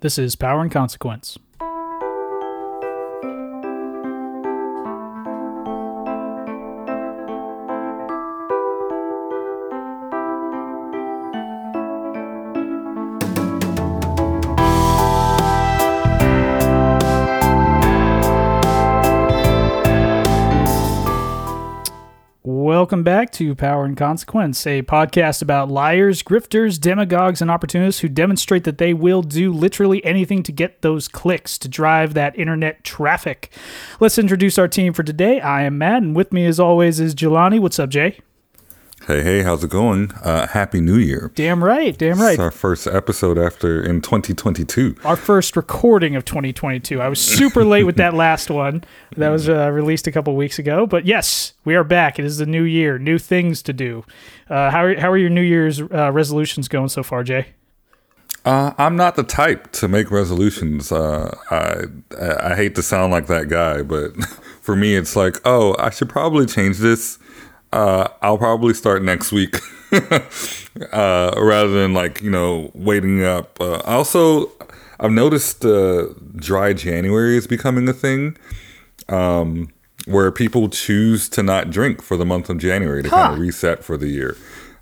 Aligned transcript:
This 0.00 0.16
is 0.16 0.36
Power 0.36 0.60
and 0.62 0.70
Consequence. 0.70 1.38
Welcome 22.88 23.02
back 23.02 23.32
to 23.32 23.54
Power 23.54 23.84
and 23.84 23.94
Consequence, 23.94 24.66
a 24.66 24.80
podcast 24.80 25.42
about 25.42 25.68
liars, 25.68 26.22
grifters, 26.22 26.80
demagogues, 26.80 27.42
and 27.42 27.50
opportunists 27.50 28.00
who 28.00 28.08
demonstrate 28.08 28.64
that 28.64 28.78
they 28.78 28.94
will 28.94 29.20
do 29.20 29.52
literally 29.52 30.02
anything 30.06 30.42
to 30.44 30.52
get 30.52 30.80
those 30.80 31.06
clicks, 31.06 31.58
to 31.58 31.68
drive 31.68 32.14
that 32.14 32.38
internet 32.38 32.82
traffic. 32.84 33.52
Let's 34.00 34.18
introduce 34.18 34.56
our 34.56 34.68
team 34.68 34.94
for 34.94 35.02
today. 35.02 35.38
I 35.38 35.64
am 35.64 35.76
Matt, 35.76 36.02
and 36.02 36.16
with 36.16 36.32
me, 36.32 36.46
as 36.46 36.58
always, 36.58 36.98
is 36.98 37.14
Jelani. 37.14 37.60
What's 37.60 37.78
up, 37.78 37.90
Jay? 37.90 38.20
Hey, 39.08 39.22
hey, 39.22 39.42
how's 39.42 39.64
it 39.64 39.70
going? 39.70 40.12
Uh, 40.22 40.46
Happy 40.48 40.82
New 40.82 40.98
Year. 40.98 41.32
Damn 41.34 41.64
right, 41.64 41.96
damn 41.96 42.20
right. 42.20 42.32
It's 42.32 42.40
our 42.40 42.50
first 42.50 42.86
episode 42.86 43.38
after 43.38 43.82
in 43.82 44.02
2022. 44.02 44.96
Our 45.02 45.16
first 45.16 45.56
recording 45.56 46.14
of 46.14 46.26
2022. 46.26 47.00
I 47.00 47.08
was 47.08 47.18
super 47.18 47.64
late 47.64 47.84
with 47.84 47.96
that 47.96 48.12
last 48.24 48.50
one. 48.50 48.84
That 49.16 49.30
was 49.30 49.48
uh, 49.48 49.70
released 49.70 50.06
a 50.08 50.12
couple 50.12 50.36
weeks 50.36 50.58
ago. 50.58 50.86
But 50.86 51.06
yes, 51.06 51.54
we 51.64 51.74
are 51.74 51.84
back. 51.84 52.18
It 52.18 52.26
is 52.26 52.36
the 52.36 52.44
new 52.44 52.64
year, 52.64 52.98
new 52.98 53.16
things 53.16 53.62
to 53.62 53.72
do. 53.72 54.04
Uh, 54.50 54.70
how, 54.70 54.84
are, 54.84 55.00
how 55.00 55.10
are 55.10 55.16
your 55.16 55.30
New 55.30 55.40
Year's 55.40 55.80
uh, 55.80 56.12
resolutions 56.12 56.68
going 56.68 56.88
so 56.88 57.02
far, 57.02 57.24
Jay? 57.24 57.54
Uh, 58.44 58.74
I'm 58.76 58.94
not 58.94 59.16
the 59.16 59.22
type 59.22 59.72
to 59.72 59.88
make 59.88 60.10
resolutions. 60.10 60.92
Uh, 60.92 61.34
I 61.50 61.84
I 62.20 62.54
hate 62.54 62.74
to 62.74 62.82
sound 62.82 63.10
like 63.10 63.26
that 63.28 63.48
guy, 63.48 63.80
but 63.80 64.14
for 64.60 64.76
me, 64.76 64.96
it's 64.96 65.16
like, 65.16 65.36
oh, 65.46 65.74
I 65.78 65.88
should 65.88 66.10
probably 66.10 66.44
change 66.44 66.76
this 66.76 67.18
uh, 67.72 68.08
I'll 68.22 68.38
probably 68.38 68.74
start 68.74 69.02
next 69.02 69.32
week 69.32 69.56
uh, 69.92 71.32
rather 71.36 71.70
than 71.70 71.94
like 71.94 72.22
you 72.22 72.30
know 72.30 72.70
waiting 72.74 73.24
up. 73.24 73.60
Uh, 73.60 73.80
also, 73.84 74.50
I've 75.00 75.12
noticed 75.12 75.64
uh, 75.64 76.08
dry 76.36 76.72
January 76.72 77.36
is 77.36 77.46
becoming 77.46 77.88
a 77.88 77.92
thing. 77.92 78.36
Um, 79.08 79.70
where 80.08 80.30
people 80.30 80.68
choose 80.70 81.28
to 81.28 81.42
not 81.42 81.70
drink 81.70 82.02
for 82.02 82.16
the 82.16 82.24
month 82.24 82.48
of 82.48 82.58
January 82.58 83.02
to 83.02 83.10
huh. 83.10 83.16
kind 83.16 83.34
of 83.34 83.38
reset 83.38 83.84
for 83.84 83.96
the 83.96 84.08
year. 84.08 84.36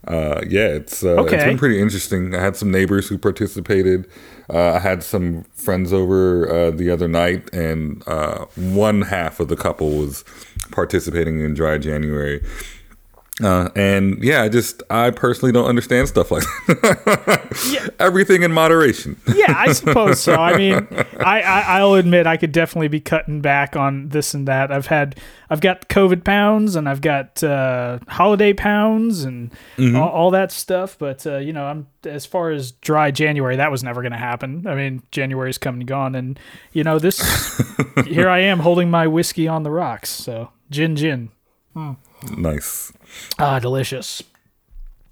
Uh, 0.06 0.40
yeah, 0.48 0.68
it's 0.68 1.02
uh, 1.02 1.10
okay. 1.10 1.34
it's 1.34 1.44
been 1.44 1.58
pretty 1.58 1.80
interesting. 1.80 2.34
I 2.34 2.40
had 2.40 2.54
some 2.54 2.70
neighbors 2.70 3.08
who 3.08 3.18
participated. 3.18 4.08
Uh, 4.48 4.74
I 4.74 4.78
had 4.78 5.02
some 5.02 5.44
friends 5.54 5.92
over 5.92 6.48
uh, 6.48 6.70
the 6.70 6.90
other 6.90 7.08
night, 7.08 7.52
and 7.52 8.06
uh, 8.06 8.44
one 8.54 9.02
half 9.02 9.40
of 9.40 9.48
the 9.48 9.56
couple 9.56 9.98
was 9.98 10.24
participating 10.70 11.40
in 11.40 11.54
Dry 11.54 11.78
January. 11.78 12.40
Uh, 13.42 13.68
and 13.76 14.22
yeah, 14.24 14.42
I 14.42 14.48
just 14.48 14.82
I 14.88 15.10
personally 15.10 15.52
don't 15.52 15.66
understand 15.66 16.08
stuff 16.08 16.30
like 16.30 16.44
yeah. 17.66 17.86
everything 18.00 18.42
in 18.42 18.50
moderation. 18.50 19.20
yeah, 19.34 19.52
I 19.54 19.74
suppose 19.74 20.20
so. 20.20 20.36
I 20.36 20.56
mean, 20.56 20.88
I, 21.20 21.42
I 21.42 21.84
will 21.84 21.96
admit 21.96 22.26
I 22.26 22.38
could 22.38 22.52
definitely 22.52 22.88
be 22.88 23.00
cutting 23.00 23.42
back 23.42 23.76
on 23.76 24.08
this 24.08 24.32
and 24.32 24.48
that. 24.48 24.72
I've 24.72 24.86
had 24.86 25.20
I've 25.50 25.60
got 25.60 25.90
COVID 25.90 26.24
pounds 26.24 26.76
and 26.76 26.88
I've 26.88 27.02
got 27.02 27.44
uh, 27.44 27.98
holiday 28.08 28.54
pounds 28.54 29.24
and 29.24 29.50
mm-hmm. 29.76 29.96
all, 29.96 30.08
all, 30.08 30.30
that 30.30 30.50
stuff. 30.50 30.96
But 30.98 31.26
uh, 31.26 31.36
you 31.36 31.52
know, 31.52 31.66
I'm 31.66 31.88
as 32.06 32.24
far 32.24 32.52
as 32.52 32.72
dry 32.72 33.10
January, 33.10 33.56
that 33.56 33.70
was 33.70 33.82
never 33.82 34.00
going 34.00 34.12
to 34.12 34.18
happen. 34.18 34.66
I 34.66 34.74
mean, 34.74 35.02
January's 35.10 35.58
come 35.58 35.74
and 35.74 35.86
gone, 35.86 36.14
and 36.14 36.40
you 36.72 36.84
know 36.84 36.98
this. 36.98 37.20
here 38.06 38.30
I 38.30 38.38
am 38.38 38.60
holding 38.60 38.90
my 38.90 39.06
whiskey 39.06 39.46
on 39.46 39.62
the 39.62 39.70
rocks. 39.70 40.08
So 40.08 40.52
gin, 40.70 40.96
gin. 40.96 41.30
Hmm. 41.76 41.92
Nice. 42.38 42.90
Ah, 43.38 43.58
delicious. 43.58 44.22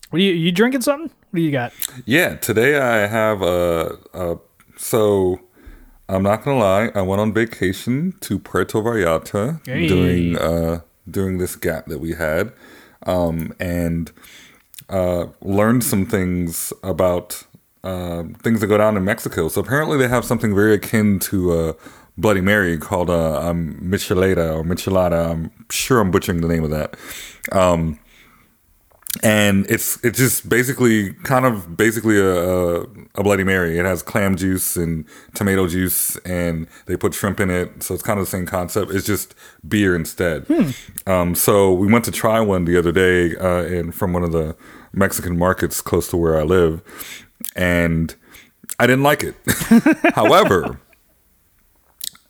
What 0.08 0.20
are 0.20 0.22
you 0.22 0.32
you 0.32 0.50
drinking 0.50 0.80
something? 0.80 1.10
What 1.30 1.36
do 1.36 1.42
you 1.42 1.50
got? 1.50 1.75
Yeah, 2.06 2.36
today 2.36 2.78
I 2.78 3.06
have 3.06 3.42
a, 3.42 3.98
a 4.14 4.38
so 4.78 5.41
I'm 6.08 6.22
not 6.22 6.42
gonna 6.42 6.58
lie, 6.58 6.91
I 6.94 7.02
went 7.02 7.20
on 7.20 7.34
vacation 7.34 8.14
to 8.20 8.38
Puerto 8.38 8.78
Vallarta 8.78 9.60
hey. 9.66 9.88
during 9.88 10.38
uh 10.38 10.80
during 11.10 11.36
this 11.36 11.54
gap 11.54 11.84
that 11.86 11.98
we 11.98 12.14
had. 12.14 12.50
Um 13.04 13.52
and 13.60 14.10
uh 14.88 15.26
learned 15.42 15.84
some 15.84 16.06
things 16.06 16.72
about 16.82 17.44
uh, 17.82 18.25
things 18.42 18.62
that 18.62 18.69
go 18.69 18.78
down 18.78 18.96
in 18.96 19.04
Mexico. 19.04 19.48
So 19.48 19.60
apparently 19.60 19.98
they 19.98 20.08
have 20.08 20.25
something 20.25 20.54
very 20.54 20.72
akin 20.72 21.19
to 21.19 21.52
uh, 21.52 21.72
Bloody 22.16 22.41
Mary 22.41 22.78
called 22.78 23.10
uh, 23.10 23.41
um, 23.41 23.78
Michelada 23.82 24.56
or 24.56 24.62
Michelada. 24.62 25.30
I'm 25.32 25.50
sure 25.70 26.00
I'm 26.00 26.10
butchering 26.10 26.41
the 26.41 26.48
name 26.48 26.64
of 26.64 26.70
that. 26.70 26.97
Um, 27.52 27.98
and 29.22 29.64
it's 29.70 30.02
it's 30.04 30.19
just 30.19 30.48
basically 30.48 31.12
kind 31.12 31.44
of 31.44 31.76
basically 31.76 32.19
a, 32.19 32.80
a, 33.14 33.22
Bloody 33.22 33.44
Mary. 33.44 33.78
It 33.78 33.84
has 33.84 34.02
clam 34.02 34.36
juice 34.36 34.76
and 34.76 35.04
tomato 35.34 35.69
juice, 35.69 36.16
and 36.25 36.66
they 36.86 36.97
put 36.97 37.14
shrimp 37.14 37.38
in 37.38 37.50
it. 37.50 37.82
So 37.82 37.94
it's 37.94 38.02
kind 38.02 38.19
of 38.19 38.26
the 38.26 38.31
same 38.31 38.46
concept. 38.46 38.91
It's 38.91 39.06
just 39.06 39.34
beer 39.66 39.94
instead. 39.94 40.46
Hmm. 40.46 40.70
Um, 41.08 41.34
so 41.34 41.72
we 41.72 41.92
went 41.92 42.04
to 42.06 42.10
try 42.10 42.41
one 42.41 42.64
the 42.64 42.76
other 42.76 42.91
day, 42.91 43.36
uh, 43.36 43.64
in 43.64 43.92
from 43.92 44.12
one 44.12 44.25
of 44.25 44.32
the 44.32 44.56
Mexican 44.92 45.38
markets 45.38 45.81
close 45.81 46.08
to 46.10 46.16
where 46.16 46.38
I 46.38 46.42
live, 46.42 46.82
and 47.54 48.14
I 48.81 48.86
didn't 48.88 49.04
like 49.04 49.22
it. 49.22 49.36
However 50.14 50.81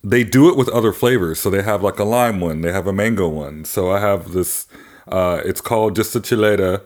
they 0.05 0.23
do 0.23 0.47
it 0.49 0.55
with 0.55 0.69
other 0.69 0.93
flavors. 0.93 1.39
So 1.39 1.49
they 1.49 1.63
have 1.63 1.81
like 1.81 1.97
a 1.97 2.03
lime 2.03 2.39
one, 2.39 2.61
they 2.61 2.71
have 2.71 2.85
a 2.85 2.93
mango 2.93 3.27
one. 3.27 3.65
So 3.65 3.91
I 3.91 3.99
have 3.99 4.31
this. 4.31 4.67
Uh, 5.07 5.41
it's 5.43 5.61
called 5.61 5.95
just 5.95 6.15
a 6.15 6.19
chileta, 6.19 6.81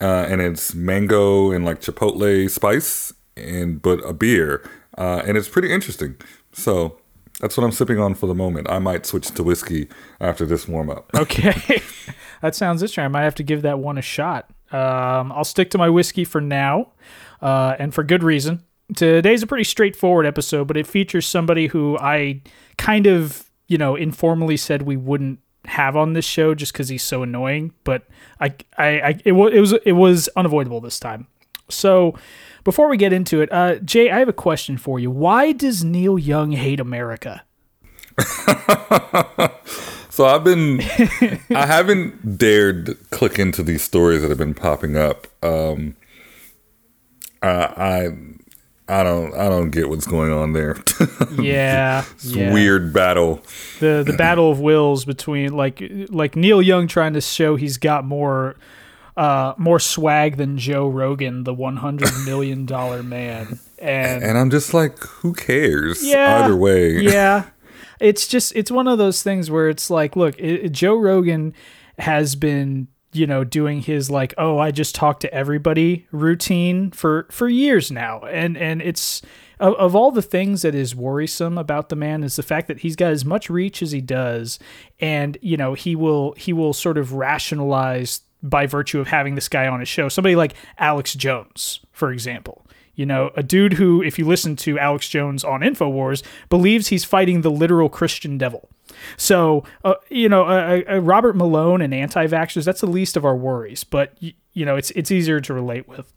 uh, 0.00 0.26
and 0.28 0.40
it's 0.40 0.74
mango 0.74 1.52
and 1.52 1.64
like 1.64 1.80
chipotle 1.80 2.50
spice, 2.50 3.12
and 3.36 3.80
but 3.80 3.98
a 4.00 4.12
beer, 4.12 4.68
uh, 4.98 5.22
and 5.24 5.38
it's 5.38 5.48
pretty 5.48 5.72
interesting. 5.72 6.16
So 6.52 6.98
that's 7.40 7.56
what 7.56 7.64
I'm 7.64 7.72
sipping 7.72 7.98
on 7.98 8.14
for 8.14 8.26
the 8.26 8.34
moment. 8.34 8.68
I 8.70 8.78
might 8.78 9.06
switch 9.06 9.30
to 9.30 9.42
whiskey 9.42 9.88
after 10.20 10.44
this 10.44 10.68
warm 10.68 10.90
up. 10.90 11.10
okay, 11.16 11.82
that 12.42 12.54
sounds 12.54 12.82
interesting. 12.82 13.04
I 13.04 13.08
might 13.08 13.24
have 13.24 13.34
to 13.36 13.42
give 13.42 13.62
that 13.62 13.78
one 13.78 13.96
a 13.96 14.02
shot. 14.02 14.50
Um, 14.70 15.32
I'll 15.32 15.44
stick 15.44 15.70
to 15.70 15.78
my 15.78 15.88
whiskey 15.88 16.24
for 16.24 16.40
now, 16.40 16.92
uh, 17.40 17.76
and 17.78 17.94
for 17.94 18.04
good 18.04 18.22
reason. 18.22 18.64
Today's 18.94 19.42
a 19.42 19.46
pretty 19.46 19.64
straightforward 19.64 20.26
episode, 20.26 20.66
but 20.68 20.76
it 20.76 20.86
features 20.86 21.26
somebody 21.26 21.68
who 21.68 21.98
I 21.98 22.42
kind 22.78 23.06
of, 23.06 23.50
you 23.68 23.78
know, 23.78 23.96
informally 23.96 24.56
said 24.56 24.82
we 24.82 24.96
wouldn't 24.96 25.38
have 25.66 25.96
on 25.96 26.12
this 26.12 26.24
show 26.24 26.54
just 26.54 26.72
because 26.72 26.88
he's 26.88 27.02
so 27.02 27.22
annoying. 27.22 27.72
But 27.84 28.06
I, 28.40 28.54
I, 28.76 28.86
I 29.00 29.18
it, 29.24 29.32
was, 29.32 29.52
it 29.52 29.60
was, 29.60 29.72
it 29.84 29.92
was 29.92 30.28
unavoidable 30.36 30.80
this 30.80 30.98
time. 30.98 31.26
So, 31.68 32.14
before 32.64 32.88
we 32.88 32.96
get 32.96 33.12
into 33.12 33.40
it, 33.40 33.50
uh, 33.52 33.76
Jay, 33.76 34.10
I 34.10 34.18
have 34.18 34.28
a 34.28 34.32
question 34.32 34.76
for 34.76 35.00
you. 35.00 35.10
Why 35.10 35.52
does 35.52 35.82
Neil 35.82 36.18
Young 36.18 36.52
hate 36.52 36.80
America? 36.80 37.44
so 40.10 40.26
I've 40.26 40.44
been, 40.44 40.80
I 41.50 41.66
haven't 41.66 42.38
dared 42.38 42.98
click 43.10 43.38
into 43.38 43.62
these 43.62 43.82
stories 43.82 44.22
that 44.22 44.28
have 44.28 44.38
been 44.38 44.54
popping 44.54 44.96
up. 44.96 45.26
Um, 45.42 45.96
uh, 47.42 47.72
I 47.76 48.10
I 48.88 49.02
don't 49.02 49.34
I 49.34 49.48
don't 49.48 49.70
get 49.70 49.88
what's 49.88 50.06
going 50.06 50.32
on 50.32 50.52
there. 50.52 50.76
yeah, 51.40 52.04
yeah. 52.22 52.52
weird 52.52 52.92
battle. 52.92 53.40
The 53.80 54.02
the 54.04 54.12
battle 54.18 54.50
of 54.50 54.60
wills 54.60 55.04
between 55.04 55.52
like 55.52 55.82
like 56.08 56.34
Neil 56.36 56.60
Young 56.60 56.88
trying 56.88 57.12
to 57.14 57.20
show 57.20 57.56
he's 57.56 57.78
got 57.78 58.04
more 58.04 58.56
uh 59.16 59.54
more 59.56 59.78
swag 59.78 60.36
than 60.36 60.58
Joe 60.58 60.88
Rogan, 60.88 61.44
the 61.44 61.54
100 61.54 62.10
million 62.26 62.66
dollar 62.66 63.02
man. 63.02 63.60
And 63.78 64.22
and 64.22 64.36
I'm 64.36 64.50
just 64.50 64.74
like 64.74 64.98
who 64.98 65.32
cares 65.32 66.04
yeah, 66.04 66.44
either 66.44 66.56
way. 66.56 67.00
yeah. 67.00 67.44
It's 68.00 68.26
just 68.26 68.56
it's 68.56 68.68
one 68.68 68.88
of 68.88 68.98
those 68.98 69.22
things 69.22 69.48
where 69.48 69.68
it's 69.68 69.88
like 69.88 70.16
look, 70.16 70.34
it, 70.40 70.70
Joe 70.70 70.96
Rogan 70.96 71.54
has 72.00 72.34
been 72.34 72.88
you 73.12 73.26
know 73.26 73.44
doing 73.44 73.82
his 73.82 74.10
like 74.10 74.32
oh 74.38 74.58
i 74.58 74.70
just 74.70 74.94
talk 74.94 75.20
to 75.20 75.32
everybody 75.34 76.06
routine 76.10 76.90
for 76.90 77.26
for 77.30 77.48
years 77.48 77.90
now. 77.90 78.20
And 78.20 78.56
and 78.56 78.80
it's 78.82 79.22
of, 79.60 79.74
of, 79.74 79.94
all 79.94 80.10
the 80.10 80.22
things 80.22 80.62
that 80.62 80.74
is 80.74 80.94
worrisome 80.94 81.56
about 81.56 81.88
the 81.88 81.96
man 81.96 82.24
is 82.24 82.36
the 82.36 82.42
fact 82.42 82.68
that 82.68 82.80
he's 82.80 82.96
got 82.96 83.12
as 83.12 83.24
much 83.24 83.48
reach 83.48 83.82
as 83.82 83.92
he 83.92 84.00
does. 84.00 84.58
And 85.00 85.38
you 85.40 85.56
know 85.56 85.74
he 85.74 85.96
will 85.96 86.32
he 86.32 86.52
will 86.52 86.72
sort 86.72 86.98
of 86.98 87.12
rationalize 87.12 88.20
by 88.42 88.66
virtue 88.66 88.98
of 88.98 89.08
having 89.08 89.34
this 89.34 89.48
guy 89.48 89.66
on 89.68 89.80
his 89.80 89.88
show. 89.88 90.08
Somebody 90.08 90.36
like 90.36 90.54
alex 90.78 91.14
jones 91.14 91.80
for 91.92 92.12
example. 92.12 92.66
You 92.94 93.06
know, 93.06 93.30
a 93.34 93.42
dude 93.42 93.72
who, 93.72 94.02
if 94.02 94.18
you 94.18 94.26
listen 94.26 94.54
to 94.56 94.78
Alex 94.78 95.08
Jones 95.08 95.44
on 95.44 95.60
InfoWars, 95.60 96.22
believes 96.50 96.88
he's 96.88 97.06
fighting 97.06 97.40
the 97.40 97.50
literal 97.50 97.88
Christian 97.88 98.36
devil. 98.36 98.68
So, 99.16 99.64
uh, 99.84 99.94
you 100.08 100.28
know, 100.28 100.44
uh, 100.44 100.82
uh, 100.90 100.98
Robert 100.98 101.36
Malone 101.36 101.80
and 101.80 101.92
anti-vaxxers, 101.94 102.64
that's 102.64 102.80
the 102.80 102.86
least 102.86 103.16
of 103.16 103.24
our 103.24 103.36
worries. 103.36 103.84
But, 103.84 104.16
you 104.20 104.64
know, 104.64 104.76
it's 104.76 104.90
it's 104.92 105.10
easier 105.10 105.40
to 105.40 105.54
relate 105.54 105.88
with. 105.88 106.12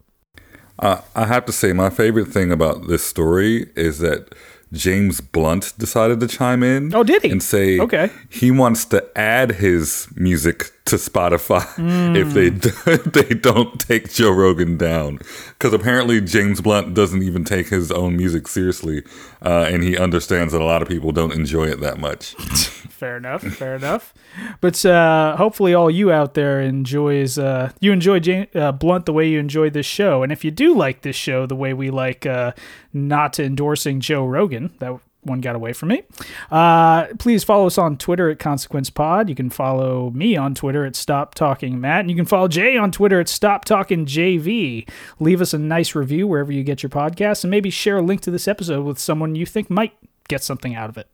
Uh, 0.78 1.00
I 1.14 1.24
have 1.26 1.46
to 1.46 1.52
say, 1.52 1.72
my 1.72 1.88
favorite 1.88 2.26
thing 2.28 2.52
about 2.52 2.86
this 2.86 3.02
story 3.02 3.70
is 3.76 3.98
that 4.00 4.34
James 4.72 5.20
Blunt 5.22 5.72
decided 5.78 6.20
to 6.20 6.26
chime 6.28 6.62
in. 6.62 6.94
Oh, 6.94 7.02
did 7.02 7.22
he? 7.22 7.30
And 7.30 7.42
say 7.42 7.78
Okay. 7.80 8.10
he 8.28 8.50
wants 8.50 8.84
to 8.86 9.06
add 9.16 9.52
his 9.52 10.08
music 10.16 10.72
to 10.86 10.96
Spotify 10.96 11.64
if 12.16 12.34
they 12.34 12.48
if 12.92 13.04
they 13.12 13.34
don't 13.34 13.80
take 13.80 14.12
Joe 14.12 14.32
Rogan 14.32 14.76
down. 14.76 15.20
Because 15.50 15.72
apparently 15.72 16.20
James 16.20 16.60
Blunt 16.60 16.92
doesn't 16.94 17.22
even 17.22 17.44
take 17.44 17.68
his 17.68 17.90
own 17.90 18.16
music 18.16 18.46
seriously, 18.48 19.02
uh, 19.46 19.68
and 19.70 19.84
he 19.84 19.96
understands 19.96 20.52
that 20.52 20.60
a 20.60 20.64
lot 20.64 20.82
of 20.82 20.88
people 20.88 21.12
don't 21.12 21.32
enjoy 21.32 21.66
it 21.66 21.78
that 21.78 21.98
much. 21.98 22.34
Fair 22.34 23.16
enough. 23.16 23.42
Fair 23.42 23.76
enough. 23.76 24.12
But 24.60 24.84
uh, 24.84 25.36
hopefully, 25.36 25.72
all 25.72 25.88
you 25.88 26.10
out 26.10 26.34
there 26.34 26.60
enjoys 26.60 27.38
uh, 27.38 27.70
you 27.78 27.92
enjoy 27.92 28.18
Jan- 28.18 28.48
uh, 28.56 28.72
Blunt 28.72 29.06
the 29.06 29.12
way 29.12 29.28
you 29.28 29.38
enjoy 29.38 29.70
this 29.70 29.86
show, 29.86 30.24
and 30.24 30.32
if 30.32 30.44
you 30.44 30.50
do 30.50 30.74
like 30.74 31.02
this 31.02 31.14
show 31.14 31.46
the 31.46 31.54
way 31.54 31.72
we 31.72 31.90
like 31.90 32.26
uh, 32.26 32.52
not 32.92 33.38
endorsing 33.38 34.00
Joe 34.00 34.26
Rogan, 34.26 34.74
that 34.80 34.98
one 35.26 35.40
got 35.40 35.56
away 35.56 35.72
from 35.72 35.90
me. 35.90 36.02
Uh, 36.50 37.06
please 37.18 37.44
follow 37.44 37.66
us 37.66 37.78
on 37.78 37.96
Twitter 37.96 38.30
at 38.30 38.38
Consequence 38.38 38.90
Pod. 38.90 39.28
You 39.28 39.34
can 39.34 39.50
follow 39.50 40.10
me 40.10 40.36
on 40.36 40.54
Twitter 40.54 40.84
at 40.84 40.96
Stop 40.96 41.34
Talking 41.34 41.80
Matt, 41.80 42.00
and 42.00 42.10
you 42.10 42.16
can 42.16 42.24
follow 42.24 42.48
Jay 42.48 42.76
on 42.76 42.92
Twitter 42.92 43.20
at 43.20 43.28
Stop 43.28 43.64
Talking 43.64 44.06
JV. 44.06 44.88
Leave 45.18 45.40
us 45.40 45.54
a 45.54 45.58
nice 45.58 45.94
review 45.94 46.26
wherever 46.26 46.52
you 46.52 46.62
get 46.62 46.82
your 46.82 46.90
podcasts, 46.90 47.44
and 47.44 47.50
maybe 47.50 47.70
share 47.70 47.98
a 47.98 48.02
link 48.02 48.20
to 48.22 48.30
this 48.30 48.48
episode 48.48 48.84
with 48.84 48.98
someone 48.98 49.34
you 49.34 49.46
think 49.46 49.70
might 49.70 49.92
get 50.28 50.42
something 50.42 50.74
out 50.74 50.88
of 50.88 50.98
it. 50.98 51.08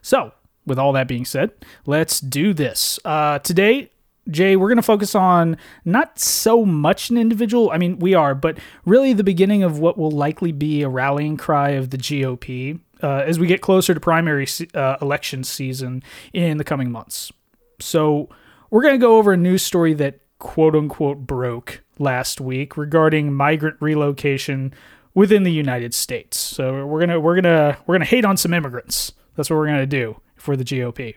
So, 0.00 0.32
with 0.66 0.78
all 0.78 0.92
that 0.92 1.08
being 1.08 1.24
said, 1.24 1.52
let's 1.86 2.20
do 2.20 2.52
this. 2.52 2.98
Uh, 3.04 3.38
today, 3.38 3.91
Jay, 4.30 4.54
we're 4.54 4.68
going 4.68 4.76
to 4.76 4.82
focus 4.82 5.14
on 5.14 5.56
not 5.84 6.18
so 6.18 6.64
much 6.64 7.10
an 7.10 7.16
individual. 7.16 7.70
I 7.70 7.78
mean, 7.78 7.98
we 7.98 8.14
are, 8.14 8.34
but 8.34 8.58
really 8.84 9.12
the 9.12 9.24
beginning 9.24 9.62
of 9.62 9.78
what 9.80 9.98
will 9.98 10.12
likely 10.12 10.52
be 10.52 10.82
a 10.82 10.88
rallying 10.88 11.36
cry 11.36 11.70
of 11.70 11.90
the 11.90 11.98
GOP 11.98 12.80
uh, 13.02 13.24
as 13.26 13.38
we 13.40 13.48
get 13.48 13.60
closer 13.60 13.94
to 13.94 14.00
primary 14.00 14.46
uh, 14.74 14.96
election 15.02 15.42
season 15.42 16.02
in 16.32 16.56
the 16.56 16.64
coming 16.64 16.90
months. 16.90 17.32
So, 17.80 18.28
we're 18.70 18.82
going 18.82 18.94
to 18.94 18.98
go 18.98 19.18
over 19.18 19.32
a 19.32 19.36
news 19.36 19.62
story 19.62 19.92
that 19.94 20.20
quote 20.38 20.76
unquote 20.76 21.18
broke 21.18 21.82
last 21.98 22.40
week 22.40 22.76
regarding 22.76 23.34
migrant 23.34 23.76
relocation 23.80 24.72
within 25.14 25.42
the 25.42 25.52
United 25.52 25.94
States. 25.94 26.38
So, 26.38 26.86
we're 26.86 27.00
going 27.00 27.10
to 27.10 27.18
we're 27.18 27.40
going 27.40 27.44
to 27.44 27.76
we're 27.86 27.96
going 27.96 28.06
to 28.06 28.14
hate 28.14 28.24
on 28.24 28.36
some 28.36 28.54
immigrants. 28.54 29.12
That's 29.34 29.50
what 29.50 29.56
we're 29.56 29.66
going 29.66 29.78
to 29.78 29.86
do 29.86 30.20
for 30.36 30.56
the 30.56 30.64
GOP. 30.64 31.16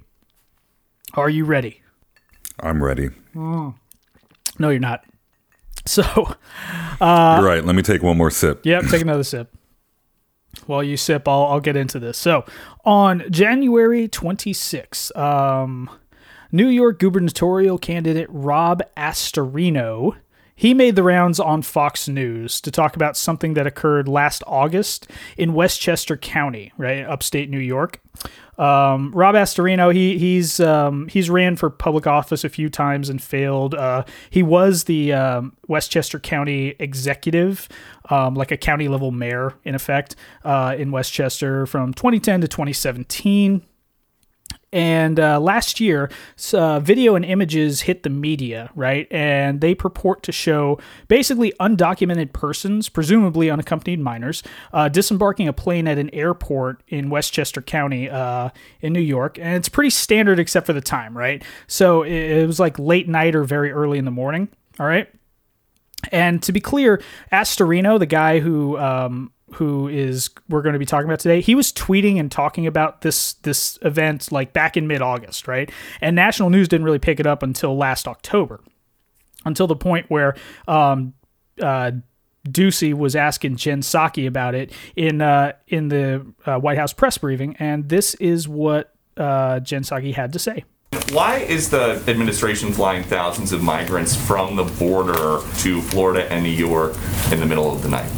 Are 1.13 1.30
you 1.30 1.46
ready? 1.46 1.81
I'm 2.60 2.84
ready. 2.84 3.10
No, 3.34 3.74
you're 4.60 4.80
not. 4.80 5.04
So, 5.88 6.02
You're 7.00 7.44
right. 7.46 7.63
Let 7.63 7.75
me 7.75 7.84
take 7.84 8.02
one 8.02 8.18
more 8.18 8.31
sip. 8.31 8.66
Yep, 8.66 8.86
take 8.88 9.04
another 9.04 9.24
sip. 9.24 9.54
While 10.66 10.81
you 10.81 10.98
sip, 10.98 11.28
I'll, 11.28 11.44
I'll 11.44 11.60
get 11.60 11.75
into 11.78 12.00
this. 12.00 12.18
So, 12.18 12.44
on 12.86 13.24
January 13.30 14.07
26th, 14.07 15.16
um, 15.16 15.88
New 16.52 16.68
York 16.69 16.98
gubernatorial 16.98 17.78
candidate 17.78 18.25
Rob 18.31 18.81
Astorino 18.98 20.16
he 20.56 20.74
made 20.74 20.96
the 20.96 21.04
rounds 21.04 21.40
on 21.40 21.62
Fox 21.62 22.07
News 22.07 22.62
to 22.62 22.72
talk 22.72 22.96
about 22.96 23.18
something 23.18 23.56
that 23.56 23.68
occurred 23.68 24.07
last 24.07 24.42
August 24.48 25.10
in 25.38 25.54
Westchester 25.54 26.16
County, 26.16 26.72
right, 26.78 27.06
upstate 27.06 27.50
New 27.50 27.60
York. 27.60 28.00
Um, 28.57 29.12
Rob 29.13 29.36
Astorino, 29.36 29.94
he 29.94 30.18
he's 30.18 30.62
um, 30.62 31.10
he's 31.10 31.30
ran 31.30 31.57
for 31.57 31.69
public 31.69 32.07
office 32.07 32.46
a 32.46 32.50
few 32.50 32.69
times 32.69 33.10
and 33.10 33.22
failed. 33.22 33.75
Uh, 33.75 34.06
he 34.30 34.44
was 34.44 34.86
the 34.86 35.12
um, 35.12 35.57
Westchester 35.68 36.19
County 36.19 36.74
executive, 36.80 37.68
um, 38.10 38.34
like 38.36 38.51
a 38.51 38.58
county 38.58 38.88
level 38.88 39.12
mayor 39.12 39.56
in 39.66 39.75
effect, 39.75 40.16
uh, 40.46 40.74
in 40.78 40.92
Westchester 40.92 41.66
from 41.66 41.94
2010 41.94 42.42
to 42.42 42.48
2017. 42.48 43.62
And 44.75 45.22
uh, 45.22 45.39
last 45.39 45.80
year, 45.80 46.12
uh, 46.54 46.81
video 46.81 47.16
and 47.16 47.24
images 47.24 47.81
hit 47.83 48.04
the 48.04 48.10
media, 48.10 48.69
right? 48.75 49.07
And 49.10 49.62
they 49.62 49.74
purport 49.74 50.22
to 50.24 50.33
show 50.33 50.80
basically 51.07 51.54
undocumented 51.62 52.33
persons, 52.33 52.89
presumably 52.89 53.50
unaccompanied 53.50 54.01
minors, 54.01 54.44
uh, 54.74 54.89
disembarking 54.89 55.48
a 55.48 55.54
plane 55.54 55.88
at 55.88 55.98
an 55.98 56.13
airport 56.13 56.83
in 56.89 57.10
Westchester 57.10 57.62
County 57.62 58.10
uh, 58.10 58.50
in 58.81 58.92
New 58.92 59.00
York. 59.00 59.39
And 59.39 59.56
it's 59.56 59.69
pretty 59.69 59.92
standard 59.92 60.39
except 60.39 60.66
for 60.66 60.74
the 60.74 60.81
time, 60.81 61.18
right? 61.18 61.42
So 61.68 62.04
it, 62.04 62.12
it 62.12 62.45
was 62.45 62.60
like 62.60 62.77
late 62.77 63.07
night 63.07 63.33
or 63.33 63.45
very 63.45 63.72
early 63.72 63.98
in 63.98 64.04
the 64.04 64.12
morning, 64.12 64.50
all 64.77 64.86
right? 64.86 65.07
And 66.12 66.44
to 66.44 66.51
be 66.51 66.60
clear, 66.60 67.01
Astorino, 67.31 67.98
the 67.98 68.06
guy 68.06 68.39
who 68.39 68.77
um, 68.77 69.31
who 69.56 69.88
is 69.88 70.30
we're 70.50 70.62
going 70.62 70.74
to 70.74 70.80
be 70.80 70.86
talking 70.86 71.07
about 71.07 71.19
today, 71.19 71.40
he 71.40 71.56
was 71.56 71.72
tweeting 71.72 72.19
and 72.19 72.31
talking 72.31 72.68
about 72.68 73.02
this 73.02 73.34
this 73.34 73.80
event 73.81 74.31
like 74.31 74.54
back 74.54 74.75
in 74.75 74.88
mid 74.88 75.02
August, 75.02 75.48
right? 75.48 75.72
And 76.02 76.16
national 76.16 76.50
news 76.50 76.68
didn't 76.68 76.86
really 76.86 77.00
pick 77.00 77.19
it 77.19 77.28
up 77.28 77.42
until 77.42 77.78
last 77.78 78.07
October, 78.07 78.62
until 79.46 79.68
the 79.68 79.75
point 79.75 80.07
where 80.10 80.36
um, 80.68 81.13
uh, 81.62 81.92
Doocy 82.48 82.94
was 82.94 83.16
asking 83.16 83.56
Jen 83.56 83.81
Psaki 83.81 84.28
about 84.28 84.56
it 84.56 84.72
in 84.96 85.22
uh, 85.22 85.54
in 85.68 85.88
the 85.88 86.25
uh, 86.46 86.60
White 86.60 86.78
House 86.78 86.92
press 86.92 87.18
briefing, 87.18 87.56
and 87.58 87.88
this 87.88 88.13
is 88.16 88.48
what 88.48 88.94
uh, 89.16 89.62
Jen 89.62 89.84
Psaki 89.84 90.13
had 90.13 90.34
to 90.34 90.40
say. 90.40 90.66
Why 91.12 91.38
is 91.38 91.69
the 91.69 92.04
administration 92.08 92.74
flying 92.74 93.04
thousands 93.04 93.51
of 93.51 93.62
migrants 93.62 94.16
from 94.16 94.56
the 94.56 94.63
border 94.63 95.40
to 95.60 95.81
Florida 95.81 96.31
and 96.31 96.44
New 96.44 96.50
York 96.50 96.96
in 97.31 97.40
the 97.40 97.46
middle 97.46 97.72
of 97.72 97.84
the 97.84 97.90
night? 97.90 98.12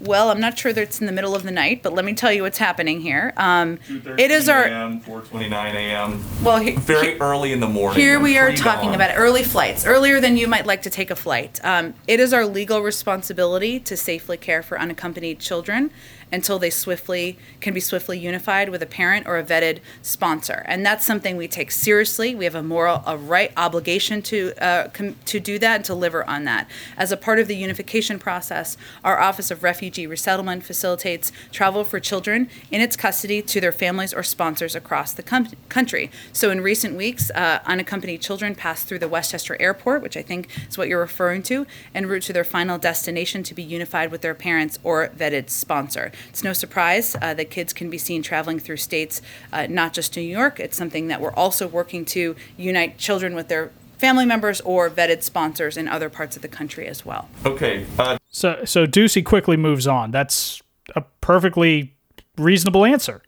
Well, 0.00 0.30
I'm 0.30 0.40
not 0.40 0.58
sure 0.58 0.72
that 0.72 0.82
it's 0.82 1.00
in 1.00 1.06
the 1.06 1.12
middle 1.12 1.34
of 1.34 1.42
the 1.42 1.50
night, 1.50 1.82
but 1.82 1.94
let 1.94 2.04
me 2.04 2.14
tell 2.14 2.32
you 2.32 2.42
what's 2.42 2.58
happening 2.58 3.00
here. 3.00 3.32
Um, 3.36 3.78
it 4.18 4.30
is 4.30 4.48
our 4.48 4.64
4:29 4.66 5.52
a.m. 5.52 6.24
well. 6.42 6.58
He, 6.58 6.72
Very 6.72 7.20
early 7.20 7.52
in 7.52 7.60
the 7.60 7.68
morning. 7.68 8.00
Here 8.00 8.18
we 8.20 8.38
are 8.38 8.52
talking 8.52 8.94
about 8.94 9.12
early 9.16 9.44
flights, 9.44 9.86
earlier 9.86 10.20
than 10.20 10.36
you 10.36 10.48
might 10.48 10.66
like 10.66 10.82
to 10.82 10.90
take 10.90 11.10
a 11.10 11.16
flight. 11.16 11.60
Um, 11.64 11.94
it 12.06 12.20
is 12.20 12.32
our 12.32 12.44
legal 12.44 12.82
responsibility 12.82 13.78
to 13.80 13.96
safely 13.96 14.36
care 14.36 14.62
for 14.62 14.78
unaccompanied 14.78 15.38
children 15.38 15.90
until 16.32 16.58
they 16.58 16.70
swiftly 16.70 17.38
can 17.60 17.74
be 17.74 17.80
swiftly 17.80 18.18
unified 18.18 18.70
with 18.70 18.82
a 18.82 18.86
parent 18.86 19.26
or 19.26 19.38
a 19.38 19.44
vetted 19.44 19.78
sponsor, 20.00 20.64
and 20.66 20.84
that's 20.84 21.04
something 21.04 21.36
we 21.36 21.46
take 21.46 21.70
seriously. 21.70 22.34
We 22.34 22.44
have 22.44 22.54
a 22.54 22.62
moral, 22.62 23.02
a 23.06 23.16
right 23.16 23.52
obligation 23.56 24.22
to 24.22 24.52
uh, 24.60 24.88
com- 24.88 25.16
to 25.26 25.38
do 25.38 25.58
that 25.58 25.76
and 25.76 25.84
to 25.84 25.92
deliver 25.92 26.28
on 26.28 26.44
that. 26.44 26.68
As 26.96 27.12
a 27.12 27.16
part 27.16 27.38
of 27.38 27.48
the 27.48 27.56
unification 27.56 28.18
process, 28.18 28.76
our 29.04 29.20
Office 29.20 29.50
of 29.50 29.62
Refugee 29.62 30.06
Resettlement 30.06 30.64
facilitates 30.64 31.32
travel 31.50 31.84
for 31.84 32.00
children 32.00 32.48
in 32.70 32.80
its 32.80 32.96
custody 32.96 33.42
to 33.42 33.60
their 33.60 33.72
families 33.72 34.14
or 34.14 34.22
sponsors 34.22 34.74
across 34.74 35.12
the 35.12 35.22
com- 35.22 35.48
country. 35.68 36.10
So, 36.32 36.50
in 36.50 36.60
recent 36.60 36.96
weeks, 36.96 37.30
uh, 37.30 37.60
unaccompanied 37.66 38.22
children 38.22 38.54
passed 38.54 38.86
through 38.86 39.00
the 39.00 39.08
Westchester 39.08 39.56
Airport, 39.60 40.02
which 40.02 40.16
I 40.16 40.22
think 40.22 40.48
is 40.68 40.78
what 40.78 40.88
you're 40.88 41.00
referring 41.00 41.42
to, 41.44 41.66
en 41.94 42.06
route 42.06 42.22
to 42.22 42.32
their 42.32 42.44
final 42.44 42.78
destination 42.78 43.42
to 43.42 43.54
be 43.54 43.62
unified 43.62 44.10
with 44.10 44.22
their 44.22 44.34
parents 44.34 44.78
or 44.82 45.08
vetted 45.08 45.50
sponsor. 45.50 46.12
It's 46.28 46.42
no 46.44 46.52
surprise 46.52 47.16
uh, 47.20 47.34
that 47.34 47.50
kids 47.50 47.72
can 47.72 47.90
be 47.90 47.98
seen 47.98 48.22
traveling 48.22 48.58
through 48.58 48.78
states, 48.78 49.22
uh, 49.52 49.66
not 49.68 49.92
just 49.92 50.16
New 50.16 50.22
York. 50.22 50.60
It's 50.60 50.76
something 50.76 51.08
that 51.08 51.20
we're 51.20 51.32
also 51.34 51.66
working 51.66 52.04
to 52.06 52.36
unite 52.56 52.98
children 52.98 53.34
with 53.34 53.48
their 53.48 53.70
family 53.98 54.26
members 54.26 54.60
or 54.62 54.90
vetted 54.90 55.22
sponsors 55.22 55.76
in 55.76 55.86
other 55.88 56.08
parts 56.10 56.34
of 56.36 56.42
the 56.42 56.48
country 56.48 56.86
as 56.88 57.04
well. 57.06 57.28
Okay. 57.46 57.86
Uh, 57.98 58.18
So 58.30 58.64
so 58.64 58.86
Doocy 58.86 59.24
quickly 59.24 59.56
moves 59.56 59.86
on. 59.86 60.10
That's 60.10 60.60
a 60.96 61.02
perfectly 61.20 61.94
reasonable 62.36 62.84
answer. 62.84 63.22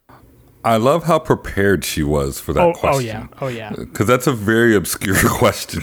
I 0.66 0.78
love 0.78 1.04
how 1.04 1.18
prepared 1.18 1.84
she 1.84 2.02
was 2.02 2.40
for 2.40 2.54
that 2.54 2.62
Oh, 2.62 2.72
question. 2.72 3.28
oh 3.42 3.48
yeah. 3.48 3.68
Oh 3.68 3.70
yeah. 3.70 3.70
Because 3.78 4.06
that's 4.06 4.26
a 4.26 4.32
very 4.32 4.74
obscure 4.74 5.14
question. 5.38 5.82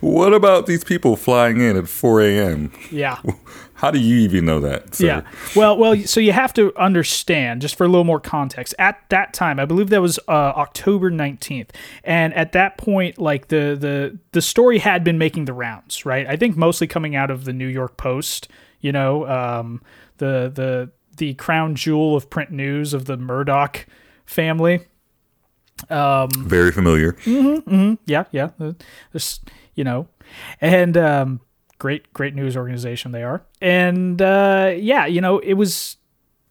what 0.00 0.32
about 0.32 0.66
these 0.66 0.84
people 0.84 1.16
flying 1.16 1.60
in 1.60 1.76
at 1.76 1.88
4 1.88 2.22
a.m.? 2.22 2.70
Yeah. 2.90 3.18
How 3.82 3.90
do 3.90 3.98
you 3.98 4.18
even 4.18 4.44
know 4.44 4.60
that? 4.60 4.94
sir? 4.94 5.06
Yeah. 5.06 5.22
Well, 5.56 5.76
well, 5.76 5.96
so 6.04 6.20
you 6.20 6.30
have 6.30 6.54
to 6.54 6.72
understand, 6.78 7.60
just 7.60 7.74
for 7.74 7.82
a 7.82 7.88
little 7.88 8.04
more 8.04 8.20
context, 8.20 8.76
at 8.78 9.00
that 9.08 9.34
time, 9.34 9.58
I 9.58 9.64
believe 9.64 9.90
that 9.90 10.00
was 10.00 10.20
uh, 10.28 10.30
October 10.30 11.10
19th. 11.10 11.70
And 12.04 12.32
at 12.34 12.52
that 12.52 12.78
point, 12.78 13.18
like 13.18 13.48
the, 13.48 13.76
the, 13.76 14.20
the 14.30 14.40
story 14.40 14.78
had 14.78 15.02
been 15.02 15.18
making 15.18 15.46
the 15.46 15.52
rounds, 15.52 16.06
right? 16.06 16.28
I 16.28 16.36
think 16.36 16.56
mostly 16.56 16.86
coming 16.86 17.16
out 17.16 17.28
of 17.28 17.44
the 17.44 17.52
New 17.52 17.66
York 17.66 17.96
Post, 17.96 18.46
you 18.80 18.92
know, 18.92 19.26
um, 19.26 19.82
the, 20.18 20.52
the, 20.54 20.92
the 21.16 21.34
crown 21.34 21.74
jewel 21.74 22.14
of 22.14 22.30
print 22.30 22.52
news 22.52 22.94
of 22.94 23.06
the 23.06 23.16
Murdoch 23.16 23.84
family. 24.24 24.86
Um, 25.90 26.30
Very 26.36 26.70
familiar. 26.70 27.16
yeah, 27.26 28.26
yeah. 28.30 28.50
Uh, 28.60 28.74
There's, 29.10 29.40
you 29.74 29.82
know, 29.82 30.06
and 30.60 30.96
um, 30.96 31.40
great, 31.82 32.12
great 32.12 32.32
news 32.32 32.56
organization 32.56 33.10
they 33.10 33.24
are. 33.24 33.42
And 33.60 34.22
uh, 34.22 34.72
yeah, 34.76 35.04
you 35.04 35.20
know, 35.20 35.40
it 35.40 35.54
was 35.54 35.96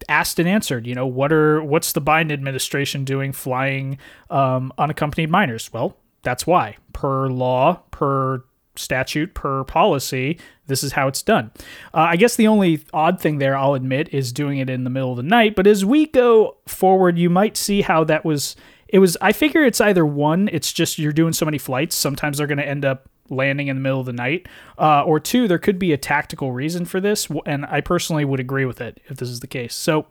asked 0.10 0.40
and 0.40 0.50
answered. 0.50 0.86
You 0.86 0.94
know, 0.94 1.08
what 1.08 1.32
are 1.32 1.64
what's 1.64 1.94
the 1.94 2.02
Biden 2.02 2.34
administration 2.34 3.06
doing 3.06 3.32
flying 3.32 3.98
um, 4.30 4.74
unaccompanied 4.78 5.30
minors? 5.30 5.72
Well, 5.72 5.96
that's 6.22 6.46
why, 6.46 6.76
per 6.92 7.30
law, 7.30 7.82
per 7.92 8.44
statute, 8.76 9.34
per 9.34 9.64
policy, 9.64 10.38
This 10.68 10.84
is 10.84 10.92
how 10.92 11.08
it's 11.08 11.22
done. 11.22 11.52
Uh, 11.94 12.08
I 12.12 12.18
guess 12.18 12.36
the 12.36 12.48
only 12.48 12.84
odd 12.94 13.22
thing 13.22 13.38
there, 13.38 13.56
I'll 13.56 13.74
admit, 13.74 14.14
is 14.14 14.34
doing 14.34 14.58
it 14.58 14.70
in 14.70 14.84
the 14.84 14.90
middle 14.90 15.12
of 15.12 15.18
the 15.18 15.24
night. 15.24 15.56
But 15.56 15.66
as 15.66 15.86
we 15.86 16.08
go 16.08 16.58
forward, 16.68 17.18
you 17.18 17.30
might 17.30 17.56
see 17.56 17.82
how 17.82 18.04
that 18.04 18.26
was. 18.26 18.58
It 18.92 19.00
was. 19.00 19.18
I 19.22 19.32
figure 19.32 19.64
it's 19.64 19.82
either 19.82 20.06
one. 20.06 20.50
It's 20.52 20.72
just 20.72 21.00
you're 21.00 21.12
doing 21.12 21.34
so 21.34 21.46
many 21.46 21.58
flights. 21.58 21.96
Sometimes 21.96 22.38
they're 22.38 22.48
going 22.48 22.58
to 22.58 22.68
end 22.68 22.86
up 22.86 23.10
landing 23.32 23.68
in 23.68 23.78
the 23.78 23.82
middle 23.82 24.00
of 24.00 24.06
the 24.06 24.14
night, 24.14 24.48
uh, 24.78 25.04
or 25.04 25.20
two, 25.20 25.48
there 25.48 25.58
could 25.58 25.80
be 25.80 25.94
a 25.94 25.98
tactical 25.98 26.52
reason 26.52 26.86
for 26.86 27.00
this, 27.00 27.30
and 27.46 27.66
I 27.66 27.82
personally 27.82 28.26
would 28.26 28.40
agree 28.40 28.66
with 28.66 28.82
it 28.82 29.00
if 29.08 29.18
this 29.18 29.30
is 29.30 29.40
the 29.40 29.48
case. 29.48 29.74
So, 29.74 30.06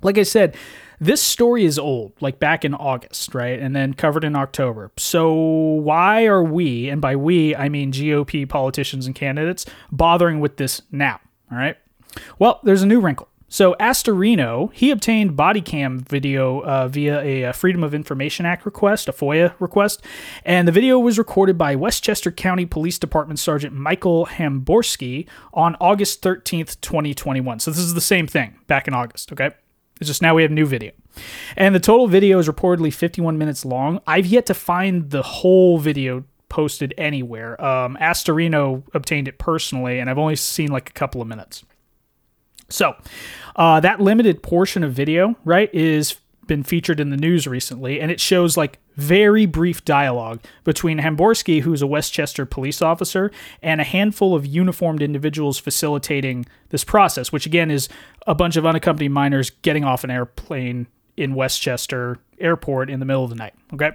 like 0.00 0.16
I 0.16 0.22
said, 0.22 0.56
this 1.00 1.22
story 1.22 1.64
is 1.64 1.78
old, 1.78 2.12
like 2.20 2.38
back 2.38 2.64
in 2.64 2.74
August, 2.74 3.34
right? 3.34 3.58
And 3.58 3.74
then 3.74 3.94
covered 3.94 4.24
in 4.24 4.36
October. 4.36 4.92
So 4.96 5.32
why 5.32 6.26
are 6.26 6.42
we, 6.42 6.88
and 6.88 7.00
by 7.00 7.16
we, 7.16 7.56
I 7.56 7.68
mean 7.68 7.92
GOP 7.92 8.48
politicians 8.48 9.06
and 9.06 9.14
candidates, 9.14 9.66
bothering 9.90 10.40
with 10.40 10.56
this 10.56 10.82
now? 10.90 11.20
All 11.50 11.58
right. 11.58 11.76
Well, 12.38 12.60
there's 12.64 12.82
a 12.82 12.86
new 12.86 13.00
wrinkle. 13.00 13.28
So 13.52 13.74
Astorino, 13.80 14.72
he 14.72 14.92
obtained 14.92 15.36
body 15.36 15.60
cam 15.60 15.98
video 15.98 16.60
uh, 16.60 16.86
via 16.86 17.48
a, 17.48 17.52
Freedom 17.52 17.82
of 17.82 17.92
Information 17.92 18.46
Act 18.46 18.64
request, 18.64 19.08
a 19.08 19.12
FOIA 19.12 19.52
request, 19.58 20.04
and 20.44 20.68
the 20.68 20.72
video 20.72 21.00
was 21.00 21.18
recorded 21.18 21.58
by 21.58 21.74
Westchester 21.74 22.30
County 22.30 22.64
Police 22.64 22.96
Department 22.96 23.40
Sergeant 23.40 23.74
Michael 23.74 24.26
Hamborski 24.26 25.26
on 25.52 25.76
August 25.80 26.22
13th, 26.22 26.80
2021. 26.80 27.58
So 27.58 27.72
this 27.72 27.80
is 27.80 27.94
the 27.94 28.00
same 28.00 28.28
thing 28.28 28.56
back 28.68 28.86
in 28.86 28.94
August, 28.94 29.32
okay? 29.32 29.50
It's 30.00 30.06
just 30.06 30.22
now 30.22 30.36
we 30.36 30.42
have 30.42 30.52
new 30.52 30.64
video. 30.64 30.92
And 31.56 31.74
the 31.74 31.80
total 31.80 32.06
video 32.06 32.38
is 32.38 32.46
reportedly 32.46 32.94
51 32.94 33.36
minutes 33.36 33.64
long. 33.64 34.00
I've 34.06 34.26
yet 34.26 34.46
to 34.46 34.54
find 34.54 35.10
the 35.10 35.22
whole 35.22 35.78
video 35.78 36.22
posted 36.48 36.94
anywhere. 36.96 37.60
Um, 37.62 37.98
Astorino 38.00 38.84
obtained 38.94 39.26
it 39.26 39.38
personally, 39.38 39.98
and 39.98 40.08
I've 40.08 40.18
only 40.18 40.36
seen 40.36 40.70
like 40.70 40.88
a 40.88 40.92
couple 40.92 41.20
of 41.20 41.26
minutes. 41.26 41.64
So, 42.70 42.94
uh, 43.56 43.80
that 43.80 44.00
limited 44.00 44.42
portion 44.42 44.82
of 44.82 44.92
video, 44.92 45.36
right, 45.44 45.72
is 45.74 46.16
been 46.50 46.62
featured 46.64 46.98
in 46.98 47.10
the 47.10 47.16
news 47.16 47.46
recently, 47.46 48.00
and 48.00 48.10
it 48.10 48.18
shows 48.18 48.56
like 48.56 48.80
very 48.96 49.46
brief 49.46 49.84
dialogue 49.84 50.40
between 50.64 50.98
Hamborski, 50.98 51.60
who's 51.62 51.80
a 51.80 51.86
Westchester 51.86 52.44
police 52.44 52.82
officer, 52.82 53.30
and 53.62 53.80
a 53.80 53.84
handful 53.84 54.34
of 54.34 54.44
uniformed 54.44 55.00
individuals 55.00 55.60
facilitating 55.60 56.44
this 56.70 56.82
process, 56.82 57.30
which 57.30 57.46
again 57.46 57.70
is 57.70 57.88
a 58.26 58.34
bunch 58.34 58.56
of 58.56 58.66
unaccompanied 58.66 59.12
minors 59.12 59.50
getting 59.62 59.84
off 59.84 60.02
an 60.02 60.10
airplane 60.10 60.88
in 61.16 61.36
Westchester 61.36 62.18
Airport 62.40 62.90
in 62.90 62.98
the 62.98 63.06
middle 63.06 63.22
of 63.22 63.30
the 63.30 63.36
night. 63.36 63.54
Okay. 63.72 63.92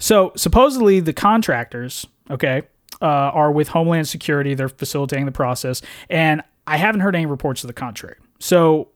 So 0.00 0.32
supposedly 0.34 0.98
the 0.98 1.12
contractors, 1.12 2.06
okay, 2.28 2.62
uh, 3.00 3.06
are 3.06 3.52
with 3.52 3.68
Homeland 3.68 4.08
Security. 4.08 4.54
They're 4.54 4.68
facilitating 4.68 5.26
the 5.26 5.32
process. 5.32 5.80
And 6.10 6.42
I 6.66 6.76
haven't 6.76 7.00
heard 7.00 7.14
any 7.14 7.26
reports 7.26 7.60
to 7.62 7.66
the 7.66 7.72
contrary. 7.72 8.16
So 8.38 8.88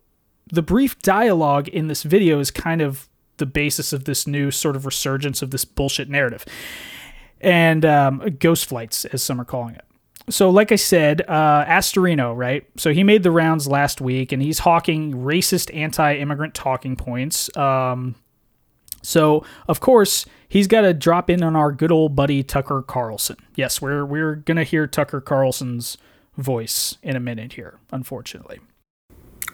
the 0.53 0.63
brief 0.63 0.99
dialogue 1.01 1.69
in 1.69 1.89
this 1.89 2.03
video 2.03 2.41
is 2.41 2.51
kind 2.51 2.81
of 2.81 3.09
the 3.37 3.47
basis 3.47 3.93
of 3.93 4.05
this 4.05 4.27
new 4.27 4.51
sort 4.51 4.77
of 4.77 4.85
resurgence 4.85 5.43
of 5.43 5.51
this 5.51 5.65
bullshit 5.65 6.09
narrative 6.09 6.45
and 7.41 7.85
um, 7.85 8.37
ghost 8.39 8.67
flights, 8.67 9.05
as 9.07 9.23
some 9.23 9.41
are 9.41 9.45
calling 9.45 9.75
it. 9.75 9.85
So, 10.31 10.51
like 10.51 10.73
I 10.73 10.77
said, 10.77 11.23
uh, 11.27 11.65
Astorino, 11.65 12.37
right? 12.37 12.67
So 12.77 12.93
he 12.93 13.03
made 13.03 13.23
the 13.23 13.31
rounds 13.31 13.67
last 13.67 14.01
week, 14.01 14.31
and 14.33 14.43
he's 14.43 14.59
hawking 14.59 15.15
racist, 15.15 15.75
anti-immigrant 15.75 16.55
talking 16.55 16.97
points. 16.97 17.55
Um, 17.57 18.15
so, 19.01 19.45
of 19.69 19.81
course, 19.81 20.27
he's 20.49 20.67
got 20.67 20.83
to 20.83 20.93
drop 20.93 21.31
in 21.31 21.43
on 21.43 21.57
our 21.57 21.73
good 21.73 21.93
old 21.93 22.15
buddy 22.15 22.43
Tucker 22.43 22.83
Carlson. 22.83 23.37
Yes, 23.55 23.81
we're 23.81 24.05
we're 24.05 24.35
gonna 24.35 24.65
hear 24.65 24.87
Tucker 24.87 25.21
Carlson's 25.21 25.97
voice 26.39 26.97
in 27.03 27.17
a 27.17 27.21
minute 27.21 27.55
here, 27.55 27.79
unfortunately. 27.93 28.61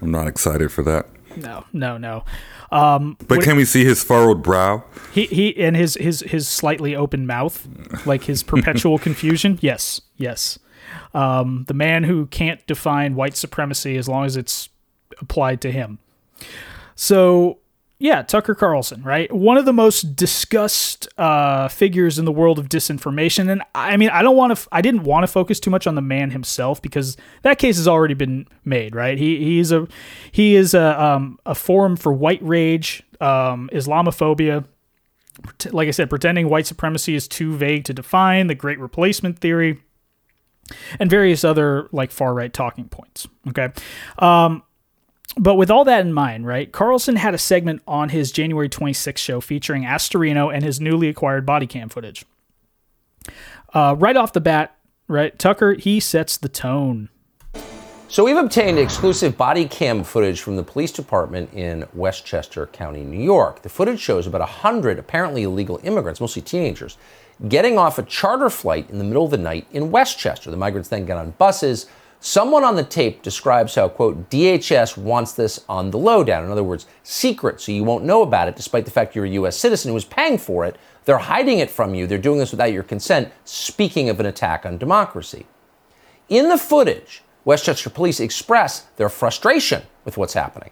I'm 0.01 0.11
not 0.11 0.29
excited 0.29 0.71
for 0.71 0.83
that. 0.85 1.09
No, 1.37 1.65
no, 1.73 1.99
no. 1.99 2.25
Um, 2.71 3.17
but 3.27 3.43
can 3.43 3.57
we 3.57 3.65
see 3.65 3.85
his 3.85 4.05
furrowed 4.05 4.43
brow? 4.43 4.85
He 5.13 5.27
he 5.27 5.57
and 5.57 5.75
his 5.75 5.95
his 5.95 6.21
his 6.21 6.47
slightly 6.47 6.95
open 6.95 7.27
mouth, 7.27 7.67
like 8.07 8.25
his 8.25 8.43
perpetual 8.43 8.99
confusion. 9.09 9.59
Yes, 9.61 10.01
yes. 10.17 10.59
Um, 11.13 11.65
the 11.67 11.75
man 11.75 12.05
who 12.05 12.27
can't 12.27 12.65
define 12.67 13.15
white 13.15 13.37
supremacy 13.37 13.97
as 13.97 14.09
long 14.09 14.27
as 14.27 14.37
it's 14.37 14.69
applied 15.21 15.61
to 15.63 15.73
him. 15.73 15.99
So 16.95 17.59
yeah, 17.99 18.23
Tucker 18.23 18.55
Carlson, 18.55 19.03
right? 19.03 19.33
One 19.33 19.57
of 19.57 19.67
the 19.67 19.73
most 19.73 20.17
discussed 20.17 21.09
uh, 21.17 21.69
figures 21.69 22.19
in 22.19 22.25
the 22.25 22.33
world 22.33 22.59
of 22.59 22.69
disinformation. 22.69 23.51
And 23.51 23.63
I 23.75 23.97
mean, 23.97 24.11
I 24.11 24.21
don't 24.23 24.37
want 24.37 24.51
to, 24.51 24.61
f- 24.61 24.69
I 24.73 24.83
didn't 24.83 25.05
want 25.05 25.23
to 25.23 25.29
focus 25.29 25.61
too 25.61 25.71
much 25.71 25.87
on 25.87 25.95
the 25.95 26.03
man 26.03 26.33
himself 26.33 26.83
because 26.83 27.17
that 27.43 27.59
case 27.59 27.77
has 27.77 27.87
already 27.87 28.15
been 28.15 28.47
made, 28.65 28.95
right? 28.97 29.17
He 29.17 29.39
he's 29.39 29.71
a 29.71 29.87
he 30.33 30.57
is 30.57 30.75
a 30.75 31.03
um, 31.03 31.39
a 31.47 31.55
forum 31.55 31.97
for 31.97 32.13
white 32.13 32.43
rage, 32.43 33.05
um, 33.21 33.71
Islamophobia. 33.73 34.65
Like 35.71 35.89
I 35.89 35.93
said, 35.93 36.11
pretending 36.11 36.49
white 36.49 36.67
supremacy 36.67 37.15
is 37.15 37.29
too 37.29 37.57
vague 37.57 37.85
to 37.85 37.95
define, 37.95 38.49
the 38.49 38.55
Great 38.55 38.79
Replacement 38.81 39.39
theory, 39.39 39.81
and 40.99 41.09
various 41.09 41.45
other 41.45 41.89
like 41.93 42.11
far 42.11 42.35
right 42.35 42.53
talking 42.53 42.89
points. 42.89 43.29
Okay. 43.49 43.71
Um, 44.19 44.63
but 45.37 45.57
with 45.57 45.71
all 45.71 45.85
that 45.85 46.01
in 46.01 46.13
mind, 46.13 46.47
right, 46.47 46.71
Carlson 46.71 47.17
had 47.17 47.35
a 47.35 47.39
segment 47.39 47.83
on 47.87 48.11
his 48.11 48.31
January 48.31 48.69
26th 48.69 49.19
show 49.19 49.41
featuring 49.41 49.85
Astorino 49.85 50.55
and 50.55 50.65
his 50.65 50.81
newly 50.81 51.09
acquired 51.09 51.45
body 51.45 51.67
cam 51.67 51.89
footage. 51.89 52.25
Uh, 53.73 53.97
right 53.99 54.17
off 54.17 54.33
the 54.33 54.41
bat, 54.41 54.77
right, 55.09 55.37
Tucker, 55.39 55.75
he 55.75 55.99
sets 55.99 56.37
the 56.37 56.49
tone. 56.49 57.09
So 58.07 58.23
we've 58.23 58.37
obtained 58.37 58.79
exclusive 58.79 59.37
body 59.37 59.67
cam 59.67 60.05
footage 60.05 60.41
from 60.41 60.55
the 60.55 60.63
police 60.63 60.93
department 60.93 61.53
in 61.53 61.85
Westchester 61.95 62.67
County, 62.67 63.03
New 63.03 63.21
York. 63.21 63.63
The 63.63 63.69
footage 63.69 63.99
shows 63.99 64.29
about 64.29 64.41
100 64.41 65.01
apparently 65.01 65.43
illegal 65.43 65.81
immigrants, 65.83 66.21
mostly 66.21 66.43
teenagers, 66.43 66.97
getting 67.49 67.77
off 67.77 67.99
a 67.99 68.05
charter 68.05 68.51
flight 68.51 68.89
in 68.89 68.99
the 68.99 69.05
middle 69.05 69.25
of 69.25 69.33
the 69.33 69.39
night 69.39 69.67
in 69.73 69.91
Westchester. 69.91 70.53
The 70.53 70.57
migrants 70.57 70.91
then 70.91 71.07
get 71.07 71.17
on 71.17 71.33
buses 71.33 71.87
Someone 72.27 72.65
on 72.65 72.75
the 72.75 72.83
tape 72.83 73.21
describes 73.21 73.75
how, 73.75 73.87
quote, 73.87 74.31
DHS 74.31 74.97
wants 74.97 75.33
this 75.33 75.63
on 75.69 75.91
the 75.91 75.99
lowdown. 75.99 76.43
In 76.43 76.51
other 76.51 76.65
words, 76.65 76.87
secret, 77.03 77.61
so 77.61 77.71
you 77.71 77.85
won't 77.85 78.07
know 78.07 78.23
about 78.23 78.49
it, 78.49 78.57
despite 78.57 78.87
the 78.87 78.91
fact 78.91 79.15
you're 79.15 79.27
a 79.27 79.31
U.S. 79.33 79.59
citizen 79.59 79.91
who 79.91 79.97
is 79.99 80.07
paying 80.07 80.39
for 80.39 80.65
it. 80.65 80.79
They're 81.05 81.19
hiding 81.19 81.59
it 81.59 81.71
from 81.71 81.95
you. 81.95 82.07
They're 82.07 82.17
doing 82.17 82.39
this 82.39 82.51
without 82.51 82.73
your 82.73 82.83
consent, 82.83 83.31
speaking 83.45 84.09
of 84.09 84.21
an 84.21 84.25
attack 84.25 84.65
on 84.65 84.79
democracy. 84.79 85.45
In 86.31 86.49
the 86.49 86.57
footage, 86.57 87.23
Westchester 87.45 87.91
police 87.91 88.21
express 88.21 88.87
their 88.97 89.11
frustration 89.11 89.83
with 90.07 90.17
what's 90.17 90.33
happening. 90.33 90.71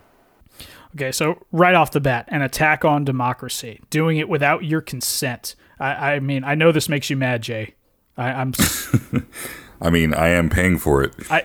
Okay, 0.94 1.12
so 1.12 1.44
right 1.52 1.74
off 1.74 1.90
the 1.90 2.00
bat, 2.00 2.24
an 2.28 2.40
attack 2.40 2.82
on 2.82 3.04
democracy, 3.04 3.82
doing 3.90 4.16
it 4.16 4.30
without 4.30 4.64
your 4.64 4.80
consent. 4.80 5.54
I, 5.78 6.14
I 6.14 6.20
mean, 6.20 6.44
I 6.44 6.54
know 6.54 6.72
this 6.72 6.88
makes 6.88 7.10
you 7.10 7.16
mad, 7.18 7.42
Jay. 7.42 7.74
I, 8.16 8.32
I'm. 8.32 8.54
I 9.82 9.90
mean, 9.90 10.14
I 10.14 10.28
am 10.28 10.48
paying 10.48 10.78
for 10.78 11.02
it. 11.02 11.14
I, 11.28 11.42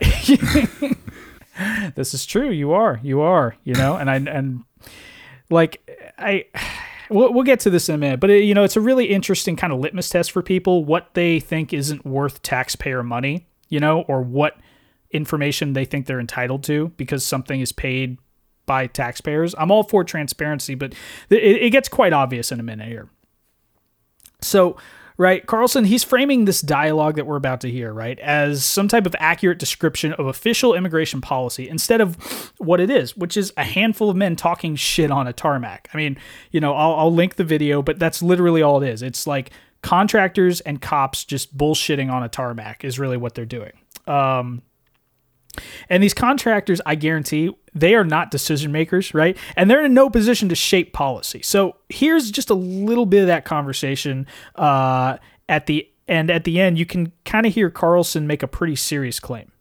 this 1.95 2.13
is 2.13 2.25
true. 2.25 2.51
You 2.51 2.71
are. 2.71 2.99
You 3.03 3.21
are. 3.21 3.55
You 3.63 3.73
know, 3.73 3.95
and 3.95 4.09
I 4.09 4.15
and 4.15 4.63
like 5.49 6.13
I. 6.17 6.45
We'll, 7.09 7.31
we'll 7.31 7.45
get 7.45 7.61
to 7.61 7.69
this 7.69 7.87
in 7.87 7.95
a 7.95 7.97
minute, 7.97 8.19
but 8.19 8.29
it, 8.29 8.43
you 8.43 8.53
know, 8.53 8.65
it's 8.65 8.75
a 8.75 8.81
really 8.81 9.05
interesting 9.05 9.55
kind 9.55 9.71
of 9.71 9.79
litmus 9.79 10.09
test 10.09 10.29
for 10.29 10.41
people 10.41 10.83
what 10.83 11.13
they 11.13 11.39
think 11.39 11.71
isn't 11.71 12.05
worth 12.05 12.41
taxpayer 12.41 13.01
money, 13.01 13.47
you 13.69 13.79
know, 13.79 14.01
or 14.09 14.21
what 14.21 14.57
information 15.11 15.71
they 15.71 15.85
think 15.85 16.05
they're 16.05 16.19
entitled 16.19 16.63
to 16.65 16.89
because 16.97 17.23
something 17.23 17.61
is 17.61 17.71
paid 17.71 18.17
by 18.65 18.87
taxpayers. 18.87 19.55
I'm 19.57 19.71
all 19.71 19.83
for 19.83 20.03
transparency, 20.03 20.75
but 20.75 20.93
it, 21.29 21.43
it 21.43 21.69
gets 21.71 21.89
quite 21.89 22.13
obvious 22.13 22.51
in 22.51 22.59
a 22.59 22.63
minute 22.63 22.89
here. 22.89 23.09
So, 24.41 24.77
right? 25.17 25.45
Carlson, 25.45 25.85
he's 25.85 26.03
framing 26.03 26.45
this 26.45 26.61
dialogue 26.61 27.15
that 27.15 27.25
we're 27.25 27.37
about 27.37 27.61
to 27.61 27.71
hear, 27.71 27.91
right, 27.91 28.19
as 28.19 28.63
some 28.63 28.87
type 28.87 29.05
of 29.05 29.15
accurate 29.19 29.57
description 29.57 30.13
of 30.13 30.27
official 30.27 30.73
immigration 30.73 31.21
policy 31.21 31.67
instead 31.67 32.01
of 32.01 32.53
what 32.57 32.79
it 32.79 32.89
is, 32.89 33.17
which 33.17 33.35
is 33.35 33.51
a 33.57 33.63
handful 33.63 34.09
of 34.09 34.15
men 34.15 34.35
talking 34.35 34.75
shit 34.75 35.11
on 35.11 35.27
a 35.27 35.33
tarmac. 35.33 35.89
I 35.93 35.97
mean, 35.97 36.17
you 36.51 36.59
know, 36.59 36.73
I'll, 36.73 36.93
I'll 36.93 37.13
link 37.13 37.35
the 37.35 37.43
video, 37.43 37.81
but 37.81 37.97
that's 37.99 38.21
literally 38.21 38.61
all 38.61 38.81
it 38.81 38.87
is. 38.87 39.01
It's 39.01 39.25
like 39.25 39.51
contractors 39.81 40.61
and 40.61 40.81
cops 40.81 41.25
just 41.25 41.57
bullshitting 41.57 42.11
on 42.11 42.23
a 42.23 42.29
tarmac 42.29 42.83
is 42.83 42.99
really 42.99 43.17
what 43.17 43.33
they're 43.35 43.45
doing. 43.45 43.73
Um, 44.05 44.61
and 45.89 46.01
these 46.01 46.13
contractors, 46.13 46.81
I 46.85 46.95
guarantee, 46.95 47.55
they 47.73 47.95
are 47.95 48.03
not 48.03 48.31
decision 48.31 48.71
makers, 48.71 49.13
right? 49.13 49.37
And 49.55 49.69
they're 49.69 49.85
in 49.85 49.93
no 49.93 50.09
position 50.09 50.49
to 50.49 50.55
shape 50.55 50.93
policy. 50.93 51.41
So 51.41 51.75
here's 51.89 52.31
just 52.31 52.49
a 52.49 52.55
little 52.55 53.05
bit 53.05 53.21
of 53.21 53.27
that 53.27 53.45
conversation 53.45 54.27
uh, 54.55 55.17
at 55.47 55.65
the 55.67 55.87
and 56.07 56.31
at 56.31 56.45
the 56.45 56.59
end, 56.61 56.79
you 56.79 56.85
can 56.85 57.11
kind 57.25 57.45
of 57.45 57.53
hear 57.53 57.69
Carlson 57.69 58.27
make 58.27 58.41
a 58.41 58.47
pretty 58.47 58.77
serious 58.77 59.19
claim. 59.19 59.51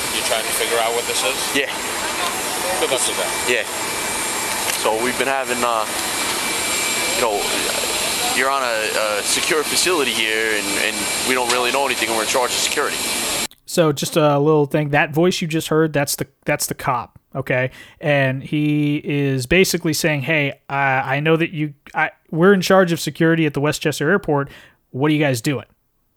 You 0.00 0.22
trying 0.22 0.42
to 0.42 0.52
figure 0.52 0.78
out 0.78 0.92
what 0.92 1.06
this 1.06 1.22
is? 1.22 1.38
Yeah. 1.54 1.70
Good 2.80 2.90
luck 2.90 3.06
with 3.06 3.16
that. 3.18 3.30
Yeah. 3.46 3.62
So 4.82 4.96
we've 5.04 5.16
been 5.18 5.28
having, 5.28 5.62
uh, 5.62 5.86
you 7.14 7.22
know, 7.22 7.36
you're 8.34 8.50
on 8.50 8.62
a, 8.62 9.20
a 9.20 9.22
secure 9.22 9.62
facility 9.62 10.10
here, 10.10 10.56
and, 10.56 10.66
and 10.82 10.96
we 11.28 11.34
don't 11.34 11.52
really 11.52 11.70
know 11.70 11.84
anything, 11.84 12.08
and 12.08 12.16
we're 12.16 12.24
in 12.24 12.28
charge 12.28 12.50
of 12.50 12.56
security. 12.56 12.96
So 13.70 13.92
just 13.92 14.16
a 14.16 14.36
little 14.40 14.66
thing. 14.66 14.88
That 14.88 15.14
voice 15.14 15.40
you 15.40 15.46
just 15.46 15.68
heard, 15.68 15.92
that's 15.92 16.16
the 16.16 16.26
that's 16.44 16.66
the 16.66 16.74
cop. 16.74 17.20
Okay, 17.36 17.70
and 18.00 18.42
he 18.42 18.96
is 19.04 19.46
basically 19.46 19.92
saying, 19.92 20.22
"Hey, 20.22 20.58
I, 20.68 21.18
I 21.18 21.20
know 21.20 21.36
that 21.36 21.52
you, 21.52 21.74
I, 21.94 22.10
we're 22.32 22.52
in 22.52 22.62
charge 22.62 22.90
of 22.90 22.98
security 22.98 23.46
at 23.46 23.54
the 23.54 23.60
Westchester 23.60 24.10
Airport. 24.10 24.50
What 24.90 25.12
are 25.12 25.14
you 25.14 25.20
guys 25.20 25.40
doing?" 25.40 25.66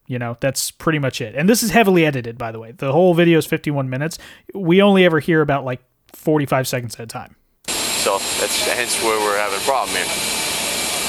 You 0.07 0.17
know, 0.17 0.36
that's 0.39 0.72
pretty 0.72 0.98
much 0.98 1.22
it. 1.22 1.36
And 1.36 1.48
this 1.48 1.62
is 1.62 1.69
heavily 1.69 2.07
edited, 2.07 2.39
by 2.39 2.51
the 2.51 2.57
way. 2.57 2.72
The 2.72 2.91
whole 2.91 3.13
video 3.13 3.38
is 3.38 3.45
51 3.45 3.88
minutes. 3.88 4.17
We 4.55 4.81
only 4.81 5.05
ever 5.05 5.19
hear 5.19 5.41
about 5.41 5.63
like 5.63 5.83
45 6.13 6.67
seconds 6.67 6.95
at 6.95 7.01
a 7.01 7.05
time. 7.05 7.36
So 7.67 8.17
that's 8.17 8.65
hence 8.67 9.00
where 9.03 9.19
we're 9.19 9.38
having 9.38 9.60
a 9.60 9.62
problem 9.62 9.95
here. 9.95 10.05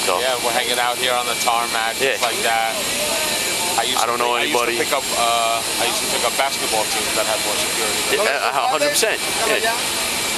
So 0.05 0.19
Yeah, 0.19 0.35
we're 0.45 0.51
hanging 0.51 0.77
out 0.77 0.97
here 0.97 1.13
on 1.13 1.25
the 1.25 1.33
tarmac, 1.41 1.99
Yeah. 1.99 2.11
just 2.11 2.21
like 2.21 2.37
that. 2.43 3.44
I, 3.85 3.87
used 3.87 4.01
I 4.01 4.05
don't 4.09 4.17
to, 4.17 4.23
know 4.25 4.33
I 4.33 4.49
anybody. 4.49 4.73
used 4.73 4.89
to 4.89 4.89
pick 4.89 4.97
up, 4.97 5.05
uh, 5.13 5.61
I 5.61 5.85
used 5.85 6.01
to 6.01 6.09
pick 6.09 6.25
up 6.25 6.33
basketball 6.41 6.81
teams 6.89 7.05
that 7.13 7.29
had 7.29 7.37
more 7.45 7.53
security. 7.53 8.17
yeah, 8.17 8.49
a 8.49 8.65
hundred 8.73 8.89
percent. 8.89 9.21
Yeah. 9.45 9.61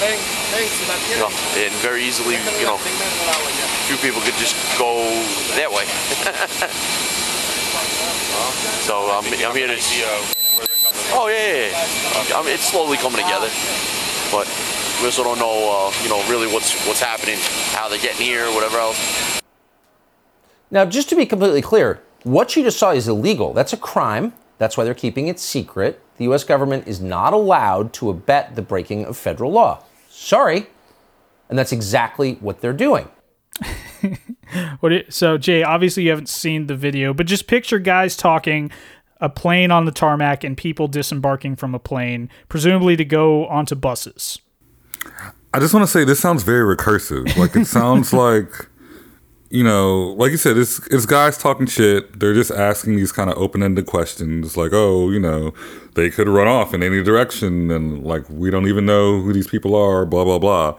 You 0.04 1.24
know, 1.24 1.32
and 1.56 1.72
very 1.80 2.04
easily, 2.04 2.36
you 2.60 2.68
know, 2.68 2.76
a 2.76 3.88
few 3.88 3.96
people 4.04 4.20
could 4.22 4.36
just 4.36 4.54
go 4.78 5.00
that 5.56 5.72
way. 5.72 5.88
so 8.84 9.10
I'm, 9.16 9.24
I'm 9.26 9.56
here 9.56 9.72
to. 9.72 9.80
idea 9.80 10.12
of 10.12 10.36
where 10.54 10.68
they're 10.68 10.84
coming 10.84 11.16
Oh 11.16 11.32
yeah, 11.32 11.72
yeah, 11.72 11.72
yeah. 11.72 12.36
I 12.38 12.44
mean, 12.44 12.52
it's 12.54 12.68
slowly 12.68 12.98
coming 13.00 13.24
together, 13.24 13.48
but 14.30 14.44
we 15.00 15.08
also 15.08 15.24
don't 15.24 15.40
know, 15.40 15.88
uh, 15.88 15.92
you 16.04 16.10
know, 16.12 16.20
really 16.30 16.52
what's 16.52 16.76
what's 16.86 17.00
happening, 17.02 17.40
how 17.72 17.88
they're 17.88 17.98
getting 17.98 18.22
here, 18.28 18.46
whatever 18.52 18.78
else. 18.78 19.00
Now, 20.70 20.84
just 20.86 21.08
to 21.10 21.16
be 21.16 21.26
completely 21.26 21.62
clear, 21.64 22.04
what 22.28 22.56
you 22.56 22.64
just 22.64 22.78
saw 22.78 22.92
is 22.92 23.08
illegal. 23.08 23.54
That's 23.54 23.74
a 23.74 23.78
crime. 23.78 24.34
That's 24.58 24.78
why 24.78 24.84
they're 24.84 24.94
keeping 24.94 25.28
it 25.28 25.40
secret. 25.40 26.02
The 26.18 26.26
U.S. 26.26 26.44
government 26.44 26.88
is 26.88 27.00
not 27.00 27.34
allowed 27.34 27.94
to 27.94 28.10
abet 28.10 28.56
the 28.56 28.62
breaking 28.62 29.06
of 29.06 29.18
federal 29.18 29.52
law. 29.52 29.84
Sorry. 30.10 30.68
And 31.50 31.58
that's 31.58 31.72
exactly 31.72 32.36
what 32.36 32.62
they're 32.62 32.74
doing. 32.74 33.10
What 34.80 34.94
it, 34.94 35.14
so 35.14 35.38
Jay, 35.38 35.64
obviously 35.64 36.04
you 36.04 36.10
haven't 36.10 36.30
seen 36.30 36.68
the 36.68 36.76
video, 36.76 37.14
but 37.14 37.26
just 37.26 37.48
picture 37.48 37.80
guys 37.80 38.16
talking, 38.16 38.72
a 39.20 39.30
plane 39.30 39.72
on 39.72 39.86
the 39.86 39.92
tarmac, 39.92 40.44
and 40.44 40.56
people 40.56 40.88
disembarking 40.88 41.56
from 41.56 41.76
a 41.76 41.80
plane, 41.80 42.30
presumably 42.50 42.96
to 42.96 43.06
go 43.06 43.48
onto 43.48 43.76
buses. 43.76 44.40
I 45.54 45.60
just 45.60 45.74
want 45.74 45.86
to 45.86 45.92
say 45.92 46.04
this 46.04 46.20
sounds 46.20 46.44
very 46.44 46.76
recursive. 46.76 47.36
Like 47.38 47.56
it 47.56 47.66
sounds 47.66 48.14
like, 48.14 48.70
you 49.50 49.64
know, 49.64 50.14
like 50.18 50.32
you 50.32 50.38
said, 50.38 50.58
it's 50.58 50.86
it's 50.88 51.06
guys 51.06 51.38
talking 51.38 51.68
shit. 51.68 52.20
They're 52.20 52.34
just 52.34 52.52
asking 52.52 52.98
these 52.98 53.12
kind 53.12 53.30
of 53.30 53.38
open 53.38 53.64
ended 53.64 53.86
questions, 53.86 54.58
like, 54.58 54.72
oh, 54.74 55.10
you 55.10 55.20
know, 55.20 55.54
they 55.96 56.10
could 56.10 56.28
run 56.28 56.48
off 56.48 56.74
in 56.74 56.84
any 56.84 57.02
direction, 57.02 57.72
and 57.72 58.04
like 58.04 58.30
we 58.30 58.50
don't 58.50 58.68
even 58.68 58.86
know 58.86 59.22
who 59.22 59.32
these 59.32 59.48
people 59.48 59.76
are, 59.76 60.06
blah 60.06 60.26
blah 60.26 60.40
blah. 60.40 60.78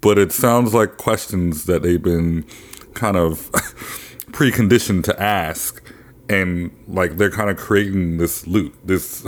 But 0.00 0.18
it 0.18 0.32
sounds 0.32 0.72
like 0.72 0.96
questions 0.98 1.64
that 1.64 1.82
they've 1.82 2.02
been 2.02 2.44
kind 2.94 3.16
of 3.16 3.50
preconditioned 4.32 5.04
to 5.04 5.22
ask, 5.22 5.82
and 6.30 6.70
like 6.86 7.16
they're 7.16 7.30
kind 7.30 7.50
of 7.50 7.56
creating 7.56 8.18
this 8.18 8.46
loop, 8.46 8.76
this 8.84 9.22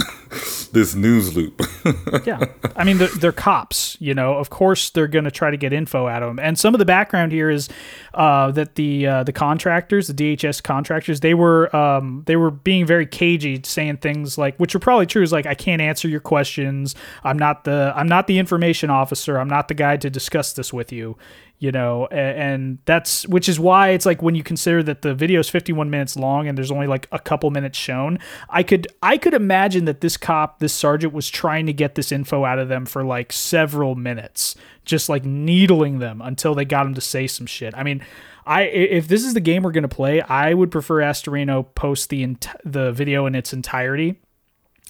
this 0.73 0.95
news 0.95 1.35
loop. 1.37 1.61
yeah. 2.25 2.45
I 2.77 2.85
mean 2.85 2.99
they're, 2.99 3.09
they're 3.09 3.33
cops 3.33 3.97
you 4.01 4.15
know? 4.15 4.35
Of 4.35 4.51
course 4.51 4.91
they're 4.91 5.09
going 5.09 5.25
to 5.25 5.31
try 5.31 5.51
to 5.51 5.57
get 5.57 5.73
info 5.73 6.07
out 6.07 6.23
of 6.23 6.29
them 6.29 6.39
and 6.39 6.57
some 6.57 6.75
of 6.75 6.79
the 6.79 6.85
background 6.85 7.33
here 7.33 7.51
is 7.51 7.69
uh, 8.15 8.53
that 8.53 8.77
the 8.77 9.07
uh, 9.07 9.25
the 9.25 9.33
contractors 9.33 10.07
the 10.07 10.15
dhs 10.15 10.63
contractors 10.63 11.21
they 11.21 11.35
were 11.35 11.75
um, 11.75 12.23
they 12.27 12.37
were 12.37 12.53
being 12.53 12.87
very 12.87 13.07
cagey 13.07 13.61
saying 13.65 13.97
things 13.97 14.39
like 14.39 14.57
which 14.59 14.75
are 14.75 14.79
probably 14.79 15.07
true 15.07 15.23
is 15.23 15.33
like 15.33 15.47
i 15.47 15.55
can't 15.55 15.83
answer 15.83 16.07
your 16.09 16.21
questions. 16.21 16.95
I'm 17.25 17.39
not 17.39 17.65
the 17.65 17.93
i'm 17.97 18.09
not 18.09 18.29
the 18.29 18.39
information 18.39 18.91
officer. 18.91 19.39
I'm 19.39 19.49
not 19.49 19.67
the 19.67 19.75
guy 19.75 19.97
to 19.97 20.09
discuss 20.09 20.53
this 20.53 20.73
with 20.73 20.93
you 20.93 21.17
you 21.63 21.71
know 21.71 22.07
and 22.09 22.79
that's 22.87 23.25
which 23.29 23.49
is 23.49 23.61
why 23.61 23.91
it's 23.91 24.05
like 24.05 24.21
when 24.21 24.35
you 24.35 24.43
consider 24.43 24.83
that 24.83 25.03
the 25.03 25.15
video 25.15 25.39
is 25.39 25.49
51 25.49 25.89
minutes 25.89 26.17
long 26.17 26.49
and 26.49 26.59
there's 26.59 26.73
only 26.73 26.89
like 26.89 27.07
a 27.13 27.21
couple 27.21 27.49
minutes 27.53 27.79
shown 27.79 28.19
i 28.49 28.65
could 28.65 28.89
i 29.01 29.17
could 29.17 29.33
imagine 29.33 29.85
that 29.85 30.01
this 30.01 30.17
cop 30.17 30.59
this 30.59 30.75
sergeant 30.75 31.13
was 31.13 31.31
trying 31.31 31.67
to 31.67 31.73
get 31.73 31.95
this 31.95 32.11
info 32.11 32.45
out 32.45 32.59
of 32.59 32.69
them 32.69 32.85
for 32.85 33.05
like 33.05 33.33
several 33.33 33.95
minutes 33.95 34.57
just 34.85 35.09
like 35.09 35.25
needling 35.25 36.01
them 36.01 36.21
until 36.21 36.53
they 36.53 36.65
got 36.65 36.85
him 36.85 36.95
to 36.95 37.01
say 37.01 37.29
some 37.29 37.47
shit 37.47 37.73
i 37.77 37.83
mean 37.83 38.05
I 38.45 38.63
if 38.63 39.07
this 39.07 39.25
is 39.25 39.35
the 39.35 39.41
game 39.41 39.63
we're 39.63 39.71
gonna 39.71 39.87
play, 39.87 40.21
I 40.21 40.53
would 40.53 40.73
prefer 40.73 40.97
Astorino 40.97 41.65
post 41.77 42.09
the 42.09 42.25
ent- 42.25 42.49
the 42.65 42.91
video 42.91 43.25
in 43.27 43.37
its 43.37 43.53
entirety, 43.53 44.19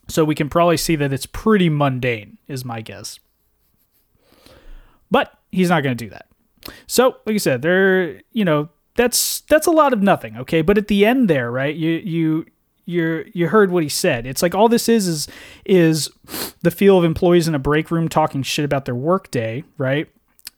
so 0.08 0.24
we 0.24 0.34
can 0.34 0.48
probably 0.48 0.78
see 0.78 0.96
that 0.96 1.12
it's 1.12 1.26
pretty 1.26 1.68
mundane. 1.68 2.38
Is 2.48 2.64
my 2.64 2.80
guess. 2.80 3.20
But 5.10 5.38
he's 5.50 5.68
not 5.68 5.82
going 5.82 5.94
to 5.94 6.04
do 6.04 6.08
that. 6.08 6.26
So, 6.86 7.16
like 7.26 7.34
I 7.34 7.38
said, 7.38 7.62
there, 7.62 8.20
you 8.32 8.44
know, 8.44 8.68
that's 8.94 9.40
that's 9.42 9.66
a 9.66 9.70
lot 9.70 9.92
of 9.92 10.02
nothing, 10.02 10.36
okay? 10.36 10.62
But 10.62 10.78
at 10.78 10.88
the 10.88 11.04
end 11.04 11.28
there, 11.28 11.50
right? 11.50 11.74
You 11.74 11.90
you 11.90 12.46
you 12.84 13.24
you 13.32 13.48
heard 13.48 13.70
what 13.70 13.82
he 13.82 13.88
said. 13.88 14.26
It's 14.26 14.42
like 14.42 14.54
all 14.54 14.68
this 14.68 14.88
is 14.88 15.06
is 15.06 15.28
is 15.64 16.10
the 16.62 16.70
feel 16.70 16.98
of 16.98 17.04
employees 17.04 17.48
in 17.48 17.54
a 17.54 17.58
break 17.58 17.90
room 17.90 18.08
talking 18.08 18.42
shit 18.42 18.64
about 18.64 18.84
their 18.84 18.94
workday, 18.94 19.64
right? 19.78 20.08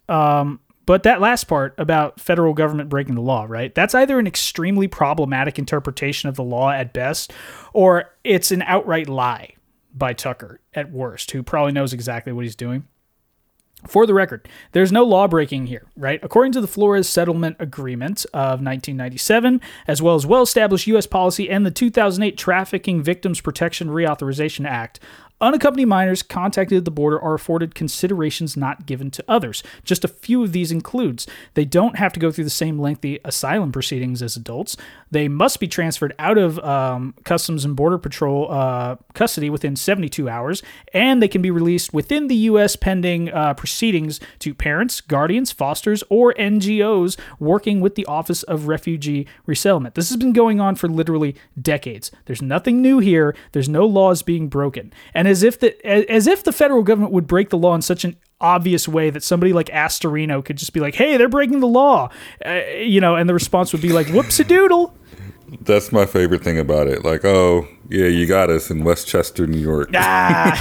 Um, 0.09 0.61
but 0.87 1.03
that 1.05 1.21
last 1.21 1.45
part 1.45 1.75
about 1.79 2.21
federal 2.21 2.53
government 2.53 2.91
breaking 2.91 3.15
the 3.15 3.23
law, 3.23 3.47
right? 3.49 3.75
That's 3.75 3.95
either 3.95 4.19
an 4.19 4.27
extremely 4.27 4.87
problematic 4.87 5.59
interpretation 5.59 6.29
of 6.29 6.37
the 6.37 6.45
law 6.45 6.71
at 6.71 6.93
best, 6.93 7.33
or 7.73 8.11
it's 8.23 8.51
an 8.51 8.63
outright 8.63 9.09
lie 9.09 9.55
by 9.95 10.13
Tucker 10.13 10.61
at 10.75 10.91
worst, 10.93 11.31
who 11.31 11.43
probably 11.43 11.73
knows 11.73 11.93
exactly 11.93 12.33
what 12.33 12.45
he's 12.45 12.57
doing. 12.57 12.87
For 13.87 14.07
the 14.07 14.15
record, 14.15 14.49
there's 14.73 14.93
no 14.93 15.05
law 15.05 15.29
breaking 15.29 15.67
here, 15.67 15.87
right? 15.97 16.19
According 16.23 16.53
to 16.53 16.61
the 16.61 16.67
Flores 16.67 17.09
Settlement 17.09 17.57
Agreement 17.59 18.25
of 18.33 18.61
1997, 18.61 19.61
as 19.87 20.01
well 20.01 20.15
as 20.15 20.27
well 20.27 20.43
established 20.43 20.87
U.S. 20.89 21.07
policy 21.07 21.51
and 21.51 21.67
the 21.67 21.71
2008 21.71 22.37
Trafficking 22.39 23.03
Victims 23.03 23.41
Protection 23.41 23.89
Reauthorization 23.89 24.67
Act, 24.67 25.01
unaccompanied 25.41 25.89
minors 25.89 26.23
contacted 26.23 26.79
at 26.79 26.85
the 26.85 26.91
border 26.91 27.21
are 27.21 27.35
afforded 27.35 27.75
considerations 27.75 28.57
not 28.57 28.87
given 28.87 29.11
to 29.11 29.25
others. 29.29 29.63
Just 29.85 30.05
a 30.05 30.09
few 30.09 30.43
of 30.43 30.53
these 30.53 30.73
includes 30.73 31.27
they 31.55 31.65
don't 31.65 31.97
have 31.97 32.13
to 32.13 32.21
go 32.21 32.31
through 32.31 32.45
the 32.45 32.51
same 32.51 32.79
lengthy 32.79 33.19
asylum 33.25 33.73
proceedings 33.73 34.23
as 34.23 34.37
adults. 34.37 34.77
They 35.11 35.29
must 35.29 35.61
be 35.61 35.69
transferred 35.69 36.15
out 36.19 36.39
of 36.39 36.59
um, 36.61 37.15
Customs 37.25 37.65
and 37.65 37.77
Border 37.77 37.99
Patrol 37.99 38.51
uh, 38.51 38.97
custody 39.13 39.51
within 39.51 39.77
72 39.77 40.29
hours, 40.29 40.63
and 40.93 41.23
they 41.23 41.29
can 41.29 41.43
be 41.43 41.51
released 41.51 41.93
within 41.93 42.29
the 42.29 42.37
U.S. 42.37 42.77
pending 42.77 43.31
uh, 43.31 43.55
proceedings 43.55 44.21
to 44.41 44.55
parents, 44.55 45.01
guardians, 45.01 45.53
fosters, 45.53 46.03
or 46.09 46.35
NGOs 46.35 47.19
working 47.39 47.81
with 47.81 47.95
the 47.95 48.07
Office 48.07 48.43
of 48.45 48.67
Refugee 48.67 49.27
Resettlement. 49.47 49.95
This 49.95 50.09
has 50.09 50.17
been 50.17 50.33
going 50.33 50.61
on 50.61 50.75
for 50.75 50.89
literally 50.89 51.37
decades. 51.61 52.11
There's 52.27 52.43
nothing 52.43 52.81
new 52.81 52.99
here. 52.99 53.37
There's 53.53 53.69
no 53.69 53.87
laws 53.87 54.23
being 54.23 54.49
broken, 54.49 54.93
and 55.13 55.24
as 55.27 55.43
if 55.43 55.61
the 55.61 55.87
as 55.87 56.27
if 56.27 56.45
the 56.45 56.53
federal 56.53 56.83
government 56.83 57.13
would 57.13 57.27
break 57.27 57.51
the 57.51 57.59
law 57.59 57.75
in 57.75 57.83
such 57.83 58.05
an 58.05 58.17
obvious 58.41 58.87
way 58.89 59.11
that 59.11 59.23
somebody 59.23 59.53
like 59.53 59.67
Astorino 59.67 60.45
could 60.45 60.57
just 60.57 60.73
be 60.73 60.81
like, 60.81 60.95
"Hey, 60.95 61.17
they're 61.17 61.29
breaking 61.29 61.61
the 61.61 61.67
law," 61.69 62.11
uh, 62.45 62.61
you 62.79 63.01
know, 63.01 63.17
and 63.17 63.29
the 63.29 63.35
response 63.35 63.73
would 63.73 63.83
be 63.83 63.93
like, 63.93 64.09
"Whoops 64.09 64.41
a 64.41 64.45
doodle." 64.45 64.95
That's 65.61 65.93
my 65.93 66.05
favorite 66.07 66.43
thing 66.43 66.59
about 66.59 66.89
it. 66.89 67.05
Like, 67.05 67.25
oh 67.25 67.67
yeah, 67.89 68.07
you 68.07 68.27
got 68.27 68.51
us 68.51 68.71
in 68.71 68.83
Westchester, 68.85 69.47
New 69.47 69.59
York, 69.59 69.91
Ah. 69.95 70.59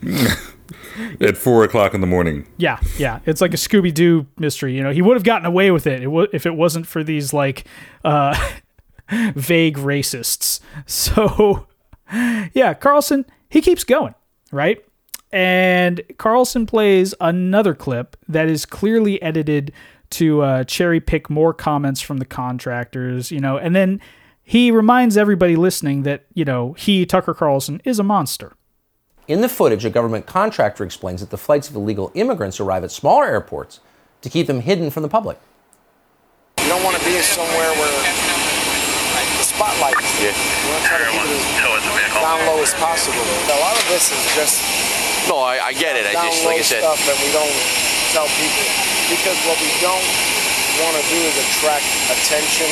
at 1.20 1.36
four 1.36 1.64
o'clock 1.64 1.94
in 1.94 2.00
the 2.00 2.06
morning. 2.06 2.46
Yeah, 2.56 2.78
yeah, 2.98 3.20
it's 3.26 3.40
like 3.40 3.54
a 3.54 3.56
Scooby 3.56 3.92
Doo 3.92 4.26
mystery. 4.38 4.74
You 4.74 4.82
know, 4.82 4.92
he 4.92 5.02
would 5.02 5.16
have 5.16 5.24
gotten 5.24 5.46
away 5.46 5.70
with 5.70 5.86
it, 5.86 6.02
it 6.02 6.30
if 6.32 6.46
it 6.46 6.54
wasn't 6.54 6.86
for 6.86 7.02
these 7.02 7.32
like 7.32 7.64
uh, 8.04 8.36
vague 9.34 9.76
racists. 9.76 10.60
So, 10.86 11.66
yeah, 12.52 12.74
Carlson 12.74 13.24
he 13.48 13.60
keeps 13.60 13.84
going, 13.84 14.14
right? 14.52 14.84
And 15.30 16.02
Carlson 16.16 16.66
plays 16.66 17.14
another 17.20 17.74
clip 17.74 18.16
that 18.28 18.48
is 18.48 18.64
clearly 18.64 19.20
edited 19.20 19.72
to 20.10 20.40
uh, 20.40 20.64
cherry 20.64 21.00
pick 21.00 21.28
more 21.28 21.52
comments 21.52 22.00
from 22.00 22.16
the 22.16 22.24
contractors, 22.24 23.30
you 23.30 23.40
know, 23.40 23.58
and 23.58 23.76
then 23.76 24.00
he 24.42 24.70
reminds 24.70 25.18
everybody 25.18 25.56
listening 25.56 26.04
that 26.04 26.24
you 26.32 26.44
know 26.44 26.72
he 26.72 27.04
Tucker 27.04 27.34
Carlson 27.34 27.82
is 27.84 27.98
a 27.98 28.02
monster. 28.02 28.54
In 29.26 29.42
the 29.42 29.48
footage, 29.48 29.84
a 29.84 29.90
government 29.90 30.24
contractor 30.24 30.84
explains 30.84 31.20
that 31.20 31.28
the 31.28 31.36
flights 31.36 31.68
of 31.68 31.76
illegal 31.76 32.10
immigrants 32.14 32.58
arrive 32.58 32.82
at 32.82 32.90
smaller 32.90 33.26
airports 33.26 33.80
to 34.22 34.30
keep 34.30 34.46
them 34.46 34.60
hidden 34.60 34.88
from 34.88 35.02
the 35.02 35.08
public. 35.08 35.38
You 36.60 36.68
don't 36.68 36.82
want 36.82 36.96
to 36.96 37.04
be 37.04 37.20
somewhere 37.20 37.72
where 37.76 37.92
the 39.36 39.44
spotlight 39.44 40.00
is. 40.00 40.22
Yeah. 40.22 40.32
You 40.32 40.72
want 40.72 40.82
to 40.82 40.88
try 40.88 40.98
to 40.98 41.10
keep 41.12 41.20
it 41.20 41.36
as 41.36 41.97
down 42.20 42.38
low 42.46 42.58
as 42.62 42.74
possible. 42.74 43.22
A 43.50 43.60
lot 43.60 43.76
of 43.78 43.86
this 43.88 44.10
is 44.10 44.22
just 44.34 44.60
No, 45.28 45.38
I, 45.38 45.70
I 45.70 45.72
get 45.72 45.96
it. 45.96 46.06
I 46.06 46.14
just, 46.14 46.44
low 46.44 46.50
like 46.50 46.60
I 46.60 46.66
said, 46.66 46.80
stuff 46.80 47.00
that 47.06 47.18
we 47.20 47.30
don't 47.32 47.56
tell 48.14 48.28
people 48.38 48.66
because 49.12 49.38
what 49.48 49.58
we 49.60 49.70
don't 49.80 50.06
want 50.80 50.94
to 50.96 51.04
do 51.10 51.18
is 51.18 51.34
attract 51.36 51.86
attention. 52.12 52.68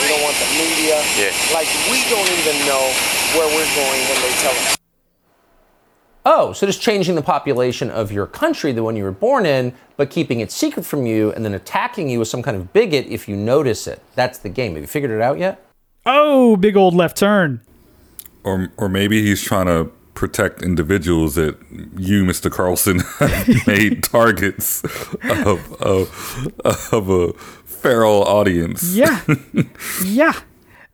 We 0.00 0.08
don't 0.08 0.22
want 0.24 0.36
the 0.40 0.50
media. 0.56 0.96
Yeah. 1.18 1.34
Like 1.52 1.68
we 1.92 2.00
don't 2.08 2.30
even 2.40 2.56
know 2.66 2.84
where 3.36 3.48
we're 3.52 3.70
going 3.76 4.00
when 4.08 4.18
they 4.22 4.34
tell 4.40 4.52
us. 4.54 4.76
Oh, 6.26 6.52
so 6.52 6.66
just 6.66 6.82
changing 6.82 7.14
the 7.14 7.22
population 7.22 7.90
of 7.90 8.12
your 8.12 8.26
country, 8.26 8.72
the 8.72 8.82
one 8.82 8.94
you 8.94 9.04
were 9.04 9.10
born 9.10 9.46
in, 9.46 9.72
but 9.96 10.10
keeping 10.10 10.40
it 10.40 10.52
secret 10.52 10.84
from 10.84 11.06
you 11.06 11.32
and 11.32 11.44
then 11.44 11.54
attacking 11.54 12.10
you 12.10 12.20
as 12.20 12.28
some 12.28 12.42
kind 12.42 12.56
of 12.56 12.72
bigot 12.74 13.06
if 13.06 13.26
you 13.26 13.36
notice 13.36 13.86
it. 13.86 14.02
That's 14.16 14.38
the 14.38 14.50
game. 14.50 14.74
Have 14.74 14.82
you 14.82 14.86
figured 14.86 15.10
it 15.10 15.22
out 15.22 15.38
yet? 15.38 15.64
Oh, 16.04 16.56
big 16.56 16.76
old 16.76 16.94
left 16.94 17.16
turn. 17.16 17.62
Or, 18.44 18.72
or 18.76 18.88
maybe 18.88 19.22
he's 19.22 19.42
trying 19.42 19.66
to 19.66 19.90
protect 20.14 20.62
individuals 20.62 21.34
that 21.34 21.56
you, 21.96 22.24
Mr. 22.24 22.50
Carlson, 22.50 23.00
have 23.18 23.48
made 23.66 24.02
targets 24.02 24.84
of, 25.24 25.80
of, 25.80 26.48
of 26.64 27.08
a 27.08 27.32
feral 27.64 28.22
audience. 28.24 28.94
Yeah. 28.94 29.22
yeah. 30.04 30.38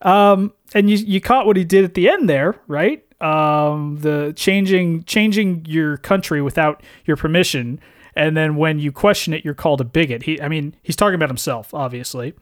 Um, 0.02 0.52
and 0.74 0.90
you, 0.90 0.96
you 0.98 1.20
caught 1.20 1.46
what 1.46 1.56
he 1.56 1.64
did 1.64 1.85
at 1.85 1.94
the 1.94 2.09
end 2.09 2.28
there, 2.28 2.61
right? 2.68 3.02
Um, 3.20 3.98
the 4.00 4.35
changing 4.37 5.04
changing 5.04 5.64
your 5.66 5.96
country 5.96 6.42
without 6.42 6.82
your 7.06 7.16
permission, 7.16 7.80
and 8.14 8.37
then 8.37 8.56
when 8.56 8.78
you 8.78 8.92
question 8.92 9.32
it, 9.32 9.42
you're 9.44 9.54
called 9.54 9.80
a 9.80 9.85
bigot. 9.85 10.24
He, 10.24 10.40
I 10.40 10.48
mean, 10.48 10.76
he's 10.82 10.96
talking 10.96 11.14
about 11.14 11.30
himself, 11.30 11.72
obviously. 11.72 12.35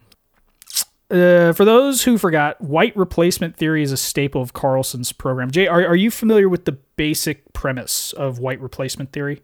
Uh, 1.10 1.52
for 1.52 1.64
those 1.64 2.04
who 2.04 2.16
forgot, 2.18 2.60
white 2.60 2.96
replacement 2.96 3.56
theory 3.56 3.82
is 3.82 3.92
a 3.92 3.96
staple 3.96 4.40
of 4.40 4.52
Carlson's 4.52 5.12
program. 5.12 5.50
Jay, 5.50 5.66
are, 5.66 5.84
are 5.86 5.96
you 5.96 6.10
familiar 6.10 6.48
with 6.48 6.64
the 6.64 6.72
basic 6.72 7.52
premise 7.52 8.12
of 8.14 8.38
white 8.38 8.60
replacement 8.60 9.12
theory? 9.12 9.42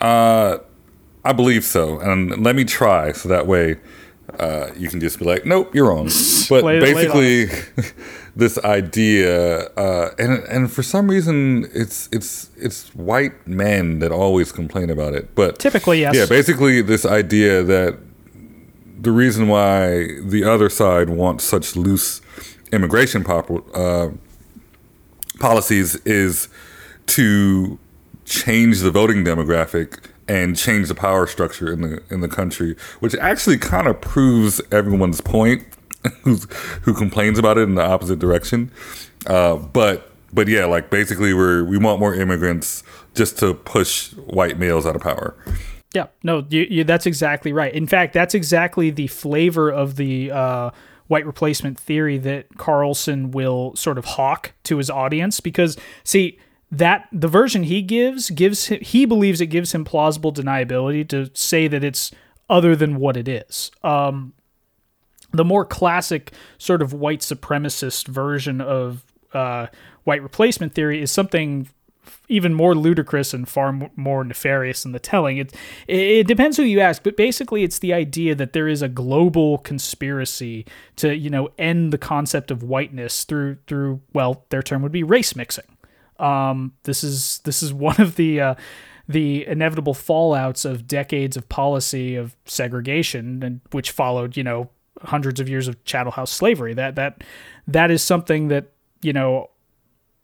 Uh, 0.00 0.58
I 1.24 1.32
believe 1.32 1.64
so. 1.64 1.98
And 1.98 2.42
let 2.42 2.56
me 2.56 2.64
try 2.64 3.12
so 3.12 3.28
that 3.28 3.46
way 3.46 3.76
uh, 4.38 4.68
you 4.76 4.88
can 4.88 5.00
just 5.00 5.18
be 5.18 5.24
like, 5.24 5.44
nope, 5.46 5.74
you're 5.74 5.88
wrong. 5.88 6.08
But 6.48 6.62
Lay 6.62 6.76
it- 6.76 6.82
lay 6.82 6.94
basically, 6.94 7.46
this 8.36 8.56
idea, 8.58 9.64
uh, 9.70 10.14
and 10.16 10.44
and 10.44 10.70
for 10.70 10.84
some 10.84 11.10
reason, 11.10 11.68
it's 11.74 12.08
it's 12.12 12.50
it's 12.56 12.94
white 12.94 13.48
men 13.48 13.98
that 13.98 14.12
always 14.12 14.52
complain 14.52 14.90
about 14.90 15.12
it. 15.14 15.34
But 15.34 15.58
Typically, 15.58 16.00
yes. 16.02 16.14
Yeah, 16.14 16.26
basically, 16.26 16.82
this 16.82 17.04
idea 17.04 17.64
that 17.64 17.98
the 18.98 19.12
reason 19.12 19.48
why 19.48 20.20
the 20.20 20.44
other 20.44 20.68
side 20.68 21.10
wants 21.10 21.44
such 21.44 21.76
loose 21.76 22.20
immigration 22.72 23.24
pop, 23.24 23.50
uh, 23.74 24.08
policies 25.38 25.96
is 26.04 26.48
to 27.06 27.78
change 28.24 28.80
the 28.80 28.90
voting 28.90 29.24
demographic 29.24 30.10
and 30.28 30.56
change 30.56 30.88
the 30.88 30.94
power 30.94 31.26
structure 31.26 31.72
in 31.72 31.82
the 31.82 32.02
in 32.10 32.20
the 32.20 32.28
country, 32.28 32.76
which 33.00 33.14
actually 33.16 33.58
kind 33.58 33.86
of 33.86 34.00
proves 34.00 34.60
everyone's 34.72 35.20
point 35.20 35.64
who's, 36.22 36.44
who 36.82 36.94
complains 36.94 37.38
about 37.38 37.58
it 37.58 37.62
in 37.62 37.74
the 37.74 37.84
opposite 37.84 38.18
direction. 38.18 38.70
Uh, 39.26 39.56
but 39.56 40.12
but 40.32 40.48
yeah, 40.48 40.64
like 40.64 40.90
basically 40.90 41.32
we're 41.32 41.64
we 41.64 41.78
want 41.78 42.00
more 42.00 42.14
immigrants 42.14 42.82
just 43.14 43.38
to 43.38 43.54
push 43.54 44.12
white 44.14 44.58
males 44.58 44.86
out 44.86 44.96
of 44.96 45.02
power. 45.02 45.34
Yeah, 45.94 46.06
no, 46.22 46.44
you, 46.50 46.66
you, 46.68 46.84
that's 46.84 47.06
exactly 47.06 47.52
right. 47.52 47.72
In 47.72 47.86
fact, 47.86 48.12
that's 48.12 48.34
exactly 48.34 48.90
the 48.90 49.06
flavor 49.06 49.70
of 49.70 49.96
the 49.96 50.30
uh, 50.30 50.70
white 51.06 51.24
replacement 51.24 51.78
theory 51.78 52.18
that 52.18 52.56
Carlson 52.58 53.30
will 53.30 53.74
sort 53.76 53.96
of 53.96 54.04
hawk 54.04 54.52
to 54.64 54.76
his 54.76 54.90
audience. 54.90 55.40
Because, 55.40 55.76
see, 56.04 56.38
that 56.70 57.08
the 57.12 57.28
version 57.28 57.62
he 57.62 57.80
gives 57.82 58.30
gives 58.30 58.66
him, 58.66 58.80
he 58.80 59.06
believes 59.06 59.40
it 59.40 59.46
gives 59.46 59.72
him 59.72 59.84
plausible 59.84 60.32
deniability 60.32 61.08
to 61.08 61.30
say 61.34 61.68
that 61.68 61.84
it's 61.84 62.10
other 62.50 62.76
than 62.76 62.96
what 62.96 63.16
it 63.16 63.28
is. 63.28 63.70
Um, 63.82 64.34
the 65.32 65.44
more 65.44 65.64
classic 65.64 66.32
sort 66.58 66.82
of 66.82 66.92
white 66.92 67.20
supremacist 67.20 68.06
version 68.08 68.60
of 68.60 69.04
uh, 69.32 69.68
white 70.04 70.22
replacement 70.22 70.74
theory 70.74 71.00
is 71.02 71.10
something 71.10 71.68
even 72.28 72.54
more 72.54 72.74
ludicrous 72.74 73.32
and 73.34 73.48
far 73.48 73.90
more 73.96 74.24
nefarious 74.24 74.84
in 74.84 74.92
the 74.92 74.98
telling. 74.98 75.38
It, 75.38 75.54
it 75.86 76.26
depends 76.26 76.56
who 76.56 76.62
you 76.62 76.80
ask, 76.80 77.02
but 77.02 77.16
basically 77.16 77.62
it's 77.62 77.78
the 77.78 77.92
idea 77.92 78.34
that 78.34 78.52
there 78.52 78.68
is 78.68 78.82
a 78.82 78.88
global 78.88 79.58
conspiracy 79.58 80.66
to, 80.96 81.14
you 81.16 81.30
know, 81.30 81.50
end 81.58 81.92
the 81.92 81.98
concept 81.98 82.50
of 82.50 82.62
whiteness 82.62 83.24
through 83.24 83.58
through 83.66 84.00
well, 84.12 84.44
their 84.50 84.62
term 84.62 84.82
would 84.82 84.92
be 84.92 85.02
race 85.02 85.36
mixing. 85.36 85.64
Um, 86.18 86.72
this 86.84 87.04
is 87.04 87.40
this 87.44 87.62
is 87.62 87.72
one 87.72 88.00
of 88.00 88.16
the 88.16 88.40
uh, 88.40 88.54
the 89.08 89.46
inevitable 89.46 89.94
fallouts 89.94 90.64
of 90.64 90.86
decades 90.86 91.36
of 91.36 91.48
policy 91.48 92.16
of 92.16 92.36
segregation, 92.44 93.42
and 93.42 93.60
which 93.70 93.90
followed, 93.90 94.36
you 94.36 94.42
know, 94.42 94.70
hundreds 95.02 95.40
of 95.40 95.48
years 95.48 95.68
of 95.68 95.82
chattel 95.84 96.12
house 96.12 96.32
slavery. 96.32 96.74
That 96.74 96.96
that 96.96 97.22
that 97.68 97.90
is 97.90 98.02
something 98.02 98.48
that 98.48 98.72
you 99.02 99.12
know 99.12 99.50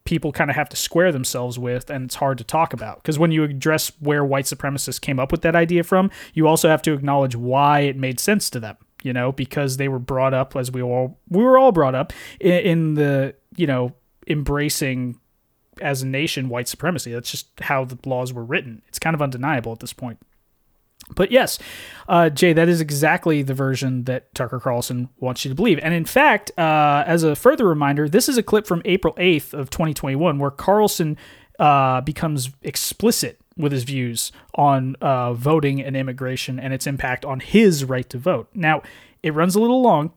people 0.04 0.32
kind 0.32 0.50
of 0.50 0.56
have 0.56 0.68
to 0.68 0.76
square 0.76 1.12
themselves 1.12 1.58
with 1.58 1.90
and 1.90 2.04
it's 2.04 2.16
hard 2.16 2.38
to 2.38 2.44
talk 2.44 2.72
about. 2.72 2.96
Because 2.96 3.18
when 3.18 3.30
you 3.30 3.44
address 3.44 3.92
where 4.00 4.24
white 4.24 4.46
supremacists 4.46 5.00
came 5.00 5.18
up 5.18 5.32
with 5.32 5.42
that 5.42 5.56
idea 5.56 5.82
from 5.82 6.10
you 6.34 6.46
also 6.46 6.68
have 6.68 6.82
to 6.82 6.92
acknowledge 6.92 7.36
why 7.36 7.80
it 7.80 7.96
made 7.96 8.20
sense 8.20 8.50
to 8.50 8.60
them 8.60 8.76
you 9.02 9.12
know 9.12 9.32
because 9.32 9.76
they 9.76 9.88
were 9.88 9.98
brought 9.98 10.34
up 10.34 10.54
as 10.56 10.70
we 10.70 10.82
all 10.82 11.18
we 11.28 11.42
were 11.42 11.58
all 11.58 11.72
brought 11.72 11.94
up 11.94 12.12
in, 12.40 12.52
in 12.52 12.94
the 12.94 13.34
you 13.56 13.66
know 13.66 13.92
embracing 14.26 15.18
as 15.80 16.02
a 16.02 16.06
nation 16.06 16.48
white 16.48 16.68
supremacy. 16.68 17.12
That's 17.12 17.30
just 17.30 17.48
how 17.60 17.84
the 17.84 17.98
laws 18.04 18.32
were 18.32 18.44
written. 18.44 18.82
It's 18.88 18.98
kind 18.98 19.14
of 19.14 19.22
undeniable 19.22 19.72
at 19.72 19.80
this 19.80 19.92
point 19.92 20.18
but 21.14 21.30
yes, 21.30 21.58
uh, 22.08 22.30
Jay, 22.30 22.52
that 22.52 22.68
is 22.68 22.80
exactly 22.80 23.42
the 23.42 23.54
version 23.54 24.04
that 24.04 24.34
Tucker 24.34 24.60
Carlson 24.60 25.08
wants 25.18 25.44
you 25.44 25.50
to 25.50 25.54
believe. 25.54 25.78
And 25.82 25.94
in 25.94 26.04
fact, 26.04 26.50
uh, 26.58 27.04
as 27.06 27.22
a 27.22 27.36
further 27.36 27.66
reminder, 27.66 28.08
this 28.08 28.28
is 28.28 28.36
a 28.38 28.42
clip 28.42 28.66
from 28.66 28.82
April 28.84 29.14
8th 29.14 29.52
of 29.54 29.70
2021 29.70 30.38
where 30.38 30.50
Carlson 30.50 31.16
uh, 31.58 32.00
becomes 32.00 32.50
explicit 32.62 33.38
with 33.56 33.72
his 33.72 33.84
views 33.84 34.32
on 34.54 34.96
uh, 35.00 35.34
voting 35.34 35.80
and 35.82 35.96
immigration 35.96 36.58
and 36.58 36.72
its 36.72 36.86
impact 36.86 37.24
on 37.24 37.40
his 37.40 37.84
right 37.84 38.08
to 38.08 38.18
vote. 38.18 38.48
Now, 38.54 38.82
it 39.22 39.34
runs 39.34 39.54
a 39.54 39.60
little 39.60 39.82
long, 39.82 40.12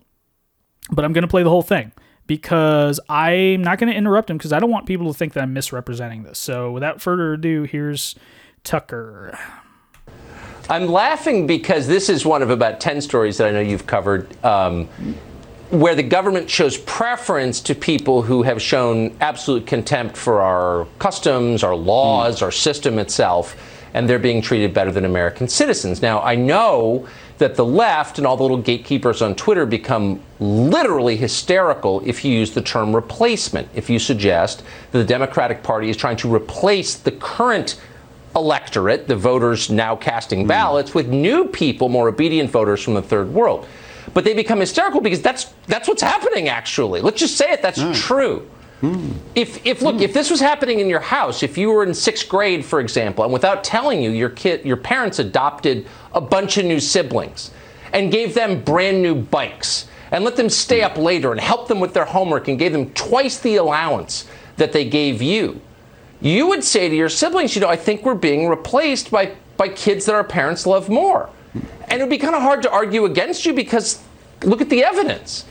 but 0.91 1.04
I'm 1.04 1.13
going 1.13 1.24
to 1.24 1.28
play 1.28 1.43
the 1.43 1.50
whole 1.50 1.62
thing 1.62 1.91
because 2.28 3.00
I'm 3.10 3.62
not 3.62 3.78
going 3.78 3.91
to 3.91 3.98
interrupt 3.98 4.30
him 4.30 4.38
because 4.38 4.54
I 4.54 4.60
don't 4.60 4.71
want 4.71 4.86
people 4.86 5.12
to 5.12 5.17
think 5.17 5.34
that 5.34 5.41
I'm 5.41 5.54
misrepresenting 5.54 6.24
this. 6.24 6.39
So 6.39 6.71
without 6.71 7.02
further 7.02 7.34
ado, 7.34 7.63
here's 7.63 8.15
Tucker. 8.63 9.38
I'm 10.67 10.88
laughing 10.88 11.45
because 11.45 11.86
this 11.86 12.10
is 12.10 12.25
one 12.25 12.41
of 12.41 12.49
about 12.49 12.80
10 12.80 12.99
stories 13.01 13.38
that 13.38 13.47
I 13.47 13.51
know 13.51 13.60
you've 13.60 13.86
covered 13.86 14.36
um, 14.43 14.88
where 15.69 15.93
the 15.93 16.04
government 16.04 16.49
shows 16.49 16.78
preference 16.78 17.60
to 17.62 17.75
people 17.75 18.23
who 18.23 18.41
have 18.41 18.60
shown 18.60 19.15
absolute 19.21 19.67
contempt 19.67 20.17
for 20.17 20.41
our 20.41 20.88
customs, 20.97 21.63
our 21.63 21.75
laws, 21.75 22.41
our 22.41 22.51
system 22.51 22.97
itself, 22.97 23.56
and 23.93 24.10
they're 24.10 24.17
being 24.17 24.41
treated 24.41 24.73
better 24.73 24.91
than 24.91 25.06
American 25.06 25.47
citizens. 25.47 26.01
Now, 26.01 26.19
I 26.21 26.36
know 26.36 27.08
that 27.38 27.56
the 27.56 27.65
left 27.65 28.17
and 28.17 28.25
all 28.25 28.36
the 28.36 28.43
little 28.43 28.58
gatekeepers 28.58 29.21
on 29.21 29.36
Twitter 29.36 29.67
become 29.67 30.19
literally 30.39 31.15
hysterical 31.15 32.01
if 32.06 32.25
you 32.25 32.34
use 32.34 32.51
the 32.51 32.62
term 32.62 32.95
replacement, 32.95 33.69
if 33.75 33.88
you 33.89 33.99
suggest 33.99 34.63
that 34.91 34.97
the 34.97 35.06
Democratic 35.06 35.62
Party 35.62 35.89
is 35.89 35.97
trying 35.97 36.17
to 36.17 36.34
replace 36.34 36.95
the 36.95 37.12
current 37.12 37.80
electorate, 38.36 39.08
the 39.08 39.15
voters 39.15 39.69
now 39.69 39.95
casting 39.95 40.41
hmm. 40.41 40.48
ballots, 40.48 40.93
with 40.93 41.08
new 41.08 41.48
people, 41.48 41.89
more 41.89 42.08
obedient 42.08 42.50
voters 42.50 42.82
from 42.84 42.93
the 42.93 43.02
third 43.02 43.34
world. 43.34 43.67
But 44.13 44.24
they 44.24 44.34
become 44.34 44.60
hysterical 44.60 45.02
because 45.02 45.21
that's 45.21 45.45
that's 45.67 45.88
what's 45.88 46.02
happening 46.02 46.48
actually. 46.48 47.02
Let's 47.02 47.19
just 47.19 47.38
say 47.38 47.52
it, 47.52 47.62
that's 47.62 47.82
hmm. 47.82 47.91
true. 47.93 48.48
Hmm. 48.82 49.13
If, 49.36 49.65
if 49.65 49.82
look, 49.82 50.02
if 50.02 50.13
this 50.13 50.30
was 50.30 50.41
happening 50.41 50.80
in 50.80 50.89
your 50.89 51.00
house, 51.00 51.43
if 51.43 51.58
you 51.58 51.71
were 51.71 51.84
in 51.84 51.93
sixth 51.93 52.28
grade, 52.28 52.63
for 52.65 52.82
example, 52.82 53.24
and 53.24 53.32
without 53.32 53.63
telling 53.63 54.02
you, 54.04 54.10
your 54.12 54.30
kid, 54.30 54.65
your 54.65 54.78
parents 54.78 55.17
adopted 55.17 55.88
a 56.13 56.19
bunch 56.19 56.58
of 56.58 56.65
new 56.65 56.80
siblings 56.80 57.52
and 57.93 58.12
gave 58.12 58.34
them 58.34 58.62
brand 58.62 59.02
new 59.02 59.15
bikes 59.15 59.88
and 60.12 60.24
let 60.24 60.36
them 60.36 60.50
stay 60.50 60.82
up 60.82 60.98
later 60.98 61.32
and 61.32 61.39
help 61.39 61.67
them 61.67 61.80
with 61.80 61.93
their 61.93 62.06
homework 62.06 62.48
and 62.48 62.60
gave 62.60 62.74
them 62.74 62.91
twice 62.91 63.39
the 63.39 63.56
allowance 63.56 64.26
that 64.58 64.71
they 64.71 64.88
gave 64.88 65.21
you, 65.21 65.60
you 66.25 66.47
would 66.47 66.63
say 66.63 66.89
to 66.89 66.95
your 66.95 67.07
siblings, 67.07 67.53
you 67.53 67.61
know, 67.61 67.69
I 67.69 67.75
think 67.75 68.03
we're 68.03 68.15
being 68.15 68.47
replaced 68.47 69.11
by, 69.11 69.35
by 69.57 69.69
kids 69.69 70.05
that 70.05 70.15
our 70.15 70.23
parents 70.23 70.65
love 70.65 70.89
more. 70.89 71.29
And 71.88 72.01
it 72.01 72.03
would 72.03 72.09
be 72.09 72.17
kind 72.17 72.33
of 72.33 72.41
hard 72.41 72.63
to 72.63 72.71
argue 72.71 73.05
against 73.05 73.45
you 73.45 73.53
because 73.53 74.01
look 74.41 74.59
at 74.59 74.69
the 74.69 74.83
evidence. 74.83 75.45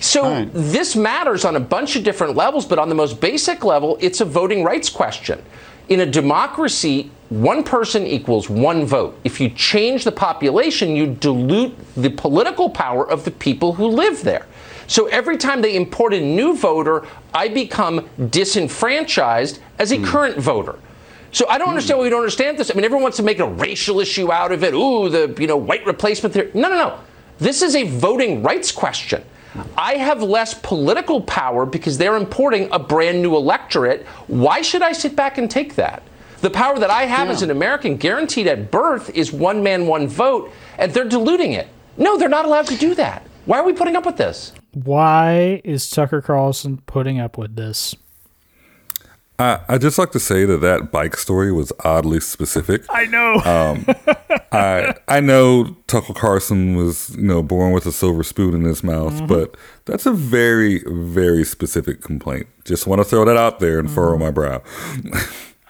So 0.00 0.44
this 0.46 0.96
matters 0.96 1.44
on 1.44 1.54
a 1.54 1.60
bunch 1.60 1.94
of 1.94 2.02
different 2.02 2.34
levels, 2.34 2.66
but 2.66 2.78
on 2.78 2.88
the 2.88 2.94
most 2.94 3.20
basic 3.20 3.64
level, 3.64 3.96
it's 4.00 4.20
a 4.20 4.24
voting 4.24 4.64
rights 4.64 4.90
question. 4.90 5.42
In 5.88 6.00
a 6.00 6.06
democracy, 6.06 7.10
one 7.28 7.62
person 7.62 8.04
equals 8.04 8.50
one 8.50 8.84
vote. 8.84 9.18
If 9.22 9.40
you 9.40 9.48
change 9.48 10.02
the 10.02 10.12
population, 10.12 10.96
you 10.96 11.06
dilute 11.06 11.74
the 11.94 12.10
political 12.10 12.68
power 12.68 13.08
of 13.08 13.24
the 13.24 13.30
people 13.30 13.74
who 13.74 13.86
live 13.86 14.22
there. 14.24 14.46
So 14.86 15.06
every 15.06 15.36
time 15.36 15.62
they 15.62 15.76
import 15.76 16.14
a 16.14 16.20
new 16.20 16.56
voter, 16.56 17.06
I 17.34 17.48
become 17.48 18.08
disenfranchised 18.30 19.60
as 19.78 19.92
a 19.92 19.98
hmm. 19.98 20.04
current 20.04 20.38
voter. 20.38 20.78
So 21.32 21.46
I 21.48 21.58
don't 21.58 21.66
hmm. 21.66 21.70
understand 21.70 21.98
why 21.98 22.04
we 22.04 22.10
don't 22.10 22.20
understand 22.20 22.58
this. 22.58 22.70
I 22.70 22.74
mean, 22.74 22.84
everyone 22.84 23.02
wants 23.02 23.16
to 23.18 23.22
make 23.22 23.38
a 23.38 23.46
racial 23.46 24.00
issue 24.00 24.32
out 24.32 24.52
of 24.52 24.62
it. 24.64 24.74
Ooh, 24.74 25.08
the 25.08 25.34
you 25.40 25.46
know 25.46 25.56
white 25.56 25.84
replacement 25.86 26.34
theory. 26.34 26.50
No, 26.54 26.68
no, 26.68 26.76
no. 26.76 26.98
This 27.38 27.62
is 27.62 27.76
a 27.76 27.84
voting 27.84 28.42
rights 28.42 28.72
question. 28.72 29.22
I 29.76 29.94
have 29.94 30.22
less 30.22 30.54
political 30.54 31.20
power 31.22 31.64
because 31.66 31.98
they're 31.98 32.16
importing 32.16 32.68
a 32.72 32.78
brand 32.78 33.22
new 33.22 33.36
electorate. 33.36 34.06
Why 34.26 34.62
should 34.62 34.82
I 34.82 34.92
sit 34.92 35.16
back 35.16 35.38
and 35.38 35.50
take 35.50 35.74
that? 35.76 36.02
The 36.40 36.50
power 36.50 36.78
that 36.78 36.90
I 36.90 37.04
have 37.04 37.28
yeah. 37.28 37.32
as 37.32 37.42
an 37.42 37.50
American, 37.50 37.96
guaranteed 37.96 38.46
at 38.46 38.70
birth, 38.70 39.10
is 39.10 39.32
one 39.32 39.62
man, 39.62 39.86
one 39.86 40.06
vote, 40.06 40.52
and 40.78 40.92
they're 40.92 41.08
diluting 41.08 41.52
it. 41.52 41.68
No, 41.96 42.18
they're 42.18 42.28
not 42.28 42.44
allowed 42.44 42.66
to 42.66 42.76
do 42.76 42.94
that. 42.96 43.26
Why 43.46 43.58
are 43.58 43.64
we 43.64 43.72
putting 43.72 43.96
up 43.96 44.04
with 44.04 44.16
this? 44.16 44.52
Why 44.84 45.62
is 45.64 45.88
Tucker 45.88 46.20
Carlson 46.20 46.82
putting 46.84 47.18
up 47.18 47.38
with 47.38 47.56
this? 47.56 47.96
I, 49.38 49.60
I 49.68 49.78
just 49.78 49.96
like 49.96 50.12
to 50.12 50.20
say 50.20 50.44
that 50.44 50.58
that 50.58 50.92
bike 50.92 51.16
story 51.16 51.50
was 51.50 51.72
oddly 51.82 52.20
specific. 52.20 52.84
I 52.90 53.06
know. 53.06 53.36
Um, 53.36 53.86
I 54.52 54.94
I 55.08 55.20
know 55.20 55.76
Tucker 55.86 56.12
Carlson 56.12 56.76
was 56.76 57.16
you 57.16 57.22
know 57.22 57.42
born 57.42 57.72
with 57.72 57.86
a 57.86 57.92
silver 57.92 58.22
spoon 58.22 58.52
in 58.52 58.64
his 58.64 58.84
mouth, 58.84 59.14
mm-hmm. 59.14 59.26
but 59.26 59.56
that's 59.86 60.04
a 60.04 60.12
very 60.12 60.82
very 60.86 61.44
specific 61.44 62.02
complaint. 62.02 62.46
Just 62.66 62.86
want 62.86 63.00
to 63.00 63.04
throw 63.04 63.24
that 63.24 63.38
out 63.38 63.60
there 63.60 63.78
and 63.78 63.88
mm-hmm. 63.88 63.94
furrow 63.94 64.18
my 64.18 64.30
brow. 64.30 64.62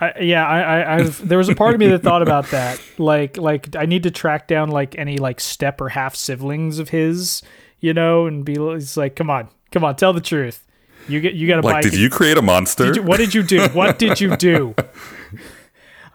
I, 0.01 0.19
yeah, 0.21 0.47
I, 0.47 0.97
I, 0.97 1.03
there 1.05 1.39
was 1.39 1.49
a 1.49 1.55
part 1.55 1.75
of 1.75 1.81
me 1.81 1.87
that 1.89 2.03
thought 2.03 2.23
about 2.23 2.51
that. 2.51 2.79
Like, 2.99 3.37
like 3.39 3.75
I 3.77 3.87
need 3.87 4.03
to 4.03 4.11
track 4.11 4.47
down 4.47 4.69
like 4.71 4.99
any 4.99 5.17
like 5.17 5.41
step 5.41 5.81
or 5.81 5.91
half 5.91 6.15
siblings 6.17 6.79
of 6.79 6.91
his, 6.91 7.43
you 7.81 7.95
know, 7.95 8.27
and 8.27 8.45
be. 8.45 8.55
It's 8.55 8.97
like, 8.97 9.17
come 9.17 9.31
on, 9.31 9.49
come 9.71 9.85
on, 9.85 9.97
tell 9.97 10.13
the 10.13 10.21
truth. 10.21 10.63
You 11.09 11.21
get 11.21 11.35
you 11.35 11.47
got 11.47 11.61
to 11.61 11.67
like, 11.67 11.83
Did 11.83 11.95
you 11.95 12.11
create 12.11 12.37
a 12.37 12.43
monster? 12.43 12.87
Did 12.87 12.97
you, 12.97 13.03
what 13.03 13.19
did 13.19 13.35
you 13.35 13.43
do? 13.43 13.67
What 13.69 13.99
did 13.99 14.21
you 14.21 14.37
do? 14.37 14.75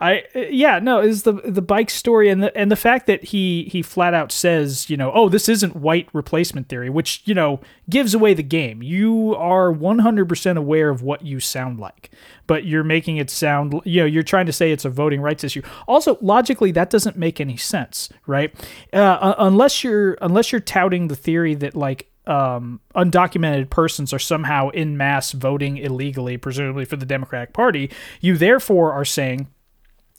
I 0.02 0.24
yeah 0.34 0.80
no 0.80 1.00
is 1.00 1.22
the 1.22 1.32
the 1.32 1.62
bike 1.62 1.88
story 1.88 2.28
and 2.28 2.42
the 2.42 2.56
and 2.58 2.72
the 2.72 2.76
fact 2.76 3.06
that 3.06 3.22
he 3.22 3.68
he 3.70 3.82
flat 3.82 4.14
out 4.14 4.32
says 4.32 4.90
you 4.90 4.96
know 4.96 5.12
oh 5.14 5.28
this 5.28 5.48
isn't 5.48 5.76
white 5.76 6.08
replacement 6.12 6.68
theory 6.68 6.90
which 6.90 7.22
you 7.24 7.34
know 7.34 7.60
gives 7.88 8.12
away 8.12 8.34
the 8.34 8.42
game. 8.42 8.82
You 8.82 9.36
are 9.36 9.72
100% 9.72 10.56
aware 10.56 10.90
of 10.90 11.02
what 11.02 11.24
you 11.24 11.38
sound 11.38 11.78
like 11.78 12.10
but 12.48 12.64
you're 12.64 12.82
making 12.82 13.18
it 13.18 13.30
sound 13.30 13.80
you 13.84 14.00
know 14.00 14.06
you're 14.06 14.24
trying 14.24 14.46
to 14.46 14.52
say 14.52 14.72
it's 14.72 14.84
a 14.84 14.90
voting 14.90 15.20
rights 15.20 15.44
issue. 15.44 15.62
Also 15.86 16.18
logically 16.20 16.72
that 16.72 16.90
doesn't 16.90 17.16
make 17.16 17.40
any 17.40 17.56
sense 17.56 18.08
right? 18.26 18.52
Uh, 18.92 19.34
unless 19.38 19.84
you're 19.84 20.18
unless 20.20 20.50
you're 20.50 20.60
touting 20.60 21.06
the 21.06 21.16
theory 21.16 21.54
that 21.54 21.76
like 21.76 22.08
um, 22.26 22.80
undocumented 22.94 23.70
persons 23.70 24.12
are 24.12 24.18
somehow 24.18 24.68
in 24.70 24.96
mass 24.96 25.32
voting 25.32 25.76
illegally, 25.76 26.36
presumably 26.36 26.84
for 26.84 26.96
the 26.96 27.06
Democratic 27.06 27.52
Party, 27.52 27.90
you 28.20 28.36
therefore 28.36 28.92
are 28.92 29.04
saying 29.04 29.48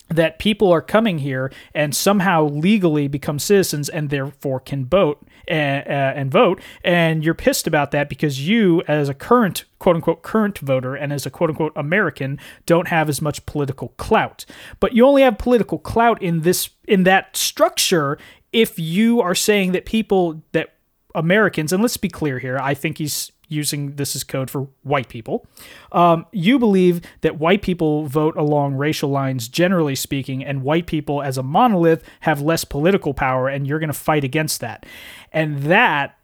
that 0.09 0.39
people 0.39 0.71
are 0.71 0.81
coming 0.81 1.19
here 1.19 1.51
and 1.73 1.95
somehow 1.95 2.43
legally 2.43 3.07
become 3.07 3.39
citizens 3.39 3.89
and 3.89 4.09
therefore 4.09 4.59
can 4.59 4.85
vote 4.85 5.25
and, 5.47 5.87
uh, 5.87 6.13
and 6.15 6.31
vote. 6.31 6.61
And 6.83 7.23
you're 7.23 7.33
pissed 7.33 7.67
about 7.67 7.91
that 7.91 8.09
because 8.09 8.47
you 8.47 8.83
as 8.87 9.09
a 9.09 9.13
current 9.13 9.65
quote 9.79 9.95
unquote 9.95 10.21
current 10.21 10.59
voter 10.59 10.95
and 10.95 11.11
as 11.11 11.25
a 11.25 11.29
quote 11.29 11.49
unquote 11.49 11.73
American 11.75 12.39
don't 12.65 12.87
have 12.87 13.09
as 13.09 13.21
much 13.21 13.45
political 13.45 13.89
clout. 13.97 14.45
But 14.79 14.93
you 14.93 15.05
only 15.05 15.23
have 15.23 15.37
political 15.37 15.79
clout 15.79 16.21
in 16.21 16.41
this 16.41 16.69
in 16.87 17.03
that 17.03 17.35
structure 17.35 18.17
if 18.51 18.77
you 18.77 19.19
are 19.19 19.35
saying 19.35 19.71
that 19.71 19.85
people 19.85 20.43
that 20.51 20.75
Americans, 21.15 21.73
and 21.73 21.81
let's 21.81 21.97
be 21.97 22.09
clear 22.09 22.39
here, 22.39 22.57
I 22.59 22.73
think 22.73 22.97
he's 22.97 23.32
using 23.53 23.95
this 23.95 24.15
as 24.15 24.23
code 24.23 24.49
for 24.49 24.67
white 24.81 25.07
people. 25.07 25.45
Um, 25.91 26.25
you 26.31 26.59
believe 26.59 27.01
that 27.21 27.39
white 27.39 27.61
people 27.61 28.05
vote 28.07 28.35
along 28.35 28.75
racial 28.75 29.09
lines, 29.09 29.47
generally 29.47 29.95
speaking, 29.95 30.43
and 30.43 30.63
white 30.63 30.87
people 30.87 31.21
as 31.21 31.37
a 31.37 31.43
monolith 31.43 32.03
have 32.21 32.41
less 32.41 32.65
political 32.65 33.13
power, 33.13 33.47
and 33.47 33.67
you're 33.67 33.79
going 33.79 33.87
to 33.87 33.93
fight 33.93 34.23
against 34.23 34.59
that. 34.61 34.85
And 35.31 35.63
that 35.63 36.17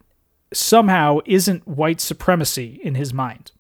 somehow 0.54 1.20
isn't 1.26 1.68
white 1.68 2.02
supremacy 2.02 2.80
in 2.84 2.96
his 2.96 3.14
mind. 3.14 3.52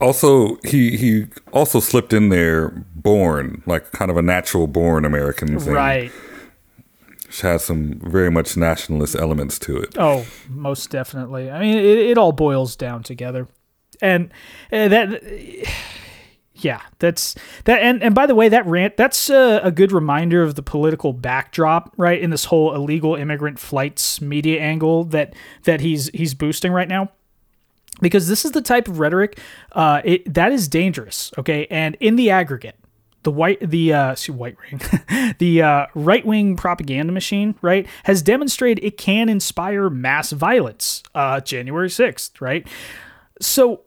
Also, 0.00 0.56
he 0.64 0.96
he 0.96 1.26
also 1.52 1.78
slipped 1.78 2.14
in 2.14 2.30
there 2.30 2.70
born, 2.94 3.62
like 3.66 3.92
kind 3.92 4.10
of 4.10 4.16
a 4.16 4.22
natural 4.22 4.66
born 4.66 5.04
American 5.04 5.60
thing. 5.60 5.74
Right 5.74 6.10
has 7.40 7.64
some 7.64 8.00
very 8.00 8.30
much 8.30 8.56
nationalist 8.56 9.14
elements 9.14 9.58
to 9.60 9.76
it. 9.78 9.96
Oh, 9.96 10.26
most 10.48 10.90
definitely. 10.90 11.50
I 11.50 11.60
mean, 11.60 11.78
it, 11.78 11.98
it 11.98 12.18
all 12.18 12.32
boils 12.32 12.76
down 12.76 13.02
together, 13.02 13.48
and 14.00 14.32
uh, 14.72 14.88
that. 14.88 15.22
Yeah, 16.62 16.82
that's 16.98 17.36
that. 17.64 17.80
And, 17.80 18.02
and 18.02 18.14
by 18.14 18.26
the 18.26 18.34
way, 18.34 18.50
that 18.50 18.66
rant, 18.66 18.98
that's 18.98 19.30
a, 19.30 19.62
a 19.64 19.70
good 19.70 19.92
reminder 19.92 20.42
of 20.42 20.56
the 20.56 20.62
political 20.62 21.14
backdrop, 21.14 21.94
right? 21.96 22.20
In 22.20 22.28
this 22.28 22.44
whole 22.44 22.74
illegal 22.74 23.14
immigrant 23.14 23.58
flights 23.58 24.20
media 24.20 24.60
angle 24.60 25.04
that, 25.04 25.32
that 25.62 25.80
he's, 25.80 26.10
he's 26.10 26.34
boosting 26.34 26.70
right 26.70 26.86
now 26.86 27.08
because 28.00 28.28
this 28.28 28.44
is 28.44 28.52
the 28.52 28.62
type 28.62 28.88
of 28.88 28.98
rhetoric 28.98 29.38
uh, 29.72 30.00
it, 30.04 30.32
that 30.32 30.52
is 30.52 30.68
dangerous. 30.68 31.32
Okay, 31.38 31.66
and 31.70 31.96
in 32.00 32.16
the 32.16 32.30
aggregate, 32.30 32.76
the 33.22 33.30
white 33.30 33.58
the 33.60 33.92
uh 33.92 34.16
white 34.28 34.56
ring. 34.70 34.80
The 35.38 35.62
uh, 35.62 35.86
right 35.94 36.24
wing 36.26 36.56
propaganda 36.56 37.12
machine 37.12 37.54
right 37.62 37.86
has 38.04 38.20
demonstrated 38.20 38.84
it 38.84 38.96
can 38.96 39.28
inspire 39.28 39.88
mass 39.88 40.32
violence 40.32 41.02
uh 41.14 41.40
January 41.40 41.88
6th 41.88 42.40
right? 42.40 42.66
So 43.40 43.82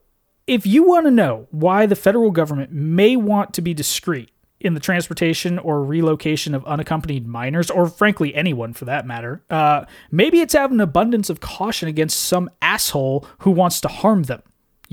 if 0.47 0.65
you 0.65 0.83
want 0.83 1.05
to 1.05 1.11
know 1.11 1.47
why 1.51 1.85
the 1.85 1.95
federal 1.95 2.31
government 2.31 2.71
may 2.71 3.15
want 3.15 3.53
to 3.53 3.61
be 3.61 3.73
discreet 3.73 4.29
in 4.59 4.73
the 4.73 4.79
transportation 4.79 5.59
or 5.59 5.83
relocation 5.83 6.55
of 6.55 6.65
unaccompanied 6.65 7.27
minors, 7.27 7.69
or 7.69 7.87
frankly 7.87 8.33
anyone 8.33 8.73
for 8.73 8.85
that 8.85 9.05
matter, 9.05 9.43
uh, 9.49 9.85
maybe 10.09 10.39
it's 10.39 10.55
out 10.55 10.71
an 10.71 10.79
abundance 10.79 11.29
of 11.29 11.41
caution 11.41 11.89
against 11.89 12.21
some 12.21 12.49
asshole 12.61 13.27
who 13.39 13.51
wants 13.51 13.81
to 13.81 13.87
harm 13.87 14.23
them 14.23 14.41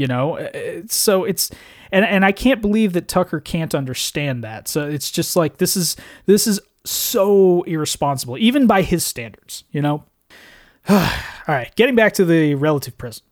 you 0.01 0.07
know? 0.07 0.39
Uh, 0.39 0.83
so 0.87 1.25
it's 1.25 1.51
and 1.93 2.05
and 2.05 2.25
I 2.25 2.33
can't 2.33 2.61
believe 2.61 2.93
that 2.93 3.09
Tucker 3.09 3.41
can't 3.41 3.75
understand 3.75 4.45
that. 4.45 4.69
So 4.69 4.89
it's 4.89 5.11
just 5.11 5.37
like 5.37 5.59
this 5.59 5.77
is 5.77 5.97
this 6.27 6.47
is 6.47 6.61
so 6.85 7.63
irresponsible 7.63 8.39
even 8.39 8.67
by 8.67 8.83
his 8.83 9.05
standards 9.05 9.65
you 9.71 9.83
know? 9.83 10.05
All 10.89 11.09
right 11.49 11.75
getting 11.77 11.95
back 11.95 12.13
to 12.15 12.25
the 12.25 12.55
relative 12.55 12.97
present 12.97 13.25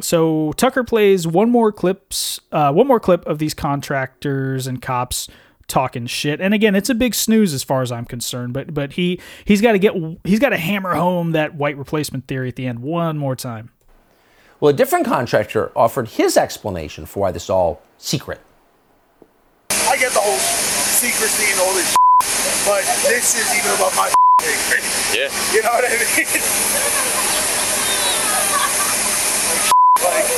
so 0.00 0.52
Tucker 0.52 0.84
plays 0.84 1.26
one 1.26 1.50
more 1.50 1.72
clips 1.72 2.40
uh, 2.52 2.72
one 2.72 2.86
more 2.86 3.00
clip 3.00 3.24
of 3.26 3.38
these 3.38 3.54
contractors 3.54 4.66
and 4.66 4.82
cops 4.82 5.28
talking 5.68 6.06
shit. 6.06 6.40
And 6.40 6.52
again 6.52 6.74
it's 6.74 6.90
a 6.90 6.94
big 6.94 7.14
snooze 7.14 7.52
as 7.54 7.62
far 7.62 7.82
as 7.82 7.90
i'm 7.90 8.04
concerned 8.04 8.52
but 8.52 8.74
but 8.74 8.92
he 8.94 9.20
he's 9.44 9.60
got 9.60 9.72
to 9.72 9.78
get 9.78 9.94
he's 10.24 10.38
got 10.38 10.50
to 10.50 10.58
hammer 10.58 10.94
home 10.94 11.32
that 11.32 11.54
white 11.54 11.76
replacement 11.76 12.26
theory 12.26 12.48
at 12.48 12.56
the 12.56 12.66
end 12.66 12.80
one 12.80 13.18
more 13.18 13.36
time 13.36 13.70
well, 14.60 14.70
a 14.70 14.72
different 14.72 15.06
contractor 15.06 15.70
offered 15.76 16.08
his 16.08 16.36
explanation 16.36 17.06
for 17.06 17.20
why 17.20 17.32
this 17.32 17.50
all 17.50 17.82
secret. 17.98 18.40
I 19.70 19.96
get 19.98 20.12
the 20.12 20.20
whole 20.20 20.38
secrecy 20.38 21.52
and 21.52 21.60
all 21.60 21.74
this, 21.74 21.96
but 22.64 22.84
this 23.08 23.36
is 23.36 23.54
even 23.54 23.72
above 23.76 23.94
my 23.96 24.10
thing. 24.42 24.82
Yeah. 25.12 25.28
You 25.52 25.62
know 25.62 25.72
what 25.72 25.84
I 25.84 25.90
mean? 25.90 26.26
like, 30.04 30.28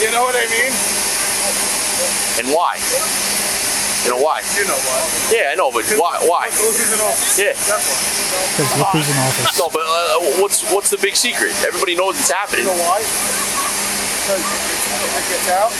you 0.00 0.10
know 0.10 0.22
what 0.22 0.36
I 0.36 0.46
mean? 0.50 0.72
And 2.38 2.48
why? 2.54 2.78
You 4.04 4.10
know 4.10 4.20
why? 4.20 4.44
You 4.52 4.68
know 4.68 4.76
why? 4.76 5.00
Yeah, 5.32 5.48
I 5.48 5.54
know, 5.56 5.72
but 5.72 5.88
why? 5.96 6.20
Why? 6.28 6.52
Look 6.60 6.76
in 6.76 7.00
office. 7.00 7.40
Yeah. 7.40 7.56
That's 7.56 7.88
why. 7.88 7.96
Because 8.52 8.76
look 8.76 8.88
who's 8.92 9.08
in 9.08 9.16
office. 9.16 9.58
No, 9.58 9.68
but 9.72 9.80
uh, 9.80 10.40
what's 10.42 10.60
what's 10.70 10.90
the 10.90 10.98
big 10.98 11.16
secret? 11.16 11.56
Everybody 11.64 11.96
knows 11.96 12.18
it's 12.20 12.30
happening. 12.30 12.68
You 12.68 12.72
know 12.72 12.84
why? 12.84 13.00
Because 13.00 14.44
if 14.44 15.12
it 15.16 15.26
gets 15.32 15.48
out, 15.48 15.72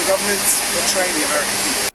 the 0.00 0.08
government's 0.08 0.56
betraying 0.72 1.12
the 1.12 1.24
American 1.28 1.56
people. 1.64 1.92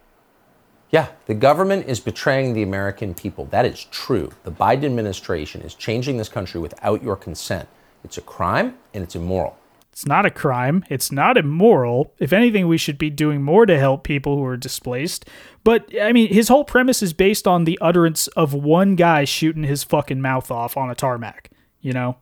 Yeah, 0.92 1.08
the 1.26 1.34
government 1.34 1.88
is 1.88 2.00
betraying 2.00 2.54
the 2.54 2.62
American 2.62 3.14
people. 3.16 3.46
That 3.46 3.66
is 3.66 3.86
true. 3.86 4.32
The 4.44 4.52
Biden 4.52 4.86
administration 4.86 5.62
is 5.62 5.74
changing 5.74 6.18
this 6.18 6.30
country 6.30 6.62
without 6.62 7.02
your 7.02 7.16
consent. 7.16 7.68
It's 8.04 8.20
a 8.20 8.22
crime 8.22 8.78
and 8.94 9.04
it's 9.04 9.16
immoral. 9.16 9.58
It's 9.98 10.06
not 10.06 10.28
a 10.28 10.30
crime. 10.30 10.86
It's 10.92 11.12
not 11.12 11.38
immoral. 11.38 12.14
If 12.20 12.32
anything, 12.32 12.68
we 12.68 12.78
should 12.78 13.00
be 13.00 13.10
doing 13.10 13.42
more 13.42 13.66
to 13.66 13.80
help 13.80 14.04
people 14.04 14.38
who 14.38 14.46
are 14.46 14.56
displaced. 14.56 15.28
But, 15.64 15.90
I 16.00 16.12
mean, 16.12 16.32
his 16.32 16.50
whole 16.50 16.64
premise 16.64 17.02
is 17.02 17.14
based 17.14 17.48
on 17.48 17.64
the 17.64 17.80
utterance 17.82 18.28
of 18.28 18.54
one 18.54 18.96
guy 18.96 19.24
shooting 19.24 19.64
his 19.64 19.84
fucking 19.84 20.22
mouth 20.22 20.52
off 20.52 20.78
on 20.78 20.92
a 20.92 20.94
tarmac, 20.94 21.50
you 21.82 21.94
know? 21.94 22.16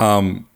Um, 0.00 0.48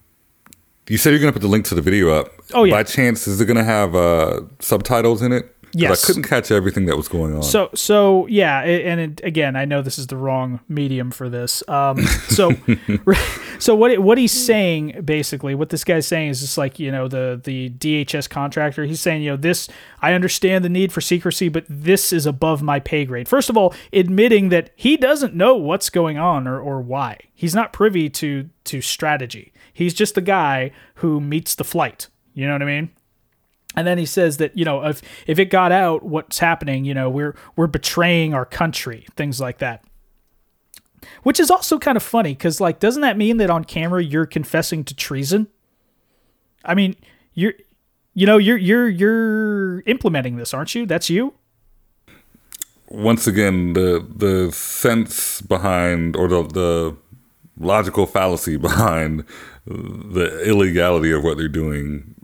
you 0.89 0.99
said 0.99 1.11
you're 1.11 1.21
going 1.21 1.33
to 1.33 1.39
put 1.39 1.47
the 1.47 1.49
link 1.49 1.67
to 1.67 1.77
the 1.77 1.83
video 1.83 2.11
up. 2.11 2.33
Oh, 2.53 2.65
yeah. 2.65 2.75
By 2.75 2.83
chance, 2.83 3.29
is 3.29 3.41
it 3.41 3.45
going 3.45 3.57
to 3.57 3.63
have 3.63 3.95
uh, 3.95 4.41
subtitles 4.59 5.23
in 5.23 5.31
it? 5.31 5.55
Yes. 5.75 6.05
I 6.05 6.07
couldn't 6.07 6.25
catch 6.25 6.51
everything 6.51 6.87
that 6.87 6.97
was 6.97 7.09
going 7.09 7.35
on. 7.35 7.43
So 7.43 7.71
so 7.75 8.27
yeah, 8.27 8.61
and 8.61 9.01
it, 9.01 9.21
again, 9.25 9.57
I 9.57 9.65
know 9.65 9.81
this 9.81 9.99
is 9.99 10.07
the 10.07 10.17
wrong 10.17 10.61
medium 10.69 11.11
for 11.11 11.29
this. 11.29 11.63
Um, 11.69 12.03
so 12.29 12.53
so 13.59 13.75
what 13.75 13.99
what 14.01 14.19
he's 14.19 14.33
saying 14.33 15.01
basically, 15.05 15.55
what 15.55 15.71
this 15.71 15.85
guy's 15.85 16.07
saying 16.07 16.31
is 16.31 16.41
just 16.41 16.59
like 16.59 16.79
you 16.79 16.91
know 16.91 17.09
the 17.09 17.41
the 17.43 17.71
DHS 17.71 18.29
contractor. 18.29 18.85
He's 18.85 19.01
saying 19.01 19.23
you 19.23 19.31
know 19.31 19.37
this. 19.37 19.69
I 20.01 20.13
understand 20.13 20.65
the 20.65 20.69
need 20.69 20.93
for 20.93 21.01
secrecy, 21.01 21.49
but 21.49 21.65
this 21.69 22.13
is 22.13 22.27
above 22.27 22.63
my 22.63 22.79
pay 22.79 23.05
grade. 23.05 23.29
First 23.29 23.49
of 23.49 23.57
all, 23.57 23.75
admitting 23.93 24.51
that 24.51 24.71
he 24.77 24.97
doesn't 24.97 25.35
know 25.35 25.57
what's 25.57 25.89
going 25.89 26.19
on 26.19 26.47
or 26.47 26.61
or 26.61 26.81
why. 26.83 27.19
He's 27.35 27.55
not 27.55 27.73
privy 27.73 28.11
to 28.11 28.51
to 28.65 28.81
strategy. 28.83 29.53
He's 29.73 29.95
just 29.95 30.15
the 30.15 30.21
guy 30.21 30.71
who 30.97 31.21
meets 31.21 31.55
the 31.55 31.65
flight. 31.65 32.09
You 32.35 32.47
know 32.47 32.53
what 32.53 32.63
I 32.63 32.67
mean? 32.67 32.91
And 33.77 33.87
then 33.87 33.99
he 33.99 34.07
says 34.07 34.37
that 34.37 34.57
you 34.57 34.65
know 34.65 34.85
if 34.85 35.03
if 35.27 35.39
it 35.39 35.47
got 35.47 35.73
out 35.73 36.03
what's 36.03 36.39
happening, 36.39 36.85
you 36.85 36.95
know 36.95 37.09
we're 37.09 37.35
we're 37.57 37.67
betraying 37.67 38.35
our 38.35 38.45
country, 38.45 39.07
things 39.17 39.41
like 39.41 39.59
that. 39.59 39.85
Which 41.23 41.41
is 41.41 41.51
also 41.51 41.79
kind 41.79 41.97
of 41.97 42.03
funny 42.03 42.33
because 42.35 42.61
like 42.61 42.81
doesn't 42.81 43.03
that 43.03 43.17
mean 43.17 43.39
that 43.39 43.51
on 43.51 43.65
camera 43.65 44.03
you're 44.03 44.27
confessing 44.27 44.85
to 44.85 44.95
treason? 44.95 45.49
I 46.65 46.75
mean 46.75 46.97
you're 47.35 47.55
you 48.15 48.27
know 48.27 48.39
you're 48.39 48.59
you're 48.59 48.89
you're 48.89 49.81
implementing 49.83 50.37
this, 50.37 50.53
aren't 50.53 50.75
you? 50.75 50.87
That's 50.87 51.09
you. 51.09 51.35
Once 52.89 53.27
again, 53.27 53.73
the 53.73 54.07
the 54.15 54.53
sense 54.53 55.41
behind 55.41 56.15
or 56.15 56.29
the 56.29 56.43
the 56.43 56.97
logical 57.59 58.07
fallacy 58.07 58.57
behind 58.59 59.25
the 59.67 60.43
illegality 60.45 61.13
of 61.13 61.25
what 61.25 61.39
they're 61.39 61.49
doing. 61.49 62.15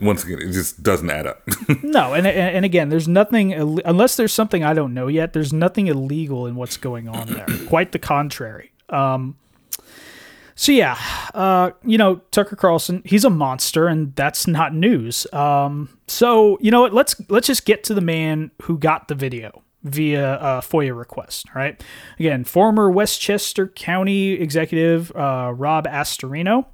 Once 0.00 0.24
again, 0.24 0.38
it 0.40 0.52
just 0.52 0.82
doesn't 0.82 1.10
add 1.10 1.26
up. 1.26 1.42
No, 1.82 2.14
and 2.14 2.26
and 2.26 2.64
again, 2.64 2.88
there's 2.88 3.08
nothing 3.08 3.52
unless 3.52 4.16
there's 4.16 4.32
something 4.32 4.62
I 4.62 4.74
don't 4.74 4.94
know 4.94 5.08
yet. 5.08 5.32
There's 5.32 5.52
nothing 5.52 5.86
illegal 5.88 6.46
in 6.46 6.54
what's 6.54 6.76
going 6.76 7.08
on 7.08 7.28
there. 7.28 7.46
Quite 7.68 7.92
the 7.92 7.98
contrary. 7.98 8.72
Um, 8.88 9.36
so 10.54 10.72
yeah, 10.72 10.98
uh, 11.34 11.70
you 11.84 11.96
know 11.96 12.16
Tucker 12.32 12.54
Carlson, 12.54 13.02
he's 13.04 13.24
a 13.24 13.30
monster, 13.30 13.86
and 13.86 14.14
that's 14.14 14.46
not 14.46 14.74
news. 14.74 15.26
Um, 15.32 15.98
so 16.06 16.58
you 16.60 16.70
know 16.70 16.82
what? 16.82 16.92
Let's 16.92 17.16
let's 17.30 17.46
just 17.46 17.64
get 17.64 17.82
to 17.84 17.94
the 17.94 18.02
man 18.02 18.50
who 18.62 18.78
got 18.78 19.08
the 19.08 19.14
video 19.14 19.62
via 19.84 20.34
uh, 20.34 20.60
FOIA 20.60 20.96
request. 20.96 21.46
Right? 21.54 21.82
Again, 22.18 22.44
former 22.44 22.90
Westchester 22.90 23.68
County 23.68 24.32
executive 24.32 25.10
uh, 25.16 25.52
Rob 25.56 25.86
Astorino, 25.86 26.66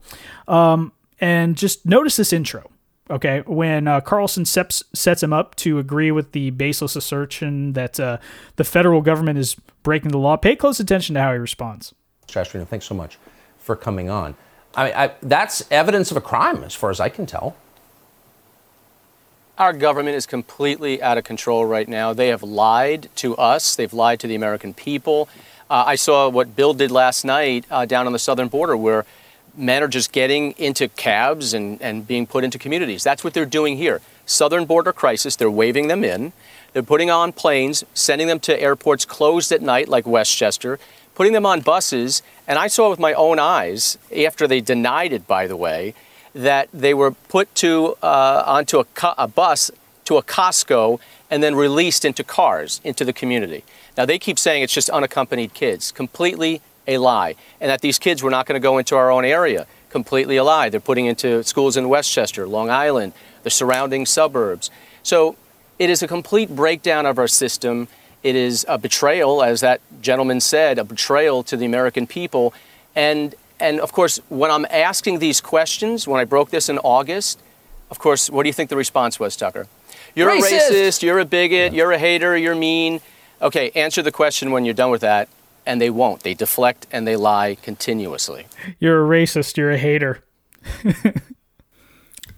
um, 0.49 0.93
and 1.21 1.57
just 1.57 1.87
notice 1.87 2.17
this 2.17 2.33
intro. 2.33 2.71
Okay, 3.09 3.43
when 3.47 3.87
uh, 3.87 4.01
Carlson 4.01 4.45
sets, 4.45 4.83
sets 4.93 5.23
him 5.23 5.33
up 5.33 5.55
to 5.57 5.79
agree 5.79 6.11
with 6.11 6.33
the 6.33 6.51
baseless 6.51 6.97
assertion 6.97 7.75
that 7.75 8.01
uh, 8.01 8.19
the 8.57 8.65
federal 8.65 9.01
government 9.01 9.39
is 9.39 9.55
breaking 9.85 10.11
the 10.11 10.19
law, 10.19 10.37
pay 10.37 10.57
close 10.57 10.81
attention 10.81 11.15
to 11.15 11.23
how 11.23 11.33
he 11.33 11.39
responds. 11.39 11.95
Shastrina, 12.27 12.67
thanks 12.67 12.87
so 12.87 12.95
much 12.95 13.19
for 13.59 13.77
coming 13.77 14.11
on. 14.11 14.35
I, 14.75 15.05
I, 15.05 15.11
that's 15.23 15.65
evidence 15.71 16.11
of 16.11 16.17
a 16.17 16.21
crime, 16.21 16.65
as 16.65 16.75
far 16.75 16.91
as 16.91 16.99
I 16.99 17.09
can 17.09 17.27
tell. 17.27 17.57
Our 19.57 19.73
government 19.73 20.17
is 20.17 20.27
completely 20.27 21.01
out 21.01 21.17
of 21.17 21.25
control 21.25 21.65
right 21.65 21.89
now. 21.89 22.13
They 22.13 22.29
have 22.29 22.43
lied 22.43 23.09
to 23.17 23.37
us, 23.37 23.77
they've 23.77 23.95
lied 23.95 24.19
to 24.21 24.27
the 24.27 24.35
American 24.35 24.75
people. 24.75 25.29
Uh, 25.71 25.85
I 25.87 25.95
saw 25.95 26.29
what 26.29 26.57
Bill 26.57 26.75
did 26.75 26.91
last 26.91 27.25
night 27.25 27.65
uh, 27.71 27.87
down 27.87 28.07
on 28.07 28.13
the 28.13 28.19
southern 28.19 28.49
border, 28.49 28.77
where 28.77 29.07
men 29.57 29.83
are 29.83 29.89
just 29.89 30.13
getting 30.13 30.53
into 30.53 30.89
cabs 30.89 31.55
and, 31.55 31.81
and 31.81 32.07
being 32.07 32.27
put 32.27 32.45
into 32.45 32.59
communities. 32.59 33.03
That's 33.03 33.25
what 33.25 33.35
they're 33.35 33.47
doing 33.47 33.77
here. 33.77 34.01
Southern 34.27 34.65
border 34.65 34.93
crisis, 34.93 35.37
they're 35.37 35.51
waving 35.51 35.89
them 35.89 36.05
in. 36.05 36.33
They're 36.73 36.83
putting 36.83 37.11
on 37.11 37.33
planes, 37.33 37.85
sending 37.95 38.27
them 38.27 38.41
to 38.41 38.61
airports 38.61 39.05
closed 39.05 39.51
at 39.53 39.63
night, 39.63 39.89
like 39.89 40.07
Westchester, 40.07 40.79
putting 41.15 41.33
them 41.33 41.47
on 41.47 41.61
buses. 41.61 42.23
And 42.47 42.59
I 42.59 42.67
saw 42.67 42.91
with 42.91 42.99
my 42.99 43.15
own 43.15 43.39
eyes, 43.39 43.97
after 44.15 44.47
they 44.47 44.61
denied 44.61 45.13
it, 45.13 45.27
by 45.27 45.47
the 45.47 45.57
way, 45.57 45.95
that 46.35 46.69
they 46.75 46.93
were 46.93 47.13
put 47.13 47.55
to 47.57 47.97
uh, 48.03 48.43
onto 48.47 48.79
a, 48.79 48.85
co- 48.85 49.15
a 49.17 49.27
bus 49.27 49.71
to 50.05 50.19
a 50.19 50.23
Costco 50.23 51.01
and 51.31 51.43
then 51.43 51.55
released 51.55 52.05
into 52.05 52.23
cars 52.23 52.81
into 52.85 53.05
the 53.05 53.13
community. 53.13 53.65
Now 53.97 54.05
they 54.05 54.19
keep 54.19 54.39
saying 54.39 54.63
it's 54.63 54.75
just 54.75 54.91
unaccompanied 54.91 55.55
kids. 55.55 55.91
Completely 55.91 56.61
a 56.87 56.99
lie. 56.99 57.35
And 57.61 57.71
that 57.71 57.81
these 57.81 57.99
kids 57.99 58.23
were 58.23 58.31
not 58.31 58.47
going 58.47 58.61
to 58.61 58.63
go 58.63 58.79
into 58.79 58.97
our 58.97 59.11
own 59.11 59.25
area. 59.25 59.67
Completely 59.91 60.37
a 60.37 60.45
lie. 60.45 60.69
They're 60.69 60.81
putting 60.81 61.07
into 61.07 61.43
schools 61.43 61.77
in 61.77 61.89
Westchester, 61.89 62.47
Long 62.47 62.71
Island, 62.71 63.13
the 63.43 63.51
surrounding 63.51 64.07
suburbs. 64.07 64.71
So 65.03 65.37
it 65.79 65.91
is 65.91 66.03
a 66.03 66.09
complete 66.09 66.55
breakdown 66.55 67.07
of 67.07 67.19
our 67.19 67.29
system. 67.29 67.89
It 68.23 68.35
is 68.35 68.65
a 68.69 68.79
betrayal, 68.79 69.43
as 69.43 69.61
that 69.61 69.81
gentleman 70.01 70.41
said, 70.41 70.79
a 70.79 70.85
betrayal 70.85 71.43
to 71.45 71.57
the 71.57 71.65
American 71.65 72.07
people. 72.07 72.55
And 72.95 73.35
and 73.59 73.81
of 73.81 73.93
course, 73.93 74.21
when 74.29 74.51
I'm 74.51 74.67
asking 74.69 75.19
these 75.19 75.41
questions, 75.41 76.07
when 76.07 76.21
I 76.21 76.25
broke 76.25 76.51
this 76.51 76.69
in 76.69 76.79
August, 76.79 77.41
of 77.91 77.99
course, 77.99 78.29
what 78.29 78.43
do 78.43 78.49
you 78.49 78.53
think 78.53 78.69
the 78.69 78.77
response 78.77 79.19
was, 79.19 79.37
Tucker? 79.37 79.67
You're 80.15 80.31
Racist. 80.31 80.71
a 80.71 80.73
racist, 80.73 81.03
you're 81.03 81.19
a 81.19 81.25
bigot, 81.25 81.73
you're 81.73 81.93
a 81.93 81.99
hater, 81.99 82.37
you're 82.37 82.55
mean. 82.55 83.01
Okay, 83.41 83.71
answer 83.75 84.03
the 84.03 84.13
question 84.13 84.51
when 84.51 84.65
you're 84.65 84.75
done 84.75 84.91
with 84.91 85.03
that. 85.03 85.29
And 85.67 85.81
they 85.81 85.91
won't. 85.91 86.23
They 86.23 86.35
deflect 86.35 86.87
and 86.93 87.07
they 87.07 87.17
lie 87.17 87.57
continuously. 87.61 88.47
You're 88.79 89.05
a 89.05 89.09
racist. 89.09 89.57
You're 89.57 89.73
a 89.73 89.79
hater. 89.79 90.23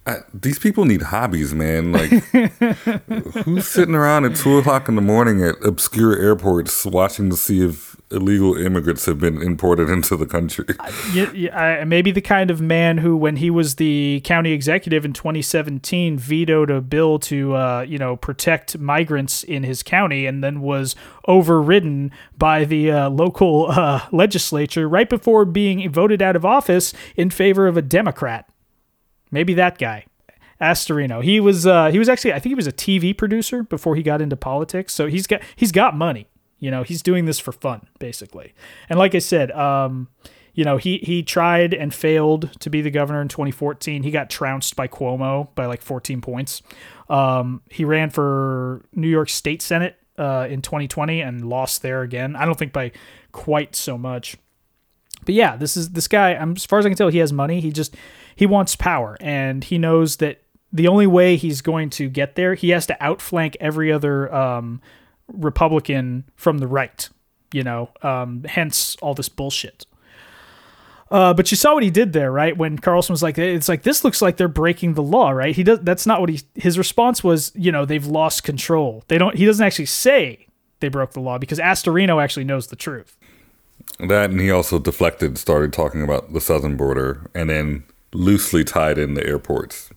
I, 0.08 0.22
these 0.32 0.58
people 0.58 0.86
need 0.86 1.02
hobbies, 1.02 1.52
man. 1.54 1.92
Like, 1.92 2.10
who's 3.44 3.68
sitting 3.68 3.94
around 3.94 4.24
at 4.24 4.36
two 4.36 4.56
o'clock 4.56 4.88
in 4.88 4.94
the 4.96 5.02
morning 5.02 5.42
at 5.44 5.56
obscure 5.64 6.18
airports 6.18 6.86
watching 6.86 7.28
to 7.28 7.36
see 7.36 7.62
if 7.62 7.94
illegal 8.10 8.56
immigrants 8.56 9.04
have 9.04 9.18
been 9.20 9.42
imported 9.42 9.90
into 9.90 10.16
the 10.16 10.24
country? 10.24 10.64
Yeah, 11.12 11.30
yeah, 11.32 11.58
I- 11.58 11.84
maybe 11.84 12.10
the 12.10 12.22
kind 12.22 12.50
of 12.50 12.58
man 12.60 12.96
who, 12.98 13.18
when 13.18 13.36
he 13.36 13.50
was 13.50 13.74
the 13.74 14.22
county 14.24 14.52
executive 14.52 15.04
in 15.04 15.12
2017, 15.12 16.16
vetoed 16.18 16.70
a 16.70 16.80
bill 16.80 17.18
to, 17.18 17.54
uh, 17.54 17.84
you 17.86 17.98
know, 17.98 18.16
protect 18.16 18.78
migrants 18.78 19.42
in 19.44 19.62
his 19.62 19.82
county, 19.82 20.24
and 20.24 20.42
then 20.42 20.62
was 20.62 20.96
overridden 21.26 22.10
by 22.38 22.64
the 22.64 22.90
uh, 22.90 23.10
local 23.10 23.66
uh, 23.70 24.06
legislature 24.10 24.88
right 24.88 25.10
before 25.10 25.44
being 25.44 25.90
voted 25.92 26.22
out 26.22 26.34
of 26.34 26.46
office 26.46 26.94
in 27.14 27.28
favor 27.28 27.66
of 27.66 27.76
a 27.76 27.82
Democrat. 27.82 28.48
Maybe 29.30 29.54
that 29.54 29.78
guy. 29.78 30.06
Astorino. 30.60 31.22
He 31.22 31.38
was 31.40 31.66
uh, 31.66 31.90
he 31.90 31.98
was 31.98 32.08
actually 32.08 32.32
I 32.32 32.40
think 32.40 32.50
he 32.50 32.54
was 32.54 32.66
a 32.66 32.72
TV 32.72 33.16
producer 33.16 33.62
before 33.62 33.94
he 33.94 34.02
got 34.02 34.20
into 34.20 34.36
politics. 34.36 34.92
So 34.92 35.06
he's 35.06 35.26
got 35.26 35.40
he's 35.54 35.72
got 35.72 35.96
money. 35.96 36.28
You 36.58 36.70
know, 36.70 36.82
he's 36.82 37.02
doing 37.02 37.26
this 37.26 37.38
for 37.38 37.52
fun 37.52 37.86
basically. 37.98 38.54
And 38.88 38.98
like 38.98 39.14
I 39.14 39.20
said, 39.20 39.52
um, 39.52 40.08
you 40.54 40.64
know, 40.64 40.76
he 40.76 40.98
he 40.98 41.22
tried 41.22 41.72
and 41.72 41.94
failed 41.94 42.50
to 42.58 42.70
be 42.70 42.82
the 42.82 42.90
governor 42.90 43.22
in 43.22 43.28
2014. 43.28 44.02
He 44.02 44.10
got 44.10 44.28
trounced 44.30 44.74
by 44.74 44.88
Cuomo 44.88 45.54
by 45.54 45.66
like 45.66 45.80
14 45.80 46.20
points. 46.20 46.62
Um, 47.08 47.62
he 47.70 47.84
ran 47.84 48.10
for 48.10 48.84
New 48.92 49.08
York 49.08 49.28
State 49.28 49.62
Senate 49.62 49.96
uh, 50.18 50.48
in 50.50 50.60
2020 50.60 51.20
and 51.20 51.48
lost 51.48 51.82
there 51.82 52.02
again. 52.02 52.34
I 52.34 52.44
don't 52.44 52.58
think 52.58 52.72
by 52.72 52.90
quite 53.30 53.76
so 53.76 53.96
much. 53.96 54.36
But 55.24 55.34
yeah, 55.34 55.56
this 55.56 55.76
is 55.76 55.90
this 55.90 56.08
guy. 56.08 56.34
I'm 56.34 56.52
as 56.52 56.64
far 56.64 56.80
as 56.80 56.86
I 56.86 56.88
can 56.88 56.98
tell, 56.98 57.08
he 57.08 57.18
has 57.18 57.32
money. 57.32 57.60
He 57.60 57.70
just 57.70 57.96
he 58.38 58.46
wants 58.46 58.76
power, 58.76 59.16
and 59.20 59.64
he 59.64 59.78
knows 59.78 60.18
that 60.18 60.40
the 60.72 60.86
only 60.86 61.08
way 61.08 61.34
he's 61.34 61.60
going 61.60 61.90
to 61.90 62.08
get 62.08 62.36
there, 62.36 62.54
he 62.54 62.68
has 62.70 62.86
to 62.86 63.02
outflank 63.02 63.56
every 63.58 63.90
other 63.90 64.32
um, 64.32 64.80
Republican 65.26 66.22
from 66.36 66.58
the 66.58 66.68
right. 66.68 67.08
You 67.52 67.64
know, 67.64 67.90
um, 68.00 68.44
hence 68.44 68.96
all 69.02 69.12
this 69.12 69.28
bullshit. 69.28 69.86
Uh, 71.10 71.34
but 71.34 71.50
you 71.50 71.56
saw 71.56 71.74
what 71.74 71.82
he 71.82 71.90
did 71.90 72.12
there, 72.12 72.30
right? 72.30 72.56
When 72.56 72.78
Carlson 72.78 73.12
was 73.12 73.24
like, 73.24 73.38
"It's 73.38 73.68
like 73.68 73.82
this 73.82 74.04
looks 74.04 74.22
like 74.22 74.36
they're 74.36 74.46
breaking 74.46 74.94
the 74.94 75.02
law," 75.02 75.30
right? 75.30 75.56
He 75.56 75.64
does. 75.64 75.80
That's 75.80 76.06
not 76.06 76.20
what 76.20 76.28
he. 76.30 76.40
His 76.54 76.78
response 76.78 77.24
was, 77.24 77.50
you 77.56 77.72
know, 77.72 77.84
they've 77.84 78.06
lost 78.06 78.44
control. 78.44 79.02
They 79.08 79.18
don't. 79.18 79.34
He 79.34 79.46
doesn't 79.46 79.66
actually 79.66 79.86
say 79.86 80.46
they 80.78 80.88
broke 80.88 81.10
the 81.10 81.20
law 81.20 81.38
because 81.38 81.58
Astorino 81.58 82.22
actually 82.22 82.44
knows 82.44 82.68
the 82.68 82.76
truth. 82.76 83.16
That 83.98 84.30
and 84.30 84.40
he 84.40 84.52
also 84.52 84.78
deflected, 84.78 85.38
started 85.38 85.72
talking 85.72 86.04
about 86.04 86.32
the 86.32 86.40
southern 86.40 86.76
border, 86.76 87.28
and 87.34 87.50
then 87.50 87.82
loosely 88.12 88.64
tied 88.64 88.98
in 88.98 89.14
the 89.14 89.26
airports. 89.26 89.90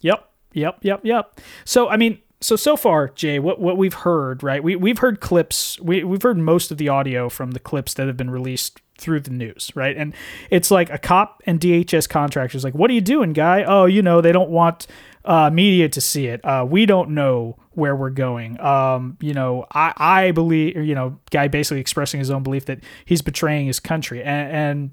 Yep, 0.00 0.30
yep, 0.52 0.78
yep, 0.82 1.00
yep. 1.02 1.40
So 1.64 1.88
I 1.88 1.96
mean, 1.96 2.20
so 2.40 2.56
so 2.56 2.76
far, 2.76 3.08
Jay, 3.08 3.38
what 3.38 3.60
what 3.60 3.76
we've 3.76 3.94
heard, 3.94 4.42
right? 4.42 4.62
We 4.62 4.76
we've 4.76 4.98
heard 4.98 5.20
clips. 5.20 5.80
We 5.80 6.04
we've 6.04 6.22
heard 6.22 6.38
most 6.38 6.70
of 6.70 6.78
the 6.78 6.88
audio 6.88 7.28
from 7.28 7.52
the 7.52 7.60
clips 7.60 7.94
that 7.94 8.06
have 8.06 8.16
been 8.16 8.30
released 8.30 8.80
through 8.98 9.20
the 9.20 9.30
news, 9.30 9.70
right? 9.74 9.96
And 9.96 10.14
it's 10.50 10.70
like 10.70 10.90
a 10.90 10.98
cop 10.98 11.42
and 11.46 11.60
DHS 11.60 12.08
contractors 12.08 12.64
like, 12.64 12.74
"What 12.74 12.90
are 12.90 12.94
you 12.94 13.00
doing, 13.00 13.32
guy? 13.32 13.64
Oh, 13.64 13.86
you 13.86 14.02
know, 14.02 14.20
they 14.20 14.32
don't 14.32 14.50
want 14.50 14.86
uh, 15.24 15.50
media 15.50 15.88
to 15.88 16.00
see 16.00 16.26
it. 16.26 16.44
Uh, 16.44 16.64
we 16.68 16.86
don't 16.86 17.10
know 17.10 17.56
where 17.72 17.94
we're 17.96 18.10
going. 18.10 18.58
Um, 18.60 19.18
you 19.20 19.34
know, 19.34 19.66
I 19.72 19.92
I 19.96 20.30
believe, 20.30 20.76
you 20.76 20.94
know, 20.94 21.18
guy 21.30 21.48
basically 21.48 21.80
expressing 21.80 22.20
his 22.20 22.30
own 22.30 22.42
belief 22.42 22.66
that 22.66 22.80
he's 23.04 23.22
betraying 23.22 23.66
his 23.66 23.80
country, 23.80 24.22
and, 24.22 24.52
and 24.52 24.90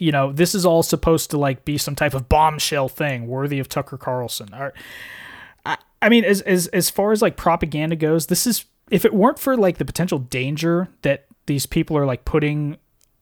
you 0.00 0.10
know, 0.10 0.32
this 0.32 0.54
is 0.54 0.64
all 0.64 0.82
supposed 0.82 1.30
to 1.30 1.38
like 1.38 1.64
be 1.64 1.76
some 1.76 1.94
type 1.94 2.14
of 2.14 2.28
bombshell 2.28 2.88
thing 2.88 3.26
worthy 3.26 3.58
of 3.58 3.68
Tucker 3.68 3.98
Carlson. 3.98 4.52
Or, 4.54 4.72
I, 5.64 5.76
I 6.00 6.08
mean, 6.08 6.24
as 6.24 6.40
as 6.40 6.66
as 6.68 6.88
far 6.88 7.12
as 7.12 7.20
like 7.20 7.36
propaganda 7.36 7.96
goes, 7.96 8.26
this 8.26 8.46
is 8.46 8.64
if 8.90 9.04
it 9.04 9.12
weren't 9.12 9.38
for 9.38 9.56
like 9.56 9.76
the 9.76 9.84
potential 9.84 10.18
danger 10.18 10.88
that 11.02 11.26
these 11.46 11.66
people 11.66 11.98
are 11.98 12.06
like 12.06 12.24
putting 12.24 12.78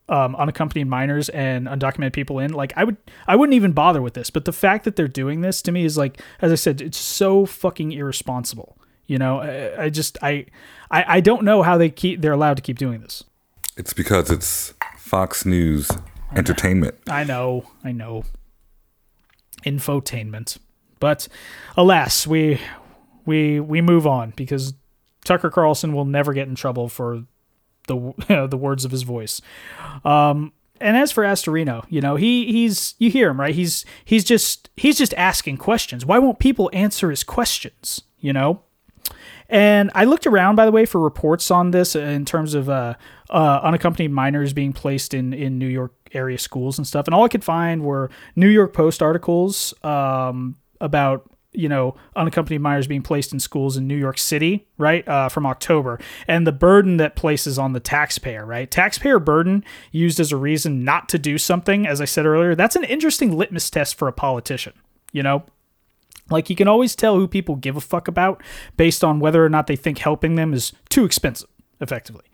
um, 0.08 0.36
unaccompanied 0.36 0.86
minors 0.86 1.28
and 1.30 1.66
undocumented 1.66 2.12
people 2.12 2.38
in, 2.38 2.52
like 2.52 2.72
I 2.76 2.84
would 2.84 2.96
I 3.26 3.34
wouldn't 3.34 3.54
even 3.54 3.72
bother 3.72 4.00
with 4.00 4.14
this. 4.14 4.30
But 4.30 4.44
the 4.44 4.52
fact 4.52 4.84
that 4.84 4.94
they're 4.94 5.08
doing 5.08 5.40
this 5.40 5.60
to 5.62 5.72
me 5.72 5.84
is 5.84 5.98
like, 5.98 6.22
as 6.40 6.52
I 6.52 6.54
said, 6.54 6.80
it's 6.80 6.96
so 6.96 7.44
fucking 7.44 7.90
irresponsible. 7.90 8.78
You 9.08 9.18
know, 9.18 9.40
I, 9.40 9.84
I 9.84 9.90
just 9.90 10.16
I, 10.22 10.46
I 10.92 11.16
I 11.16 11.20
don't 11.20 11.42
know 11.42 11.64
how 11.64 11.76
they 11.76 11.90
keep 11.90 12.20
they're 12.20 12.32
allowed 12.32 12.56
to 12.58 12.62
keep 12.62 12.78
doing 12.78 13.00
this. 13.00 13.24
It's 13.76 13.92
because 13.92 14.30
it's 14.30 14.74
Fox 14.96 15.44
News 15.44 15.90
entertainment. 16.34 16.96
I 17.08 17.24
know, 17.24 17.64
I 17.84 17.92
know. 17.92 18.24
Infotainment. 19.64 20.58
But 21.00 21.28
alas, 21.76 22.26
we 22.26 22.60
we 23.24 23.60
we 23.60 23.80
move 23.80 24.06
on 24.06 24.32
because 24.36 24.74
Tucker 25.24 25.50
Carlson 25.50 25.92
will 25.92 26.04
never 26.04 26.32
get 26.32 26.48
in 26.48 26.54
trouble 26.54 26.88
for 26.88 27.24
the 27.86 27.96
you 27.96 28.14
know, 28.28 28.46
the 28.46 28.56
words 28.56 28.84
of 28.84 28.90
his 28.90 29.02
voice. 29.02 29.40
Um 30.04 30.52
and 30.80 30.96
as 30.96 31.10
for 31.10 31.24
Astorino, 31.24 31.84
you 31.88 32.00
know, 32.00 32.16
he 32.16 32.52
he's 32.52 32.94
you 32.98 33.10
hear 33.10 33.30
him, 33.30 33.40
right? 33.40 33.54
He's 33.54 33.84
he's 34.04 34.24
just 34.24 34.70
he's 34.76 34.98
just 34.98 35.14
asking 35.14 35.56
questions. 35.56 36.06
Why 36.06 36.18
won't 36.18 36.38
people 36.38 36.70
answer 36.72 37.10
his 37.10 37.24
questions, 37.24 38.02
you 38.20 38.32
know? 38.32 38.62
And 39.48 39.90
I 39.94 40.04
looked 40.04 40.26
around, 40.26 40.56
by 40.56 40.66
the 40.66 40.72
way, 40.72 40.84
for 40.84 41.00
reports 41.00 41.50
on 41.50 41.70
this 41.70 41.96
in 41.96 42.26
terms 42.26 42.52
of 42.54 42.68
uh, 42.68 42.94
uh, 43.30 43.60
unaccompanied 43.62 44.10
minors 44.10 44.52
being 44.52 44.74
placed 44.74 45.14
in, 45.14 45.32
in 45.32 45.58
New 45.58 45.66
York 45.66 45.97
area 46.12 46.38
schools 46.38 46.78
and 46.78 46.86
stuff. 46.86 47.06
And 47.06 47.14
all 47.14 47.24
I 47.24 47.28
could 47.28 47.44
find 47.44 47.82
were 47.82 48.10
New 48.36 48.48
York 48.48 48.72
Post 48.72 49.02
articles 49.02 49.74
um, 49.82 50.56
about 50.80 51.30
you 51.52 51.68
know 51.68 51.96
unaccompanied 52.14 52.60
minors 52.60 52.86
being 52.86 53.02
placed 53.02 53.32
in 53.32 53.40
schools 53.40 53.76
in 53.76 53.86
New 53.86 53.96
York 53.96 54.18
City, 54.18 54.66
right, 54.76 55.06
uh, 55.08 55.28
from 55.28 55.46
October, 55.46 55.98
and 56.26 56.46
the 56.46 56.52
burden 56.52 56.98
that 56.98 57.16
places 57.16 57.58
on 57.58 57.72
the 57.72 57.80
taxpayer, 57.80 58.44
right? 58.44 58.70
Taxpayer 58.70 59.18
burden 59.18 59.64
used 59.90 60.20
as 60.20 60.32
a 60.32 60.36
reason 60.36 60.84
not 60.84 61.08
to 61.08 61.18
do 61.18 61.38
something, 61.38 61.86
as 61.86 62.00
I 62.00 62.04
said 62.04 62.26
earlier. 62.26 62.54
That's 62.54 62.76
an 62.76 62.84
interesting 62.84 63.36
litmus 63.36 63.70
test 63.70 63.96
for 63.96 64.08
a 64.08 64.12
politician, 64.12 64.74
you 65.12 65.22
know. 65.22 65.44
Like 66.30 66.50
you 66.50 66.56
can 66.56 66.68
always 66.68 66.94
tell 66.94 67.16
who 67.16 67.26
people 67.26 67.56
give 67.56 67.76
a 67.76 67.80
fuck 67.80 68.06
about 68.06 68.42
based 68.76 69.02
on 69.02 69.18
whether 69.18 69.44
or 69.44 69.48
not 69.48 69.66
they 69.66 69.76
think 69.76 69.98
helping 69.98 70.34
them 70.34 70.52
is 70.52 70.72
too 70.90 71.04
expensive, 71.04 71.48
effectively. 71.80 72.24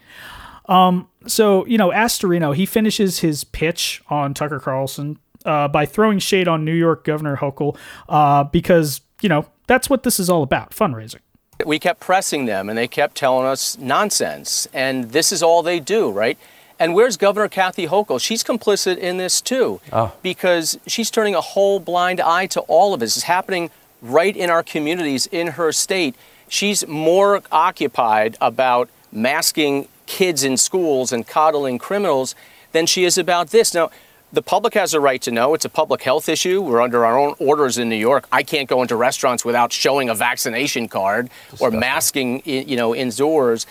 Um, 0.66 1.08
so 1.26 1.66
you 1.66 1.78
know, 1.78 1.90
Astorino 1.90 2.54
he 2.54 2.66
finishes 2.66 3.20
his 3.20 3.44
pitch 3.44 4.02
on 4.08 4.34
Tucker 4.34 4.60
Carlson 4.60 5.18
uh, 5.44 5.68
by 5.68 5.86
throwing 5.86 6.18
shade 6.18 6.48
on 6.48 6.64
New 6.64 6.74
York 6.74 7.04
Governor 7.04 7.36
Hochul 7.36 7.76
uh, 8.08 8.44
because 8.44 9.00
you 9.20 9.28
know 9.28 9.46
that's 9.66 9.88
what 9.88 10.02
this 10.02 10.18
is 10.18 10.28
all 10.28 10.42
about, 10.42 10.70
fundraising. 10.70 11.20
We 11.64 11.78
kept 11.78 12.00
pressing 12.00 12.46
them, 12.46 12.68
and 12.68 12.76
they 12.76 12.88
kept 12.88 13.16
telling 13.16 13.46
us 13.46 13.78
nonsense, 13.78 14.66
and 14.72 15.12
this 15.12 15.30
is 15.30 15.42
all 15.42 15.62
they 15.62 15.78
do, 15.80 16.10
right? 16.10 16.36
And 16.78 16.94
where's 16.94 17.16
Governor 17.16 17.48
Kathy 17.48 17.86
Hochul? 17.86 18.20
She's 18.20 18.42
complicit 18.42 18.98
in 18.98 19.16
this 19.16 19.40
too, 19.40 19.80
because 20.22 20.78
she's 20.86 21.10
turning 21.10 21.34
a 21.34 21.40
whole 21.40 21.78
blind 21.78 22.20
eye 22.20 22.46
to 22.46 22.60
all 22.62 22.92
of 22.92 23.00
this. 23.00 23.16
It's 23.16 23.24
happening 23.24 23.70
right 24.02 24.36
in 24.36 24.50
our 24.50 24.62
communities 24.62 25.26
in 25.28 25.48
her 25.48 25.70
state. 25.70 26.16
She's 26.48 26.86
more 26.86 27.42
occupied 27.52 28.36
about 28.40 28.90
masking 29.12 29.88
kids 30.07 30.44
in 30.44 30.57
schools 30.57 31.12
and 31.12 31.26
coddling 31.26 31.78
criminals 31.78 32.34
than 32.72 32.86
she 32.86 33.05
is 33.05 33.18
about 33.18 33.50
this. 33.50 33.74
Now, 33.74 33.90
the 34.32 34.42
public 34.42 34.74
has 34.74 34.94
a 34.94 35.00
right 35.00 35.22
to 35.22 35.30
know. 35.30 35.55
It's 35.55 35.64
a 35.64 35.68
public 35.68 36.02
health 36.02 36.28
issue. 36.28 36.61
We're 36.61 36.80
under 36.80 37.07
our 37.07 37.16
own 37.16 37.34
orders 37.38 37.78
in 37.78 37.88
New 37.88 37.94
York. 37.96 38.26
I 38.32 38.42
can't 38.42 38.68
go 38.68 38.82
into 38.82 38.96
restaurants 38.96 39.44
without 39.44 39.72
showing 39.72 40.09
a 40.09 40.14
vaccination 40.14 40.88
card 40.88 41.30
or 41.61 41.70
masking, 41.70 42.42
you 42.44 42.76
know, 42.76 42.94
indoors. 42.94 43.64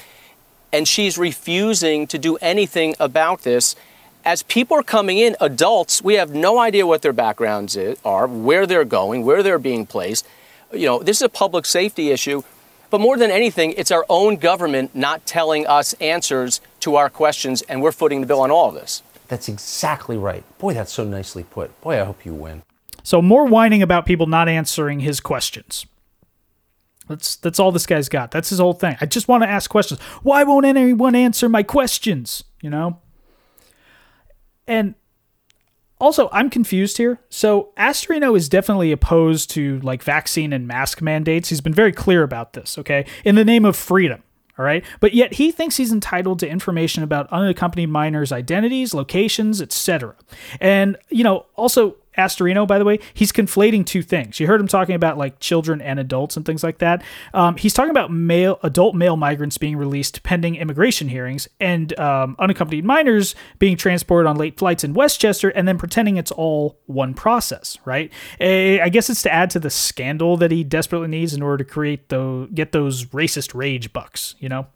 And 0.71 0.87
she's 0.87 1.17
refusing 1.17 2.07
to 2.07 2.17
do 2.17 2.37
anything 2.37 2.95
about 2.99 3.41
this. 3.41 3.75
As 4.23 4.41
people 4.43 4.77
are 4.77 4.83
coming 4.83 5.17
in, 5.17 5.35
adults, 5.41 6.01
we 6.01 6.13
have 6.13 6.33
no 6.33 6.59
idea 6.59 6.87
what 6.87 7.01
their 7.01 7.11
backgrounds 7.11 7.77
are, 8.05 8.25
where 8.25 8.65
they're 8.65 8.85
going, 8.85 9.25
where 9.25 9.43
they're 9.43 9.59
being 9.59 9.85
placed. 9.85 10.25
You 10.71 10.85
know, 10.85 10.99
this 11.03 11.17
is 11.17 11.23
a 11.23 11.29
public 11.29 11.65
safety 11.65 12.09
issue. 12.09 12.41
But 12.93 13.01
more 13.01 13.17
than 13.17 13.31
anything, 13.31 13.73
it's 13.75 13.89
our 13.89 14.05
own 14.07 14.35
government 14.35 14.93
not 14.93 15.25
telling 15.25 15.65
us 15.65 15.93
answers 15.93 16.61
to 16.81 16.95
our 16.95 17.09
questions, 17.09 17.63
and 17.63 17.81
we're 17.81 17.91
footing 17.91 18.21
the 18.21 18.27
bill 18.27 18.41
on 18.41 18.51
all 18.51 18.69
of 18.69 18.75
this. 18.75 19.01
That's 19.27 19.49
exactly 19.49 20.15
right. 20.15 20.43
Boy, 20.59 20.75
that's 20.75 20.93
so 20.93 21.03
nicely 21.03 21.41
put. 21.41 21.81
Boy, 21.81 21.99
I 21.99 22.03
hope 22.03 22.23
you 22.23 22.35
win. 22.35 22.61
So 23.01 23.19
more 23.19 23.47
whining 23.47 23.81
about 23.81 24.05
people 24.05 24.27
not 24.27 24.47
answering 24.47 24.99
his 24.99 25.19
questions. 25.19 25.87
That's 27.07 27.35
that's 27.35 27.59
all 27.59 27.71
this 27.71 27.87
guy's 27.87 28.09
got. 28.09 28.29
That's 28.29 28.51
his 28.51 28.59
whole 28.59 28.73
thing. 28.73 28.95
I 29.01 29.07
just 29.07 29.27
want 29.27 29.41
to 29.41 29.49
ask 29.49 29.71
questions. 29.71 29.99
Why 30.21 30.43
won't 30.43 30.67
anyone 30.67 31.15
answer 31.15 31.49
my 31.49 31.63
questions? 31.63 32.43
You 32.61 32.69
know? 32.69 32.99
And 34.67 34.93
also, 36.03 36.27
I'm 36.33 36.49
confused 36.49 36.97
here. 36.97 37.21
So 37.29 37.69
Astorino 37.77 38.35
is 38.35 38.49
definitely 38.49 38.91
opposed 38.91 39.49
to 39.51 39.79
like 39.79 40.03
vaccine 40.03 40.51
and 40.51 40.67
mask 40.67 41.01
mandates. 41.01 41.47
He's 41.47 41.61
been 41.61 41.73
very 41.73 41.93
clear 41.93 42.23
about 42.23 42.51
this, 42.51 42.77
okay? 42.77 43.05
In 43.23 43.35
the 43.35 43.45
name 43.45 43.63
of 43.63 43.77
freedom. 43.77 44.21
All 44.59 44.65
right. 44.65 44.83
But 44.99 45.13
yet 45.13 45.33
he 45.35 45.49
thinks 45.51 45.77
he's 45.77 45.93
entitled 45.93 46.39
to 46.39 46.47
information 46.47 47.03
about 47.03 47.31
unaccompanied 47.31 47.89
minors' 47.89 48.33
identities, 48.33 48.93
locations, 48.93 49.61
etc. 49.61 50.15
And, 50.59 50.97
you 51.09 51.23
know, 51.23 51.45
also 51.55 51.95
Astorino, 52.17 52.67
by 52.67 52.79
the 52.79 52.85
way, 52.85 52.99
he's 53.13 53.31
conflating 53.31 53.85
two 53.85 54.01
things. 54.01 54.39
You 54.39 54.47
heard 54.47 54.59
him 54.59 54.67
talking 54.67 54.95
about 54.95 55.17
like 55.17 55.39
children 55.39 55.81
and 55.81 55.99
adults 55.99 56.37
and 56.37 56.45
things 56.45 56.63
like 56.63 56.79
that. 56.79 57.03
Um, 57.33 57.57
he's 57.57 57.73
talking 57.73 57.91
about 57.91 58.11
male, 58.11 58.59
adult 58.63 58.95
male 58.95 59.17
migrants 59.17 59.57
being 59.57 59.77
released 59.77 60.23
pending 60.23 60.55
immigration 60.55 61.09
hearings 61.09 61.47
and 61.59 61.97
um, 61.99 62.35
unaccompanied 62.39 62.85
minors 62.85 63.35
being 63.59 63.77
transported 63.77 64.27
on 64.27 64.37
late 64.37 64.57
flights 64.57 64.83
in 64.83 64.93
Westchester 64.93 65.49
and 65.49 65.67
then 65.67 65.77
pretending 65.77 66.17
it's 66.17 66.31
all 66.31 66.79
one 66.85 67.13
process, 67.13 67.77
right? 67.85 68.11
Eh, 68.39 68.79
I 68.81 68.89
guess 68.89 69.09
it's 69.09 69.21
to 69.23 69.33
add 69.33 69.49
to 69.51 69.59
the 69.59 69.69
scandal 69.69 70.37
that 70.37 70.51
he 70.51 70.63
desperately 70.63 71.07
needs 71.07 71.33
in 71.33 71.41
order 71.41 71.63
to 71.63 71.69
create 71.69 72.09
the 72.09 72.49
get 72.53 72.71
those 72.71 73.05
racist 73.05 73.53
rage 73.53 73.93
bucks, 73.93 74.35
you 74.39 74.49
know? 74.49 74.67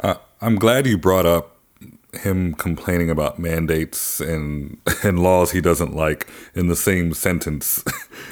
Uh, 0.00 0.14
I'm 0.40 0.56
glad 0.56 0.86
you 0.86 0.98
brought 0.98 1.26
up 1.26 1.51
him 2.12 2.54
complaining 2.54 3.08
about 3.10 3.38
mandates 3.38 4.20
and 4.20 4.78
and 5.02 5.22
laws 5.22 5.50
he 5.52 5.60
doesn't 5.60 5.94
like 5.94 6.28
in 6.54 6.68
the 6.68 6.76
same 6.76 7.14
sentence. 7.14 7.82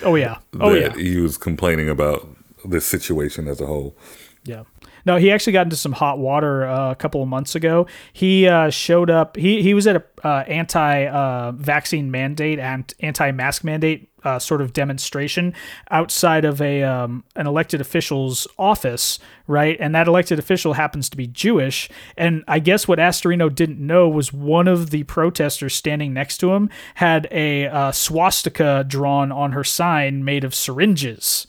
Oh 0.02 0.14
yeah. 0.14 0.38
Oh 0.60 0.74
yeah. 0.74 0.94
he 0.94 1.16
was 1.18 1.38
complaining 1.38 1.88
about 1.88 2.26
this 2.64 2.84
situation 2.84 3.48
as 3.48 3.60
a 3.60 3.66
whole. 3.66 3.96
Yeah. 4.44 4.64
No, 5.10 5.16
he 5.16 5.32
actually 5.32 5.54
got 5.54 5.66
into 5.66 5.74
some 5.74 5.90
hot 5.90 6.20
water 6.20 6.64
uh, 6.64 6.92
a 6.92 6.94
couple 6.94 7.20
of 7.20 7.26
months 7.26 7.56
ago. 7.56 7.88
He 8.12 8.46
uh, 8.46 8.70
showed 8.70 9.10
up. 9.10 9.36
He 9.36 9.60
he 9.60 9.74
was 9.74 9.88
at 9.88 9.96
a 9.96 10.04
uh, 10.22 10.44
anti 10.46 11.04
uh, 11.04 11.50
mandate 11.92 12.60
and 12.60 12.94
anti 13.00 13.32
mask 13.32 13.64
mandate 13.64 14.08
uh, 14.22 14.38
sort 14.38 14.60
of 14.60 14.72
demonstration 14.72 15.52
outside 15.90 16.44
of 16.44 16.62
a 16.62 16.84
um, 16.84 17.24
an 17.34 17.48
elected 17.48 17.80
official's 17.80 18.46
office, 18.56 19.18
right? 19.48 19.76
And 19.80 19.96
that 19.96 20.06
elected 20.06 20.38
official 20.38 20.74
happens 20.74 21.08
to 21.08 21.16
be 21.16 21.26
Jewish. 21.26 21.88
And 22.16 22.44
I 22.46 22.60
guess 22.60 22.86
what 22.86 23.00
Astorino 23.00 23.52
didn't 23.52 23.84
know 23.84 24.08
was 24.08 24.32
one 24.32 24.68
of 24.68 24.90
the 24.90 25.02
protesters 25.02 25.74
standing 25.74 26.14
next 26.14 26.38
to 26.38 26.52
him 26.52 26.70
had 26.94 27.26
a 27.32 27.66
uh, 27.66 27.90
swastika 27.90 28.84
drawn 28.86 29.32
on 29.32 29.50
her 29.50 29.64
sign 29.64 30.24
made 30.24 30.44
of 30.44 30.54
syringes. 30.54 31.48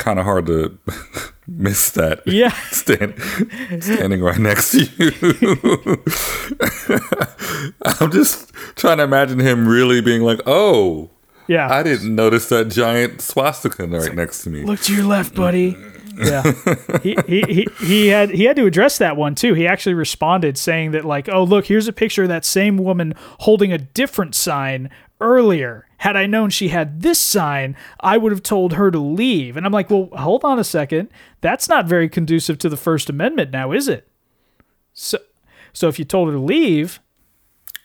Kind 0.00 0.18
of 0.18 0.24
hard 0.24 0.46
to 0.46 0.78
miss 1.46 1.90
that. 1.90 2.22
Yeah. 2.26 2.48
Stand, 2.70 3.14
standing 3.82 4.22
right 4.22 4.38
next 4.38 4.70
to 4.70 4.84
you. 4.98 5.10
I'm 8.00 8.10
just 8.10 8.50
trying 8.76 8.96
to 8.98 9.04
imagine 9.04 9.38
him 9.38 9.68
really 9.68 10.00
being 10.00 10.22
like, 10.22 10.40
"Oh, 10.46 11.10
Yeah. 11.48 11.68
I 11.70 11.82
didn't 11.82 12.14
notice 12.14 12.48
that 12.48 12.68
giant 12.68 13.20
swastika 13.20 13.86
right 13.86 14.14
next 14.14 14.42
to 14.44 14.50
me." 14.50 14.62
Look 14.62 14.80
to 14.80 14.94
your 14.94 15.04
left, 15.04 15.34
buddy. 15.34 15.76
Yeah, 16.16 16.42
he, 17.02 17.16
he, 17.26 17.42
he, 17.42 17.66
he 17.84 18.06
had 18.08 18.30
he 18.30 18.44
had 18.44 18.56
to 18.56 18.66
address 18.66 18.98
that 18.98 19.16
one 19.16 19.34
too. 19.34 19.54
He 19.54 19.66
actually 19.66 19.94
responded 19.94 20.58
saying 20.58 20.90
that 20.92 21.04
like, 21.04 21.28
oh 21.30 21.44
look, 21.44 21.66
here's 21.66 21.88
a 21.88 21.92
picture 21.94 22.22
of 22.24 22.28
that 22.28 22.44
same 22.44 22.76
woman 22.76 23.14
holding 23.40 23.72
a 23.72 23.78
different 23.78 24.34
sign 24.34 24.90
earlier. 25.20 25.86
Had 26.00 26.16
I 26.16 26.24
known 26.24 26.48
she 26.48 26.68
had 26.68 27.02
this 27.02 27.18
sign, 27.18 27.76
I 28.00 28.16
would 28.16 28.32
have 28.32 28.42
told 28.42 28.72
her 28.72 28.90
to 28.90 28.98
leave. 28.98 29.56
And 29.56 29.66
I'm 29.66 29.72
like, 29.72 29.90
well, 29.90 30.08
hold 30.14 30.44
on 30.44 30.58
a 30.58 30.64
second. 30.64 31.10
That's 31.42 31.68
not 31.68 31.84
very 31.84 32.08
conducive 32.08 32.56
to 32.58 32.70
the 32.70 32.76
First 32.78 33.10
Amendment, 33.10 33.50
now 33.50 33.72
is 33.72 33.86
it? 33.86 34.08
So, 34.94 35.18
so 35.74 35.88
if 35.88 35.98
you 35.98 36.06
told 36.06 36.28
her 36.28 36.34
to 36.34 36.40
leave, 36.40 37.00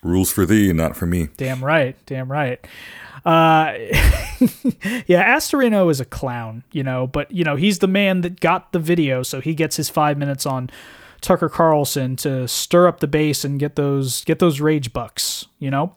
Rules 0.01 0.31
for 0.31 0.45
thee, 0.45 0.71
not 0.71 0.95
for 0.95 1.05
me. 1.05 1.29
Damn 1.35 1.65
right. 1.65 1.97
Damn 2.05 2.31
right. 2.31 2.65
Uh, 3.25 3.73
yeah, 5.07 5.35
Astorino 5.35 5.91
is 5.91 5.99
a 5.99 6.05
clown, 6.05 6.63
you 6.71 6.83
know, 6.83 7.07
but, 7.07 7.29
you 7.31 7.43
know, 7.43 7.57
he's 7.57 7.79
the 7.79 7.87
man 7.87 8.21
that 8.21 8.39
got 8.39 8.71
the 8.71 8.79
video, 8.79 9.23
so 9.23 9.41
he 9.41 9.53
gets 9.53 9.75
his 9.75 9.89
five 9.89 10.17
minutes 10.17 10.45
on 10.45 10.69
Tucker 11.19 11.49
Carlson 11.49 12.15
to 12.17 12.47
stir 12.47 12.87
up 12.87 13.01
the 13.01 13.07
base 13.07 13.43
and 13.43 13.59
get 13.59 13.75
those 13.75 14.23
get 14.23 14.39
those 14.39 14.61
rage 14.61 14.93
bucks, 14.93 15.47
you 15.59 15.71
know? 15.71 15.95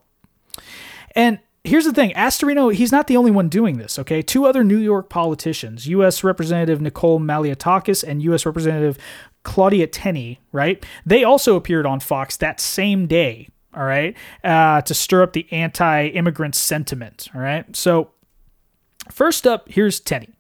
And 1.14 1.39
here's 1.69 1.85
the 1.85 1.93
thing 1.93 2.11
Astorino, 2.12 2.73
he's 2.73 2.93
not 2.93 3.07
the 3.07 3.16
only 3.16 3.31
one 3.31 3.49
doing 3.49 3.79
this, 3.79 3.99
okay? 3.99 4.23
Two 4.23 4.47
other 4.47 4.64
New 4.64 4.79
York 4.79 5.09
politicians, 5.09 5.87
U.S. 5.87 6.25
Representative 6.25 6.81
Nicole 6.81 7.21
Malliotakis 7.21 8.03
and 8.03 8.23
U.S. 8.23 8.45
Representative 8.45 8.99
Claudia 9.43 9.87
Tenney, 9.87 10.41
right? 10.53 10.85
They 11.07 11.25
also 11.25 11.57
appeared 11.57 11.87
on 11.87 12.01
Fox 12.01 12.37
that 12.39 12.61
same 12.61 13.07
day, 13.07 13.49
all 13.75 13.85
right, 13.85 14.16
uh, 14.43 14.83
to 14.83 14.95
stir 14.95 15.23
up 15.23 15.33
the 15.33 15.47
anti 15.53 16.09
immigrant 16.09 16.55
sentiment, 16.55 17.29
all 17.35 17.41
right? 17.41 17.75
So, 17.77 18.11
first 19.11 19.47
up, 19.47 19.69
here's 19.69 20.01
Tenney. 20.01 20.35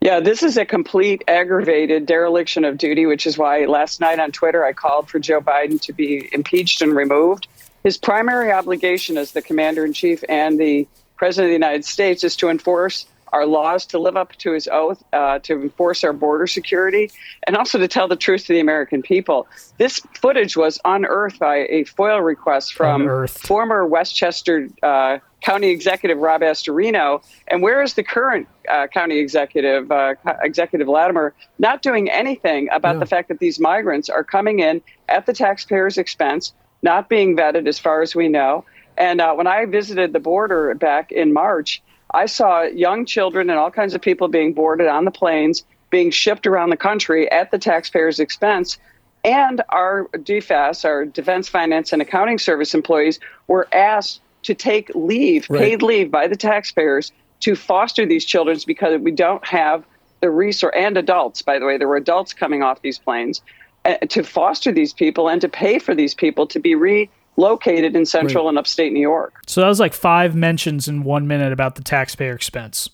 Yeah, 0.00 0.20
this 0.20 0.42
is 0.42 0.58
a 0.58 0.66
complete 0.66 1.24
aggravated 1.28 2.04
dereliction 2.04 2.64
of 2.66 2.76
duty, 2.76 3.06
which 3.06 3.26
is 3.26 3.38
why 3.38 3.64
last 3.64 4.00
night 4.00 4.20
on 4.20 4.32
Twitter 4.32 4.62
I 4.62 4.74
called 4.74 5.08
for 5.08 5.18
Joe 5.18 5.40
Biden 5.40 5.80
to 5.80 5.94
be 5.94 6.28
impeached 6.32 6.82
and 6.82 6.94
removed. 6.94 7.46
His 7.84 7.98
primary 7.98 8.50
obligation 8.50 9.18
as 9.18 9.32
the 9.32 9.42
commander 9.42 9.84
in 9.84 9.92
chief 9.92 10.24
and 10.26 10.58
the 10.58 10.88
president 11.16 11.48
of 11.48 11.50
the 11.50 11.66
United 11.66 11.84
States 11.84 12.24
is 12.24 12.34
to 12.36 12.48
enforce 12.48 13.04
our 13.34 13.44
laws, 13.46 13.84
to 13.84 13.98
live 13.98 14.16
up 14.16 14.32
to 14.36 14.52
his 14.52 14.68
oath, 14.68 15.02
uh, 15.12 15.38
to 15.40 15.60
enforce 15.60 16.02
our 16.04 16.12
border 16.14 16.46
security, 16.46 17.10
and 17.46 17.56
also 17.56 17.78
to 17.78 17.88
tell 17.88 18.08
the 18.08 18.16
truth 18.16 18.46
to 18.46 18.52
the 18.54 18.60
American 18.60 19.02
people. 19.02 19.46
This 19.76 20.00
footage 20.14 20.56
was 20.56 20.80
unearthed 20.84 21.38
by 21.40 21.66
a 21.68 21.84
FOIL 21.84 22.20
request 22.22 22.72
from 22.74 23.02
Unearthed. 23.02 23.46
former 23.46 23.84
Westchester 23.86 24.68
uh, 24.82 25.18
County 25.42 25.68
Executive 25.70 26.16
Rob 26.16 26.40
Astorino. 26.42 27.22
And 27.48 27.60
where 27.60 27.82
is 27.82 27.94
the 27.94 28.04
current 28.04 28.46
uh, 28.70 28.86
County 28.86 29.18
Executive, 29.18 29.90
uh, 29.92 30.14
Executive 30.42 30.88
Latimer, 30.88 31.34
not 31.58 31.82
doing 31.82 32.08
anything 32.08 32.68
about 32.72 32.94
Yeah. 32.94 33.00
the 33.00 33.06
fact 33.06 33.28
that 33.28 33.40
these 33.40 33.58
migrants 33.60 34.08
are 34.08 34.24
coming 34.24 34.60
in 34.60 34.80
at 35.08 35.26
the 35.26 35.32
taxpayer's 35.34 35.98
expense, 35.98 36.54
not 36.84 37.08
being 37.08 37.36
vetted 37.36 37.66
as 37.66 37.78
far 37.80 38.02
as 38.02 38.14
we 38.14 38.28
know. 38.28 38.64
And 38.96 39.20
uh, 39.20 39.34
when 39.34 39.48
I 39.48 39.64
visited 39.64 40.12
the 40.12 40.20
border 40.20 40.72
back 40.74 41.10
in 41.10 41.32
March, 41.32 41.82
I 42.12 42.26
saw 42.26 42.62
young 42.62 43.06
children 43.06 43.50
and 43.50 43.58
all 43.58 43.72
kinds 43.72 43.94
of 43.94 44.00
people 44.00 44.28
being 44.28 44.52
boarded 44.52 44.86
on 44.86 45.04
the 45.04 45.10
planes, 45.10 45.64
being 45.90 46.12
shipped 46.12 46.46
around 46.46 46.70
the 46.70 46.76
country 46.76 47.28
at 47.32 47.50
the 47.50 47.58
taxpayer's 47.58 48.20
expense. 48.20 48.78
And 49.24 49.62
our 49.70 50.06
DFAS, 50.12 50.84
our 50.84 51.06
Defense 51.06 51.48
Finance 51.48 51.92
and 51.92 52.02
Accounting 52.02 52.38
Service 52.38 52.74
employees, 52.74 53.18
were 53.48 53.66
asked 53.72 54.20
to 54.42 54.54
take 54.54 54.90
leave, 54.94 55.46
Right. 55.48 55.60
paid 55.62 55.82
leave 55.82 56.10
by 56.10 56.28
the 56.28 56.36
taxpayers 56.36 57.10
to 57.40 57.56
foster 57.56 58.06
these 58.06 58.24
children 58.24 58.58
because 58.66 59.00
we 59.00 59.10
don't 59.10 59.44
have 59.46 59.84
the 60.20 60.30
resource 60.30 60.74
and 60.76 60.96
adults, 60.96 61.42
by 61.42 61.58
the 61.58 61.66
way, 61.66 61.76
there 61.78 61.88
were 61.88 61.96
adults 61.96 62.32
coming 62.32 62.62
off 62.62 62.80
these 62.82 62.98
planes 62.98 63.42
Uh, 63.84 63.96
to 64.08 64.22
foster 64.22 64.72
these 64.72 64.94
people 64.94 65.28
and 65.28 65.42
to 65.42 65.48
pay 65.48 65.78
for 65.78 65.94
these 65.94 66.14
people 66.14 66.46
to 66.46 66.58
be 66.58 66.74
relocated 66.74 67.94
in 67.94 68.06
central 68.06 68.48
and 68.48 68.56
upstate 68.56 68.94
New 68.94 69.00
York. 69.00 69.42
So 69.46 69.60
that 69.60 69.68
was 69.68 69.78
like 69.78 69.92
five 69.92 70.34
mentions 70.34 70.88
in 70.88 71.04
one 71.04 71.26
minute 71.26 71.52
about 71.52 71.74
the 71.74 71.82
taxpayer 71.82 72.34
expense. 72.34 72.88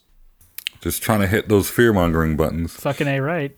Just 0.80 1.00
trying 1.00 1.20
to 1.20 1.28
hit 1.28 1.48
those 1.48 1.70
fear 1.70 1.92
mongering 1.92 2.36
buttons. 2.36 2.74
Fucking 2.74 3.06
a 3.06 3.20
right. 3.20 3.56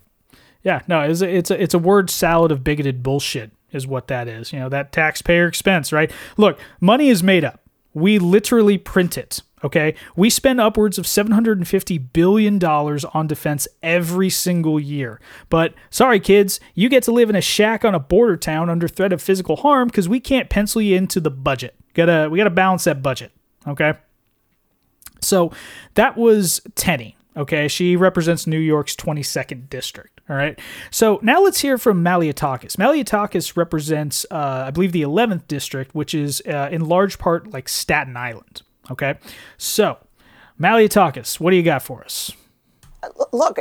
Yeah, 0.63 0.83
no, 0.87 1.01
it's 1.01 1.23
a, 1.23 1.35
it's 1.35 1.51
a 1.51 1.63
it's 1.63 1.75
a 1.75 1.79
word 1.79 2.11
salad 2.11 2.53
of 2.53 2.63
bigoted 2.63 3.03
bullshit 3.03 3.51
is 3.73 3.87
what 3.87 4.09
that 4.09 4.29
is. 4.29 4.53
You 4.53 4.61
know 4.61 4.69
that 4.69 4.93
taxpayer 4.93 5.47
expense, 5.47 5.93
right? 5.93 6.11
Look, 6.37 6.59
money 6.81 7.09
is 7.09 7.23
made 7.23 7.45
up. 7.45 7.63
We 7.95 8.19
literally 8.19 8.79
print 8.79 9.17
it. 9.17 9.41
Okay, 9.65 9.95
we 10.17 10.29
spend 10.29 10.61
upwards 10.61 10.99
of 10.99 11.07
seven 11.07 11.33
hundred 11.33 11.59
and 11.59 11.69
fifty 11.69 11.99
billion 11.99 12.59
dollars 12.59 13.05
on 13.05 13.27
defense 13.27 13.69
every 13.83 14.29
single 14.29 14.81
year. 14.81 15.21
But 15.49 15.75
sorry, 15.91 16.19
kids, 16.19 16.59
you 16.75 16.89
get 16.89 17.03
to 17.05 17.13
live 17.13 17.31
in 17.31 17.37
a 17.37 17.41
shack 17.41 17.85
on 17.85 17.95
a 17.95 18.01
border 18.01 18.37
town 18.37 18.69
under 18.69 18.89
threat 18.89 19.13
of 19.13 19.23
physical 19.23 19.57
harm 19.57 19.89
because 19.89 20.09
we 20.09 20.21
can't 20.21 20.51
pencil 20.51 20.83
you 20.83 20.97
into 20.97 21.21
the 21.21 21.31
budget. 21.31 21.75
Gotta 21.95 22.29
we 22.31 22.39
gotta 22.39 22.51
balance 22.51 22.85
that 22.85 23.03
budget. 23.03 23.33
Okay. 23.67 23.95
So 25.21 25.53
that 25.95 26.17
was 26.17 26.61
Tenney. 26.75 27.17
Okay, 27.37 27.67
she 27.69 27.97
represents 27.97 28.47
New 28.47 28.59
York's 28.59 28.95
22nd 28.95 29.71
district. 29.71 30.21
All 30.29 30.37
right. 30.37 30.59
So 30.91 31.19
now 31.23 31.43
let's 31.43 31.61
hear 31.61 31.79
from 31.79 32.05
Malliotakis. 32.05 32.77
Malliotakis 32.77 33.57
represents, 33.57 34.27
uh, 34.31 34.65
I 34.67 34.71
believe, 34.71 34.93
the 34.93 35.03
11th 35.03 35.47
district, 35.49 35.95
which 35.95 36.15
is 36.15 36.43
uh, 36.47 36.69
in 36.71 36.87
large 36.87 37.19
part 37.19 37.51
like 37.53 37.69
Staten 37.69 38.17
Island. 38.17 38.63
Okay. 38.91 39.15
So, 39.57 39.99
Malliotakis, 40.61 41.41
what 41.41 41.51
do 41.51 41.57
you 41.57 41.63
got 41.63 41.83
for 41.83 42.05
us? 42.05 42.33
look, 43.33 43.59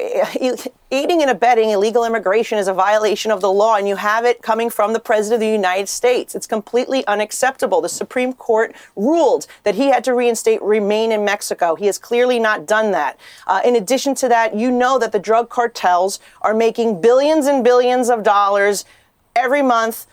aiding 0.91 1.21
and 1.21 1.31
abetting 1.31 1.69
illegal 1.71 2.05
immigration 2.05 2.59
is 2.59 2.67
a 2.67 2.73
violation 2.73 3.31
of 3.31 3.41
the 3.41 3.51
law, 3.51 3.75
and 3.75 3.87
you 3.87 3.95
have 3.95 4.23
it 4.23 4.41
coming 4.41 4.69
from 4.69 4.93
the 4.93 4.99
President 4.99 5.35
of 5.35 5.39
the 5.39 5.51
United 5.51 5.89
States. 5.89 6.35
It's 6.35 6.45
completely 6.45 7.05
unacceptable. 7.07 7.81
The 7.81 7.89
Supreme 7.89 8.33
Court 8.33 8.75
ruled 8.95 9.47
that 9.63 9.75
he 9.75 9.87
had 9.87 10.03
to 10.03 10.13
reinstate 10.13 10.61
remain 10.61 11.11
in 11.11 11.25
Mexico. 11.25 11.75
He 11.75 11.87
has 11.87 11.97
clearly 11.97 12.39
not 12.39 12.67
done 12.67 12.91
that. 12.91 13.19
Uh, 13.47 13.61
in 13.65 13.75
addition 13.75 14.13
to 14.15 14.29
that, 14.29 14.55
you 14.55 14.69
know 14.69 14.99
that 14.99 15.11
the 15.11 15.19
drug 15.19 15.49
cartels 15.49 16.19
are 16.41 16.53
making 16.53 17.01
billions 17.01 17.47
and 17.47 17.63
billions 17.63 18.09
of 18.09 18.23
dollars 18.23 18.85
every 19.35 19.61
month 19.61 20.05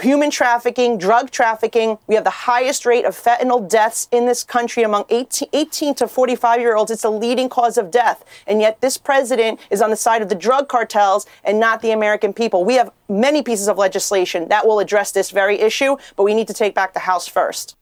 human 0.00 0.30
trafficking, 0.30 0.98
drug 0.98 1.30
trafficking. 1.30 1.98
We 2.06 2.14
have 2.14 2.24
the 2.24 2.30
highest 2.30 2.86
rate 2.86 3.04
of 3.04 3.14
fentanyl 3.14 3.68
deaths 3.68 4.08
in 4.12 4.26
this 4.26 4.44
country 4.44 4.82
among 4.82 5.04
18, 5.08 5.48
18 5.52 5.94
to 5.96 6.08
45 6.08 6.60
year 6.60 6.76
olds. 6.76 6.90
It's 6.90 7.04
a 7.04 7.10
leading 7.10 7.48
cause 7.48 7.76
of 7.76 7.90
death. 7.90 8.24
And 8.46 8.60
yet, 8.60 8.80
this 8.80 8.96
president 8.96 9.60
is 9.70 9.82
on 9.82 9.90
the 9.90 9.96
side 9.96 10.22
of 10.22 10.28
the 10.28 10.34
drug 10.34 10.68
cartels 10.68 11.26
and 11.44 11.58
not 11.58 11.82
the 11.82 11.90
American 11.90 12.32
people. 12.32 12.64
We 12.64 12.74
have 12.74 12.90
many 13.08 13.42
pieces 13.42 13.68
of 13.68 13.78
legislation 13.78 14.48
that 14.48 14.66
will 14.66 14.78
address 14.78 15.12
this 15.12 15.30
very 15.30 15.58
issue, 15.60 15.96
but 16.16 16.22
we 16.22 16.34
need 16.34 16.48
to 16.48 16.54
take 16.54 16.74
back 16.74 16.94
the 16.94 17.00
House 17.00 17.26
first. 17.26 17.76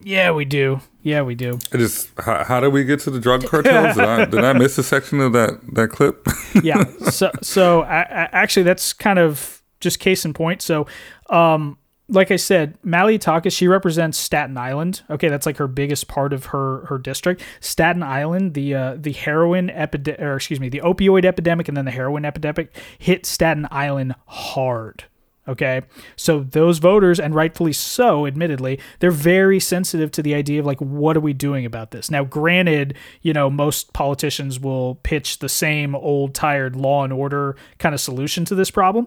Yeah, 0.00 0.30
we 0.32 0.44
do. 0.44 0.80
Yeah, 1.02 1.22
we 1.22 1.34
do. 1.34 1.58
It 1.72 1.80
is. 1.80 2.10
How, 2.18 2.44
how 2.44 2.60
did 2.60 2.72
we 2.72 2.84
get 2.84 3.00
to 3.00 3.10
the 3.10 3.20
drug 3.20 3.44
cartels? 3.46 3.96
did, 3.96 4.04
I, 4.04 4.24
did 4.26 4.44
I 4.44 4.52
miss 4.52 4.76
a 4.76 4.82
section 4.82 5.20
of 5.20 5.32
that 5.32 5.60
that 5.74 5.88
clip? 5.88 6.26
yeah. 6.62 6.84
So, 7.10 7.30
so 7.42 7.82
I, 7.82 8.00
I, 8.00 8.28
actually, 8.32 8.64
that's 8.64 8.92
kind 8.92 9.18
of 9.18 9.55
just 9.80 9.98
case 9.98 10.24
in 10.24 10.32
point. 10.32 10.62
So, 10.62 10.86
um, 11.30 11.78
like 12.08 12.30
I 12.30 12.36
said, 12.36 12.80
Malliotakis, 12.82 13.52
she 13.52 13.66
represents 13.66 14.16
Staten 14.16 14.56
Island. 14.56 15.02
Okay, 15.10 15.28
that's 15.28 15.46
like 15.46 15.56
her 15.56 15.66
biggest 15.66 16.06
part 16.06 16.32
of 16.32 16.46
her 16.46 16.86
her 16.86 16.98
district. 16.98 17.42
Staten 17.60 18.02
Island, 18.02 18.54
the 18.54 18.74
uh, 18.74 18.96
the 18.96 19.12
heroin 19.12 19.70
epidemic, 19.70 20.20
or 20.20 20.36
excuse 20.36 20.60
me, 20.60 20.68
the 20.68 20.80
opioid 20.80 21.24
epidemic, 21.24 21.68
and 21.68 21.76
then 21.76 21.84
the 21.84 21.90
heroin 21.90 22.24
epidemic 22.24 22.76
hit 22.98 23.26
Staten 23.26 23.66
Island 23.70 24.14
hard. 24.26 25.04
Okay, 25.48 25.82
so 26.16 26.40
those 26.40 26.78
voters, 26.78 27.20
and 27.20 27.32
rightfully 27.32 27.72
so, 27.72 28.26
admittedly, 28.26 28.80
they're 28.98 29.12
very 29.12 29.60
sensitive 29.60 30.10
to 30.12 30.22
the 30.22 30.34
idea 30.34 30.58
of 30.58 30.66
like, 30.66 30.80
what 30.80 31.16
are 31.16 31.20
we 31.20 31.32
doing 31.32 31.64
about 31.64 31.92
this? 31.92 32.10
Now, 32.10 32.24
granted, 32.24 32.96
you 33.22 33.32
know, 33.32 33.48
most 33.48 33.92
politicians 33.92 34.58
will 34.58 34.96
pitch 34.96 35.38
the 35.38 35.48
same 35.48 35.94
old, 35.94 36.34
tired 36.34 36.74
law 36.74 37.04
and 37.04 37.12
order 37.12 37.56
kind 37.78 37.94
of 37.94 38.00
solution 38.00 38.44
to 38.46 38.56
this 38.56 38.72
problem 38.72 39.06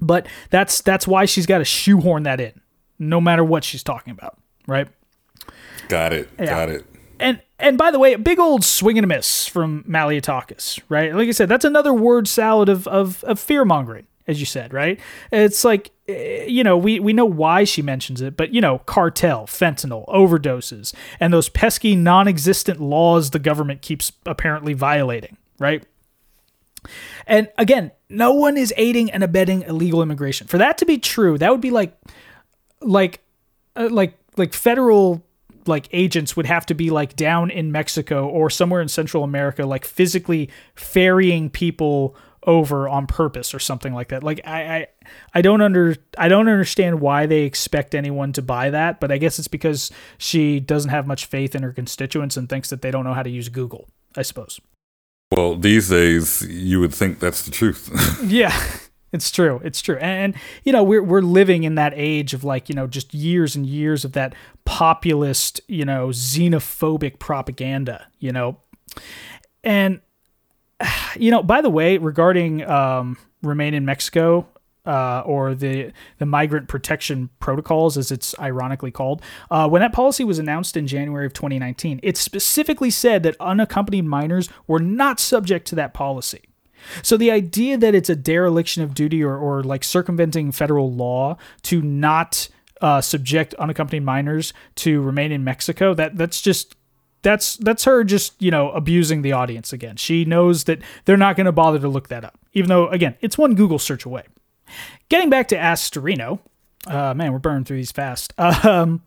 but 0.00 0.26
that's 0.50 0.80
that's 0.80 1.06
why 1.06 1.24
she's 1.24 1.46
got 1.46 1.58
to 1.58 1.64
shoehorn 1.64 2.22
that 2.24 2.40
in 2.40 2.60
no 2.98 3.20
matter 3.20 3.44
what 3.44 3.64
she's 3.64 3.82
talking 3.82 4.12
about 4.12 4.38
right? 4.66 4.88
Got 5.88 6.12
it 6.12 6.28
Yeah. 6.38 6.46
got 6.46 6.68
it. 6.70 6.86
And 7.20 7.40
and 7.58 7.78
by 7.78 7.90
the 7.90 7.98
way 7.98 8.12
a 8.14 8.18
big 8.18 8.38
old 8.38 8.64
swing 8.64 8.98
and 8.98 9.04
a 9.04 9.08
miss 9.08 9.46
from 9.46 9.84
Malliotakis, 9.84 10.80
right? 10.88 11.14
Like 11.14 11.28
i 11.28 11.32
said 11.32 11.48
that's 11.48 11.64
another 11.64 11.92
word 11.94 12.26
salad 12.28 12.68
of 12.68 12.86
of, 12.88 13.22
of 13.24 13.38
fear 13.38 13.64
mongering 13.64 14.06
as 14.26 14.40
you 14.40 14.46
said 14.46 14.72
right? 14.72 14.98
It's 15.30 15.64
like 15.64 15.90
eh, 16.08 16.44
you 16.46 16.64
know 16.64 16.76
we 16.78 16.98
we 17.00 17.12
know 17.12 17.26
why 17.26 17.64
she 17.64 17.82
mentions 17.82 18.20
it 18.22 18.36
but 18.36 18.54
you 18.54 18.60
know 18.60 18.78
cartel 18.78 19.46
fentanyl 19.46 20.06
overdoses 20.08 20.94
and 21.20 21.32
those 21.32 21.48
pesky 21.48 21.94
non-existent 21.94 22.80
laws 22.80 23.30
the 23.30 23.38
government 23.38 23.82
keeps 23.82 24.12
apparently 24.26 24.72
violating 24.72 25.36
right 25.58 25.84
and 27.26 27.48
again, 27.58 27.90
no 28.08 28.32
one 28.32 28.56
is 28.56 28.72
aiding 28.76 29.10
and 29.10 29.22
abetting 29.22 29.62
illegal 29.62 30.02
immigration. 30.02 30.46
For 30.46 30.58
that 30.58 30.78
to 30.78 30.86
be 30.86 30.98
true, 30.98 31.38
that 31.38 31.50
would 31.50 31.60
be 31.60 31.70
like 31.70 31.96
like 32.80 33.20
uh, 33.76 33.88
like 33.90 34.18
like 34.36 34.52
federal 34.52 35.24
like 35.66 35.88
agents 35.92 36.36
would 36.36 36.46
have 36.46 36.66
to 36.66 36.74
be 36.74 36.90
like 36.90 37.16
down 37.16 37.50
in 37.50 37.72
Mexico 37.72 38.28
or 38.28 38.50
somewhere 38.50 38.80
in 38.80 38.88
Central 38.88 39.24
America 39.24 39.64
like 39.64 39.84
physically 39.84 40.50
ferrying 40.74 41.48
people 41.48 42.14
over 42.46 42.88
on 42.88 43.06
purpose 43.06 43.54
or 43.54 43.58
something 43.58 43.94
like 43.94 44.08
that. 44.08 44.22
Like 44.22 44.40
I, 44.44 44.76
I 44.76 44.86
I 45.34 45.42
don't 45.42 45.60
under 45.60 45.96
I 46.18 46.28
don't 46.28 46.48
understand 46.48 47.00
why 47.00 47.26
they 47.26 47.42
expect 47.42 47.94
anyone 47.94 48.32
to 48.34 48.42
buy 48.42 48.70
that, 48.70 49.00
but 49.00 49.10
I 49.10 49.18
guess 49.18 49.38
it's 49.38 49.48
because 49.48 49.90
she 50.18 50.60
doesn't 50.60 50.90
have 50.90 51.06
much 51.06 51.26
faith 51.26 51.54
in 51.54 51.62
her 51.62 51.72
constituents 51.72 52.36
and 52.36 52.48
thinks 52.48 52.70
that 52.70 52.82
they 52.82 52.90
don't 52.90 53.04
know 53.04 53.14
how 53.14 53.22
to 53.22 53.30
use 53.30 53.48
Google, 53.48 53.88
I 54.16 54.22
suppose. 54.22 54.60
Well 55.30 55.56
these 55.56 55.88
days 55.88 56.42
you 56.42 56.80
would 56.80 56.94
think 56.94 57.18
that's 57.20 57.44
the 57.44 57.50
truth 57.50 57.90
Yeah, 58.24 58.54
it's 59.14 59.30
true. 59.30 59.60
It's 59.62 59.80
true. 59.80 59.96
And, 59.98 60.34
and 60.34 60.42
you 60.64 60.72
know, 60.72 60.82
we're 60.82 61.02
we're 61.02 61.20
living 61.20 61.62
in 61.62 61.76
that 61.76 61.92
age 61.94 62.34
of 62.34 62.42
like, 62.42 62.68
you 62.68 62.74
know, 62.74 62.88
just 62.88 63.14
years 63.14 63.54
and 63.54 63.64
years 63.64 64.04
of 64.04 64.12
that 64.12 64.34
populist, 64.64 65.60
you 65.68 65.84
know, 65.84 66.08
xenophobic 66.08 67.20
propaganda, 67.20 68.08
you 68.18 68.32
know. 68.32 68.56
And 69.62 70.00
you 71.16 71.30
know, 71.30 71.44
by 71.44 71.60
the 71.60 71.70
way, 71.70 71.96
regarding 71.96 72.68
um 72.68 73.16
Remain 73.42 73.74
in 73.74 73.84
Mexico, 73.84 74.48
uh, 74.86 75.22
or 75.24 75.54
the 75.54 75.92
the 76.18 76.26
migrant 76.26 76.68
protection 76.68 77.30
protocols, 77.40 77.96
as 77.96 78.10
it's 78.10 78.38
ironically 78.38 78.90
called. 78.90 79.22
Uh, 79.50 79.68
when 79.68 79.80
that 79.80 79.92
policy 79.92 80.24
was 80.24 80.38
announced 80.38 80.76
in 80.76 80.86
January 80.86 81.26
of 81.26 81.32
2019, 81.32 82.00
it 82.02 82.16
specifically 82.16 82.90
said 82.90 83.22
that 83.22 83.36
unaccompanied 83.40 84.04
minors 84.04 84.48
were 84.66 84.80
not 84.80 85.18
subject 85.18 85.66
to 85.68 85.74
that 85.74 85.94
policy. 85.94 86.42
So 87.02 87.16
the 87.16 87.30
idea 87.30 87.78
that 87.78 87.94
it's 87.94 88.10
a 88.10 88.16
dereliction 88.16 88.82
of 88.82 88.94
duty 88.94 89.22
or, 89.22 89.36
or 89.36 89.62
like 89.62 89.84
circumventing 89.84 90.52
federal 90.52 90.92
law 90.92 91.36
to 91.62 91.80
not 91.80 92.48
uh, 92.80 93.00
subject 93.00 93.54
unaccompanied 93.54 94.02
minors 94.02 94.52
to 94.76 95.00
remain 95.00 95.32
in 95.32 95.44
Mexico, 95.44 95.94
that 95.94 96.16
that's 96.16 96.40
just 96.40 96.76
that's 97.22 97.56
that's 97.56 97.84
her 97.84 98.04
just 98.04 98.40
you 98.40 98.50
know 98.50 98.70
abusing 98.72 99.22
the 99.22 99.32
audience 99.32 99.72
again. 99.72 99.96
She 99.96 100.24
knows 100.24 100.64
that 100.64 100.80
they're 101.04 101.16
not 101.16 101.36
going 101.36 101.46
to 101.46 101.52
bother 101.52 101.78
to 101.78 101.88
look 101.88 102.08
that 102.08 102.24
up, 102.24 102.38
even 102.52 102.68
though 102.68 102.88
again 102.88 103.16
it's 103.20 103.38
one 103.38 103.54
Google 103.54 103.78
search 103.78 104.04
away. 104.04 104.24
Getting 105.08 105.30
back 105.30 105.48
to 105.48 105.56
Astorino, 105.56 106.40
uh, 106.86 107.14
man, 107.14 107.32
we're 107.32 107.38
burning 107.38 107.64
through 107.64 107.78
these 107.78 107.92
fast. 107.92 108.32
Um, 108.64 109.02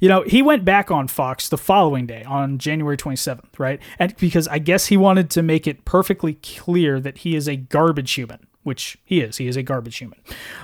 you 0.00 0.08
know, 0.08 0.22
he 0.22 0.40
went 0.40 0.64
back 0.64 0.90
on 0.90 1.08
Fox 1.08 1.48
the 1.48 1.58
following 1.58 2.06
day 2.06 2.22
on 2.22 2.58
January 2.58 2.96
27th, 2.96 3.58
right? 3.58 3.80
And 3.98 4.16
because 4.16 4.46
I 4.48 4.58
guess 4.58 4.86
he 4.86 4.96
wanted 4.96 5.30
to 5.30 5.42
make 5.42 5.66
it 5.66 5.84
perfectly 5.84 6.34
clear 6.34 7.00
that 7.00 7.18
he 7.18 7.34
is 7.34 7.48
a 7.48 7.56
garbage 7.56 8.12
human, 8.12 8.46
which 8.62 8.98
he 9.04 9.20
is. 9.20 9.38
He 9.38 9.48
is 9.48 9.56
a 9.56 9.62
garbage 9.62 9.96
human. 9.96 10.20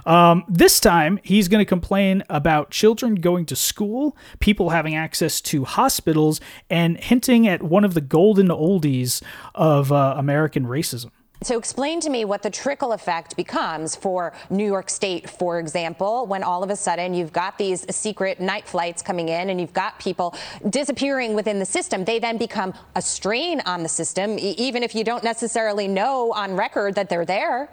Um, 0.07 0.45
this 0.49 0.79
time, 0.79 1.19
he's 1.25 1.49
going 1.49 1.59
to 1.59 1.69
complain 1.69 2.23
about 2.31 2.71
children 2.71 3.17
going 3.17 3.47
to 3.47 3.57
school, 3.57 4.17
people 4.39 4.71
having 4.71 4.95
access 4.95 5.41
to 5.43 5.65
hospitals, 5.65 6.41
and 6.71 6.97
hinting 6.99 7.49
at 7.49 7.63
one 7.63 7.85
of 7.85 7.95
the 7.95 8.01
golden 8.01 8.49
oldies 8.49 9.23
of 9.55 9.91
uh, 9.91 10.15
American 10.17 10.67
racism. 10.67 11.11
So 11.45 11.59
explain 11.59 12.01
to 12.01 12.09
me 12.09 12.24
what 12.24 12.42
the 12.42 12.49
trickle 12.49 12.92
effect 12.92 13.36
becomes 13.36 13.95
for 13.95 14.32
New 14.49 14.64
York 14.64 14.88
State, 14.88 15.28
for 15.28 15.61
example, 15.61 16.24
when 16.26 16.42
all 16.42 16.62
of 16.62 16.70
a 16.70 16.76
sudden 16.76 17.12
you've 17.12 17.34
got 17.34 17.59
these 17.59 17.84
secret 17.95 18.40
night 18.40 18.66
flights 18.66 19.03
coming 19.03 19.28
in 19.28 19.51
and 19.51 19.61
you've 19.61 19.74
got 19.74 19.99
people 19.99 20.34
disappearing 20.70 21.34
within 21.34 21.59
the 21.59 21.66
system. 21.66 22.03
They 22.03 22.18
then 22.18 22.38
become 22.38 22.72
a 22.95 23.03
strain 23.03 23.61
on 23.66 23.82
the 23.82 23.90
system, 23.90 24.38
even 24.38 24.82
if 24.82 24.95
you 24.95 25.05
don't 25.05 25.22
necessarily 25.22 25.86
know 25.86 26.32
on 26.32 26.57
record 26.57 26.95
that 26.95 27.11
they're 27.11 27.26
there. 27.26 27.68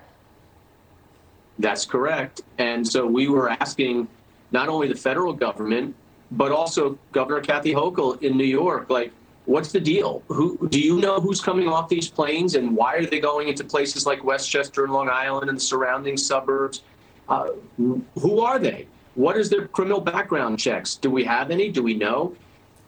That's 1.58 1.86
correct. 1.86 2.42
And 2.58 2.86
so 2.86 3.08
we 3.08 3.30
were 3.30 3.52
asking 3.52 4.10
not 4.52 4.68
only 4.68 4.90
the 4.90 4.96
federal 4.96 5.32
government, 5.32 5.96
but 6.32 6.52
also 6.52 7.00
Governor 7.14 7.40
Kathy 7.40 7.74
Hochul 7.74 8.22
in 8.22 8.36
New 8.36 8.44
York, 8.44 8.90
like, 8.90 9.14
what's 9.46 9.72
the 9.72 9.80
deal? 9.80 10.24
Who 10.28 10.68
do 10.70 10.80
you 10.80 11.00
know 11.00 11.20
who's 11.20 11.42
coming 11.42 11.68
off 11.68 11.90
these 11.90 12.10
planes 12.10 12.56
and 12.56 12.76
why 12.76 12.96
are 12.96 13.06
they 13.06 13.20
going 13.20 13.48
into 13.48 13.64
places 13.64 14.06
like 14.06 14.24
Westchester 14.24 14.84
and 14.84 14.94
Long 14.94 15.10
Island 15.10 15.50
and 15.50 15.58
the 15.58 15.62
surrounding 15.62 16.18
suburbs? 16.18 16.84
Uh, 17.28 17.50
who 17.78 18.40
are 18.40 18.60
they? 18.60 18.88
What 19.16 19.38
is 19.38 19.50
their 19.50 19.68
criminal 19.68 20.02
background 20.02 20.60
checks? 20.60 20.96
Do 20.96 21.10
we 21.10 21.24
have 21.24 21.52
any? 21.52 21.70
Do 21.70 21.84
we 21.84 21.94
know? 21.94 22.36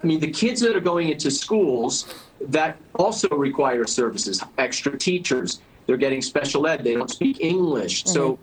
I 0.02 0.08
mean, 0.08 0.20
the 0.20 0.32
kids 0.32 0.60
that 0.62 0.76
are 0.76 0.82
going 0.82 1.10
into 1.10 1.32
schools 1.32 2.14
that 2.42 2.78
also 2.96 3.30
require 3.30 3.86
services, 3.88 4.44
extra 4.58 4.98
teachers, 4.98 5.62
they're 5.86 5.98
getting 5.98 6.22
special 6.22 6.68
ed, 6.68 6.84
they 6.84 6.94
don't 6.94 7.10
speak 7.10 7.40
English. 7.40 8.04
Mm-hmm. 8.04 8.14
So 8.14 8.40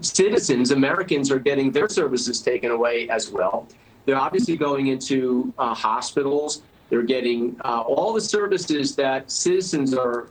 citizens, 0.00 0.70
Americans, 0.70 1.30
are 1.30 1.38
getting 1.38 1.72
their 1.72 1.88
services 1.88 2.40
taken 2.40 2.70
away 2.70 3.08
as 3.08 3.30
well. 3.30 3.68
They're 4.04 4.18
obviously 4.18 4.56
going 4.56 4.88
into 4.88 5.52
uh, 5.58 5.74
hospitals 5.74 6.62
they're 6.92 7.02
getting 7.02 7.56
uh, 7.64 7.80
all 7.80 8.12
the 8.12 8.20
services 8.20 8.94
that 8.96 9.30
citizens 9.30 9.94
are 9.94 10.28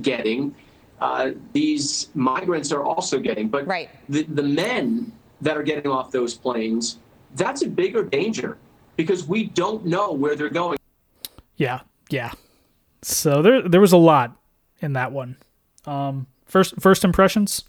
getting. 0.00 0.54
Uh, 0.98 1.32
these 1.52 2.08
migrants 2.14 2.72
are 2.72 2.82
also 2.82 3.18
getting, 3.18 3.50
but 3.50 3.66
right. 3.66 3.90
the, 4.08 4.22
the 4.22 4.42
men 4.42 5.12
that 5.42 5.58
are 5.58 5.62
getting 5.62 5.90
off 5.90 6.10
those 6.10 6.34
planes, 6.34 7.00
that's 7.34 7.60
a 7.60 7.68
bigger 7.68 8.02
danger 8.02 8.56
because 8.96 9.26
we 9.26 9.44
don't 9.44 9.84
know 9.84 10.10
where 10.10 10.34
they're 10.34 10.48
going. 10.48 10.78
Yeah, 11.56 11.80
yeah. 12.08 12.32
So 13.02 13.42
there 13.42 13.68
there 13.68 13.80
was 13.82 13.92
a 13.92 13.98
lot 13.98 14.34
in 14.80 14.94
that 14.94 15.12
one. 15.12 15.36
Um, 15.84 16.28
first 16.46 16.80
first 16.80 17.04
impressions. 17.04 17.64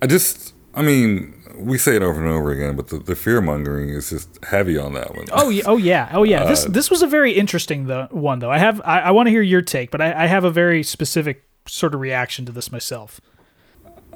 I 0.00 0.06
just, 0.06 0.54
I 0.74 0.80
mean, 0.80 1.41
we 1.56 1.78
say 1.78 1.96
it 1.96 2.02
over 2.02 2.20
and 2.20 2.28
over 2.28 2.50
again, 2.50 2.76
but 2.76 2.88
the, 2.88 2.98
the 2.98 3.14
fear 3.14 3.40
mongering 3.40 3.88
is 3.90 4.10
just 4.10 4.44
heavy 4.44 4.76
on 4.78 4.94
that 4.94 5.14
one. 5.14 5.26
Oh 5.32 5.48
yeah, 5.48 5.62
oh 5.66 5.76
yeah, 5.76 6.10
oh 6.12 6.22
yeah. 6.22 6.42
Uh, 6.42 6.48
this 6.48 6.64
this 6.64 6.90
was 6.90 7.02
a 7.02 7.06
very 7.06 7.32
interesting 7.32 7.86
the 7.86 8.08
one 8.10 8.38
though. 8.38 8.50
I 8.50 8.58
have 8.58 8.80
I, 8.84 9.00
I 9.00 9.10
want 9.10 9.26
to 9.26 9.30
hear 9.30 9.42
your 9.42 9.62
take, 9.62 9.90
but 9.90 10.00
I, 10.00 10.24
I 10.24 10.26
have 10.26 10.44
a 10.44 10.50
very 10.50 10.82
specific 10.82 11.44
sort 11.66 11.94
of 11.94 12.00
reaction 12.00 12.46
to 12.46 12.52
this 12.52 12.72
myself. 12.72 13.20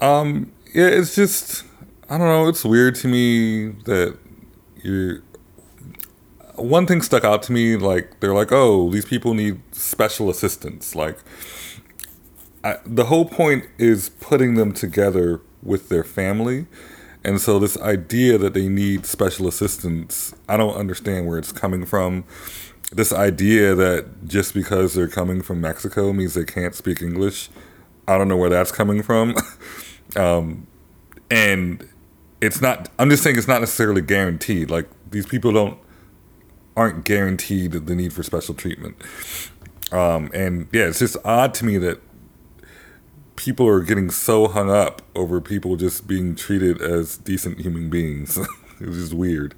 Um, 0.00 0.52
yeah, 0.74 0.86
it's 0.86 1.14
just 1.14 1.64
I 2.08 2.18
don't 2.18 2.26
know. 2.26 2.48
It's 2.48 2.64
weird 2.64 2.94
to 2.96 3.08
me 3.08 3.68
that 3.84 4.18
you. 4.82 5.22
One 6.54 6.86
thing 6.86 7.02
stuck 7.02 7.22
out 7.22 7.42
to 7.44 7.52
me, 7.52 7.76
like 7.76 8.20
they're 8.20 8.32
like, 8.32 8.50
oh, 8.50 8.90
these 8.90 9.04
people 9.04 9.34
need 9.34 9.60
special 9.72 10.30
assistance. 10.30 10.94
Like, 10.94 11.18
I, 12.64 12.78
the 12.86 13.04
whole 13.06 13.26
point 13.26 13.66
is 13.76 14.08
putting 14.08 14.54
them 14.54 14.72
together 14.72 15.42
with 15.62 15.90
their 15.90 16.02
family 16.02 16.66
and 17.26 17.40
so 17.40 17.58
this 17.58 17.76
idea 17.78 18.38
that 18.38 18.54
they 18.54 18.68
need 18.68 19.04
special 19.04 19.48
assistance, 19.48 20.32
I 20.48 20.56
don't 20.56 20.76
understand 20.76 21.26
where 21.26 21.38
it's 21.38 21.50
coming 21.50 21.84
from. 21.84 22.24
This 22.92 23.12
idea 23.12 23.74
that 23.74 24.28
just 24.28 24.54
because 24.54 24.94
they're 24.94 25.08
coming 25.08 25.42
from 25.42 25.60
Mexico 25.60 26.12
means 26.12 26.34
they 26.34 26.44
can't 26.44 26.72
speak 26.72 27.02
English, 27.02 27.50
I 28.06 28.16
don't 28.16 28.28
know 28.28 28.36
where 28.36 28.48
that's 28.48 28.70
coming 28.70 29.02
from. 29.02 29.34
um, 30.16 30.68
and 31.28 31.88
it's 32.40 32.60
not. 32.60 32.90
I'm 32.96 33.10
just 33.10 33.24
saying 33.24 33.36
it's 33.36 33.48
not 33.48 33.60
necessarily 33.60 34.02
guaranteed. 34.02 34.70
Like 34.70 34.88
these 35.10 35.26
people 35.26 35.50
don't 35.52 35.78
aren't 36.76 37.04
guaranteed 37.04 37.72
the 37.72 37.94
need 37.96 38.12
for 38.12 38.22
special 38.22 38.54
treatment. 38.54 38.94
Um, 39.90 40.30
and 40.32 40.68
yeah, 40.72 40.84
it's 40.84 41.00
just 41.00 41.16
odd 41.24 41.54
to 41.54 41.64
me 41.64 41.78
that 41.78 42.00
people 43.36 43.66
are 43.68 43.80
getting 43.80 44.10
so 44.10 44.48
hung 44.48 44.70
up 44.70 45.02
over 45.14 45.40
people 45.40 45.76
just 45.76 46.06
being 46.06 46.34
treated 46.34 46.80
as 46.80 47.16
decent 47.16 47.60
human 47.60 47.90
beings. 47.90 48.36
it's 48.80 48.96
just 48.96 49.14
weird. 49.14 49.54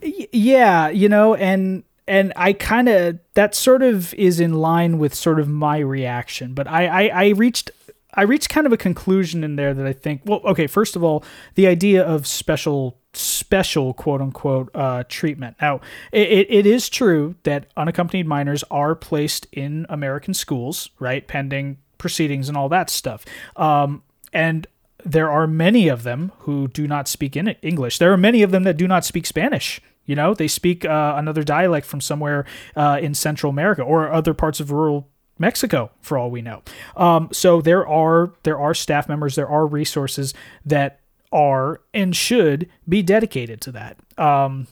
Yeah, 0.00 0.88
you 0.88 1.08
know, 1.08 1.34
and 1.34 1.82
and 2.06 2.32
I 2.36 2.52
kind 2.52 2.88
of 2.88 3.18
that 3.34 3.54
sort 3.54 3.82
of 3.82 4.14
is 4.14 4.40
in 4.40 4.54
line 4.54 4.98
with 4.98 5.14
sort 5.14 5.40
of 5.40 5.48
my 5.48 5.78
reaction, 5.78 6.54
but 6.54 6.68
I, 6.68 6.86
I 6.86 7.24
I 7.24 7.28
reached 7.30 7.70
I 8.14 8.22
reached 8.22 8.48
kind 8.48 8.66
of 8.66 8.72
a 8.72 8.76
conclusion 8.76 9.44
in 9.44 9.56
there 9.56 9.74
that 9.74 9.86
I 9.86 9.92
think 9.92 10.22
well, 10.24 10.40
okay, 10.44 10.66
first 10.66 10.96
of 10.96 11.02
all, 11.02 11.24
the 11.54 11.66
idea 11.66 12.02
of 12.02 12.26
special 12.26 12.98
special 13.12 13.92
quote 13.94 14.20
unquote 14.20 14.70
uh, 14.74 15.04
treatment. 15.08 15.56
Now, 15.60 15.80
it, 16.12 16.46
it 16.48 16.66
is 16.66 16.88
true 16.88 17.34
that 17.42 17.66
unaccompanied 17.76 18.26
minors 18.26 18.64
are 18.70 18.94
placed 18.94 19.46
in 19.52 19.86
American 19.88 20.34
schools, 20.34 20.90
right, 20.98 21.26
pending 21.26 21.78
proceedings 21.98 22.48
and 22.48 22.56
all 22.56 22.68
that 22.68 22.88
stuff. 22.90 23.24
Um, 23.56 24.02
and 24.32 24.66
there 25.04 25.30
are 25.30 25.46
many 25.46 25.88
of 25.88 26.02
them 26.02 26.32
who 26.40 26.68
do 26.68 26.86
not 26.86 27.08
speak 27.08 27.36
in 27.36 27.48
English. 27.62 27.98
There 27.98 28.12
are 28.12 28.16
many 28.16 28.42
of 28.42 28.50
them 28.50 28.64
that 28.64 28.76
do 28.76 28.88
not 28.88 29.04
speak 29.04 29.26
Spanish. 29.26 29.80
You 30.04 30.16
know, 30.16 30.34
they 30.34 30.48
speak 30.48 30.84
uh, 30.84 31.14
another 31.16 31.42
dialect 31.42 31.86
from 31.86 32.00
somewhere 32.00 32.46
uh, 32.74 32.98
in 33.00 33.14
Central 33.14 33.50
America 33.50 33.82
or 33.82 34.10
other 34.10 34.34
parts 34.34 34.58
of 34.58 34.70
rural 34.70 35.08
Mexico, 35.38 35.90
for 36.00 36.18
all 36.18 36.30
we 36.30 36.42
know. 36.42 36.62
Um, 36.96 37.28
so 37.30 37.60
there 37.60 37.86
are 37.86 38.32
there 38.42 38.58
are 38.58 38.74
staff 38.74 39.08
members, 39.08 39.34
there 39.36 39.48
are 39.48 39.66
resources 39.66 40.34
that 40.64 41.00
are 41.30 41.82
and 41.92 42.16
should 42.16 42.68
be 42.88 43.02
dedicated 43.02 43.60
to 43.60 43.72
that. 43.72 43.98
Um, 44.16 44.66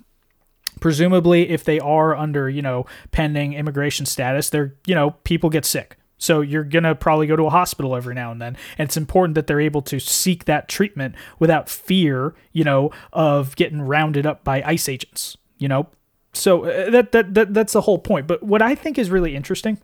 presumably, 0.80 1.50
if 1.50 1.64
they 1.64 1.78
are 1.78 2.16
under 2.16 2.48
you 2.48 2.62
know 2.62 2.86
pending 3.12 3.52
immigration 3.52 4.06
status, 4.06 4.50
they're 4.50 4.74
you 4.86 4.94
know 4.94 5.12
people 5.22 5.50
get 5.50 5.64
sick 5.64 5.96
so 6.18 6.40
you're 6.40 6.64
going 6.64 6.84
to 6.84 6.94
probably 6.94 7.26
go 7.26 7.36
to 7.36 7.44
a 7.44 7.50
hospital 7.50 7.94
every 7.94 8.14
now 8.14 8.32
and 8.32 8.40
then. 8.40 8.56
And 8.78 8.88
it's 8.88 8.96
important 8.96 9.34
that 9.34 9.46
they're 9.46 9.60
able 9.60 9.82
to 9.82 10.00
seek 10.00 10.46
that 10.46 10.68
treatment 10.68 11.14
without 11.38 11.68
fear, 11.68 12.34
you 12.52 12.64
know, 12.64 12.90
of 13.12 13.54
getting 13.56 13.82
rounded 13.82 14.26
up 14.26 14.42
by 14.42 14.62
ICE 14.62 14.88
agents, 14.88 15.36
you 15.58 15.68
know? 15.68 15.88
So 16.32 16.64
uh, 16.64 16.90
that, 16.90 17.12
that, 17.12 17.34
that 17.34 17.54
that's 17.54 17.72
the 17.72 17.82
whole 17.82 17.98
point. 17.98 18.26
But 18.26 18.42
what 18.42 18.62
I 18.62 18.74
think 18.74 18.98
is 18.98 19.10
really 19.10 19.34
interesting, 19.34 19.78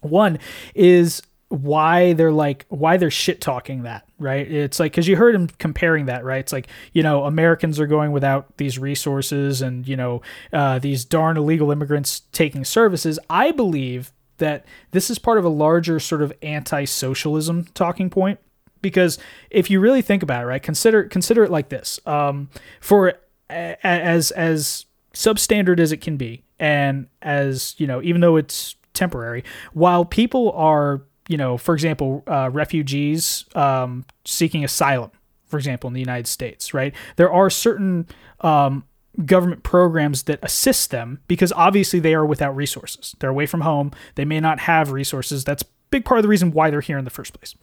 one 0.00 0.38
is 0.74 1.22
why 1.48 2.12
they're 2.12 2.32
like 2.32 2.66
why 2.68 2.98
they're 2.98 3.10
shit 3.10 3.40
talking 3.40 3.84
that 3.84 4.06
right 4.18 4.50
it's 4.52 4.78
like 4.78 4.92
because 4.92 5.08
you 5.08 5.16
heard 5.16 5.34
him 5.34 5.48
comparing 5.58 6.04
that 6.04 6.22
right 6.22 6.40
it's 6.40 6.52
like 6.52 6.68
you 6.92 7.02
know 7.02 7.24
americans 7.24 7.80
are 7.80 7.86
going 7.86 8.12
without 8.12 8.54
these 8.58 8.78
resources 8.78 9.62
and 9.62 9.88
you 9.88 9.96
know 9.96 10.20
uh, 10.52 10.78
these 10.78 11.06
darn 11.06 11.38
illegal 11.38 11.70
immigrants 11.70 12.20
taking 12.32 12.66
services 12.66 13.18
i 13.30 13.50
believe 13.50 14.12
that 14.38 14.64
this 14.90 15.10
is 15.10 15.18
part 15.18 15.38
of 15.38 15.44
a 15.44 15.48
larger 15.48 16.00
sort 16.00 16.22
of 16.22 16.32
anti-socialism 16.42 17.64
talking 17.74 18.10
point 18.10 18.38
because 18.80 19.18
if 19.50 19.70
you 19.70 19.80
really 19.80 20.02
think 20.02 20.22
about 20.22 20.42
it 20.42 20.46
right 20.46 20.62
consider 20.62 21.04
consider 21.04 21.44
it 21.44 21.50
like 21.50 21.68
this 21.68 22.00
um, 22.06 22.48
for 22.80 23.14
as 23.50 24.30
as 24.32 24.86
substandard 25.14 25.80
as 25.80 25.92
it 25.92 26.00
can 26.00 26.16
be 26.16 26.42
and 26.58 27.06
as 27.22 27.74
you 27.78 27.86
know 27.86 28.02
even 28.02 28.20
though 28.20 28.36
it's 28.36 28.76
temporary 28.94 29.44
while 29.72 30.04
people 30.04 30.52
are 30.52 31.02
you 31.28 31.36
know, 31.36 31.56
for 31.56 31.74
example, 31.74 32.24
uh, 32.26 32.50
refugees 32.50 33.44
um, 33.54 34.04
seeking 34.24 34.64
asylum, 34.64 35.10
for 35.46 35.58
example, 35.58 35.86
in 35.88 35.94
the 35.94 36.00
United 36.00 36.26
States, 36.26 36.74
right? 36.74 36.94
There 37.16 37.30
are 37.30 37.50
certain 37.50 38.08
um, 38.40 38.84
government 39.24 39.62
programs 39.62 40.24
that 40.24 40.38
assist 40.42 40.90
them 40.90 41.20
because 41.26 41.52
obviously 41.52 41.98
they 41.98 42.14
are 42.14 42.24
without 42.24 42.54
resources. 42.54 43.16
They're 43.18 43.30
away 43.30 43.46
from 43.46 43.62
home. 43.62 43.90
They 44.14 44.24
may 44.24 44.40
not 44.40 44.60
have 44.60 44.92
resources. 44.92 45.44
That's 45.44 45.64
big 45.90 46.04
part 46.04 46.18
of 46.18 46.22
the 46.22 46.28
reason 46.28 46.52
why 46.52 46.70
they're 46.70 46.80
here 46.80 46.98
in 46.98 47.04
the 47.04 47.10
first 47.10 47.32
place. 47.32 47.54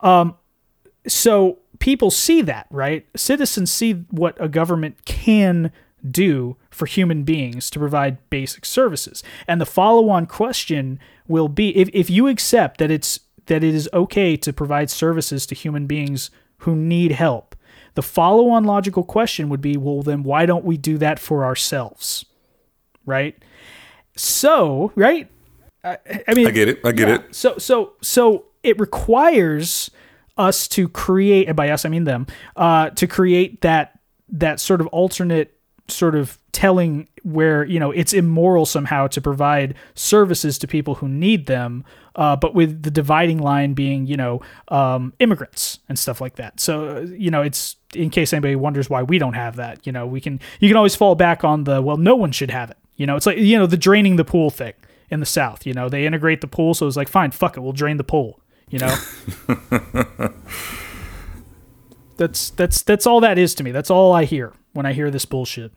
Um, 0.00 0.36
so 1.06 1.58
people 1.78 2.10
see 2.10 2.42
that, 2.42 2.66
right? 2.70 3.06
Citizens 3.16 3.72
see 3.72 4.04
what 4.10 4.36
a 4.38 4.48
government 4.48 5.04
can 5.04 5.72
do 6.08 6.56
for 6.70 6.86
human 6.86 7.24
beings 7.24 7.70
to 7.70 7.78
provide 7.78 8.18
basic 8.30 8.64
services. 8.64 9.22
And 9.46 9.60
the 9.60 9.66
follow-on 9.66 10.26
question 10.26 10.98
will 11.28 11.48
be 11.48 11.76
if, 11.76 11.88
if 11.92 12.08
you 12.08 12.28
accept 12.28 12.78
that 12.78 12.90
it's 12.90 13.20
that 13.46 13.64
it 13.64 13.74
is 13.74 13.88
okay 13.92 14.36
to 14.36 14.52
provide 14.52 14.90
services 14.90 15.44
to 15.46 15.54
human 15.56 15.86
beings 15.86 16.30
who 16.58 16.76
need 16.76 17.10
help, 17.12 17.49
the 18.00 18.06
follow-on 18.06 18.64
logical 18.64 19.04
question 19.04 19.50
would 19.50 19.60
be, 19.60 19.76
well 19.76 20.00
then 20.00 20.22
why 20.22 20.46
don't 20.46 20.64
we 20.64 20.78
do 20.78 20.96
that 20.96 21.18
for 21.18 21.44
ourselves? 21.44 22.24
Right? 23.04 23.36
So, 24.16 24.90
right? 24.94 25.30
I, 25.84 25.98
I 26.26 26.32
mean 26.32 26.46
I 26.46 26.50
get 26.50 26.68
it. 26.68 26.80
I 26.82 26.92
get 26.92 27.08
yeah. 27.08 27.14
it. 27.16 27.34
So 27.34 27.58
so 27.58 27.92
so 28.00 28.46
it 28.62 28.80
requires 28.80 29.90
us 30.38 30.66
to 30.68 30.88
create, 30.88 31.46
and 31.46 31.54
by 31.54 31.68
us 31.68 31.84
I 31.84 31.90
mean 31.90 32.04
them, 32.04 32.26
uh, 32.56 32.88
to 32.90 33.06
create 33.06 33.60
that 33.60 33.98
that 34.30 34.60
sort 34.60 34.80
of 34.80 34.86
alternate 34.86 35.59
sort 35.90 36.14
of 36.14 36.38
telling 36.52 37.08
where 37.22 37.64
you 37.64 37.78
know 37.78 37.90
it's 37.90 38.12
immoral 38.12 38.66
somehow 38.66 39.06
to 39.06 39.20
provide 39.20 39.74
services 39.94 40.58
to 40.58 40.66
people 40.66 40.96
who 40.96 41.08
need 41.08 41.46
them 41.46 41.84
uh, 42.16 42.34
but 42.36 42.54
with 42.54 42.82
the 42.82 42.90
dividing 42.90 43.38
line 43.38 43.74
being 43.74 44.06
you 44.06 44.16
know 44.16 44.40
um, 44.68 45.12
immigrants 45.18 45.78
and 45.88 45.98
stuff 45.98 46.20
like 46.20 46.36
that. 46.36 46.60
So 46.60 46.96
uh, 46.96 47.00
you 47.00 47.30
know 47.30 47.42
it's 47.42 47.76
in 47.94 48.10
case 48.10 48.32
anybody 48.32 48.56
wonders 48.56 48.90
why 48.90 49.02
we 49.02 49.18
don't 49.18 49.34
have 49.34 49.56
that 49.56 49.86
you 49.86 49.92
know 49.92 50.06
we 50.06 50.20
can 50.20 50.40
you 50.60 50.68
can 50.68 50.76
always 50.76 50.96
fall 50.96 51.14
back 51.14 51.44
on 51.44 51.64
the 51.64 51.80
well 51.82 51.96
no 51.96 52.14
one 52.14 52.32
should 52.32 52.50
have 52.50 52.70
it. 52.70 52.78
You 52.96 53.06
know 53.06 53.16
it's 53.16 53.26
like 53.26 53.38
you 53.38 53.58
know 53.58 53.66
the 53.66 53.76
draining 53.76 54.16
the 54.16 54.24
pool 54.24 54.50
thing 54.50 54.74
in 55.10 55.20
the 55.20 55.26
south 55.26 55.66
you 55.66 55.74
know 55.74 55.88
they 55.88 56.06
integrate 56.06 56.40
the 56.40 56.46
pool 56.46 56.72
so 56.72 56.86
it's 56.86 56.96
like 56.96 57.08
fine 57.08 57.32
fuck 57.32 57.56
it 57.56 57.60
we'll 57.60 57.72
drain 57.72 57.96
the 57.96 58.04
pool 58.04 58.40
you 58.70 58.78
know? 58.78 58.96
That's 62.16 62.50
that's 62.50 62.82
that's 62.82 63.06
all 63.06 63.20
that 63.20 63.38
is 63.38 63.54
to 63.54 63.64
me. 63.64 63.70
That's 63.70 63.88
all 63.88 64.12
i 64.12 64.26
hear 64.26 64.52
when 64.72 64.86
i 64.86 64.92
hear 64.92 65.10
this 65.10 65.24
bullshit 65.24 65.72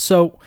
so, 0.00 0.38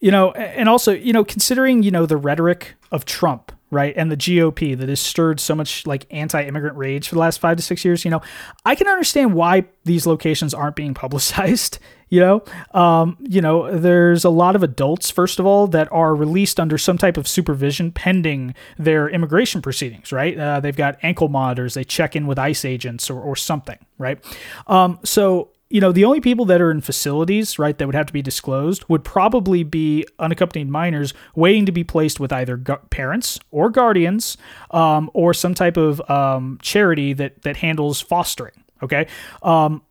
you 0.00 0.10
know, 0.10 0.32
and 0.32 0.68
also, 0.68 0.92
you 0.92 1.12
know, 1.12 1.24
considering, 1.24 1.82
you 1.82 1.90
know, 1.90 2.06
the 2.06 2.16
rhetoric 2.16 2.74
of 2.90 3.04
Trump, 3.04 3.52
right, 3.70 3.94
and 3.96 4.10
the 4.10 4.16
GOP 4.16 4.76
that 4.76 4.88
has 4.88 5.00
stirred 5.00 5.40
so 5.40 5.54
much 5.54 5.86
like 5.86 6.06
anti 6.10 6.42
immigrant 6.42 6.76
rage 6.76 7.08
for 7.08 7.14
the 7.14 7.20
last 7.20 7.38
five 7.38 7.56
to 7.56 7.62
six 7.62 7.84
years, 7.84 8.04
you 8.04 8.10
know, 8.10 8.22
I 8.64 8.74
can 8.74 8.88
understand 8.88 9.34
why 9.34 9.64
these 9.84 10.06
locations 10.06 10.54
aren't 10.54 10.76
being 10.76 10.94
publicized. 10.94 11.78
You 12.08 12.20
know, 12.20 12.44
um, 12.70 13.16
you 13.20 13.40
know, 13.40 13.76
there's 13.76 14.24
a 14.24 14.30
lot 14.30 14.54
of 14.54 14.62
adults, 14.62 15.10
first 15.10 15.40
of 15.40 15.44
all, 15.44 15.66
that 15.66 15.90
are 15.90 16.14
released 16.14 16.60
under 16.60 16.78
some 16.78 16.98
type 16.98 17.16
of 17.16 17.26
supervision 17.26 17.90
pending 17.90 18.54
their 18.78 19.08
immigration 19.08 19.60
proceedings, 19.60 20.12
right? 20.12 20.38
Uh, 20.38 20.60
they've 20.60 20.76
got 20.76 21.00
ankle 21.02 21.26
monitors, 21.26 21.74
they 21.74 21.82
check 21.82 22.14
in 22.14 22.28
with 22.28 22.38
ICE 22.38 22.64
agents 22.64 23.10
or, 23.10 23.20
or 23.20 23.34
something, 23.34 23.78
right? 23.98 24.20
Um, 24.68 25.00
so 25.02 25.50
you 25.68 25.80
know, 25.80 25.90
the 25.90 26.04
only 26.04 26.20
people 26.20 26.44
that 26.44 26.60
are 26.60 26.70
in 26.70 26.80
facilities, 26.80 27.58
right, 27.58 27.76
that 27.76 27.86
would 27.86 27.94
have 27.94 28.06
to 28.06 28.12
be 28.12 28.22
disclosed 28.22 28.84
would 28.88 29.02
probably 29.02 29.64
be 29.64 30.06
unaccompanied 30.18 30.68
minors 30.68 31.12
waiting 31.34 31.66
to 31.66 31.72
be 31.72 31.82
placed 31.82 32.20
with 32.20 32.32
either 32.32 32.56
gu- 32.56 32.76
parents 32.90 33.40
or 33.50 33.68
guardians 33.68 34.36
um, 34.70 35.10
or 35.12 35.34
some 35.34 35.54
type 35.54 35.76
of 35.76 36.08
um, 36.08 36.58
charity 36.62 37.12
that, 37.12 37.42
that 37.42 37.56
handles 37.56 38.00
fostering. 38.00 38.62
Okay. 38.82 39.08
Um, 39.42 39.82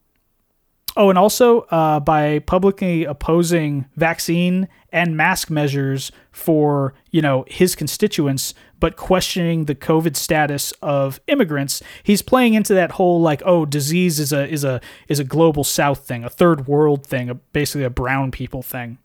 oh, 0.95 1.09
and 1.09 1.17
also 1.17 1.61
uh, 1.71 1.99
by 1.99 2.39
publicly 2.39 3.03
opposing 3.03 3.85
vaccine 3.95 4.67
and 4.91 5.17
mask 5.17 5.49
measures 5.49 6.11
for, 6.31 6.93
you 7.11 7.21
know, 7.21 7.45
his 7.47 7.75
constituents, 7.75 8.53
but 8.79 8.95
questioning 8.95 9.65
the 9.65 9.75
COVID 9.75 10.15
status 10.15 10.71
of 10.81 11.19
immigrants, 11.27 11.81
he's 12.03 12.21
playing 12.21 12.53
into 12.53 12.73
that 12.73 12.91
whole 12.91 13.21
like, 13.21 13.41
oh, 13.45 13.65
disease 13.65 14.19
is 14.19 14.31
a 14.31 14.47
is 14.47 14.63
a 14.63 14.79
is 15.07 15.19
a 15.19 15.23
global 15.23 15.63
South 15.63 16.07
thing, 16.07 16.23
a 16.23 16.29
third 16.29 16.67
world 16.67 17.05
thing, 17.05 17.29
a, 17.29 17.35
basically 17.35 17.83
a 17.83 17.89
brown 17.89 18.31
people 18.31 18.61
thing, 18.61 18.97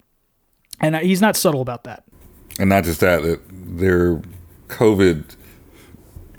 and 0.80 0.96
uh, 0.96 1.00
he's 1.00 1.20
not 1.20 1.36
subtle 1.36 1.60
about 1.60 1.84
that. 1.84 2.04
And 2.58 2.68
not 2.68 2.84
just 2.84 3.00
that, 3.00 3.22
that 3.22 3.40
their 3.50 4.20
COVID 4.68 5.36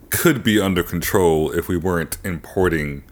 could 0.10 0.44
be 0.44 0.60
under 0.60 0.84
control 0.84 1.52
if 1.52 1.68
we 1.68 1.78
weren't 1.78 2.18
importing 2.24 3.04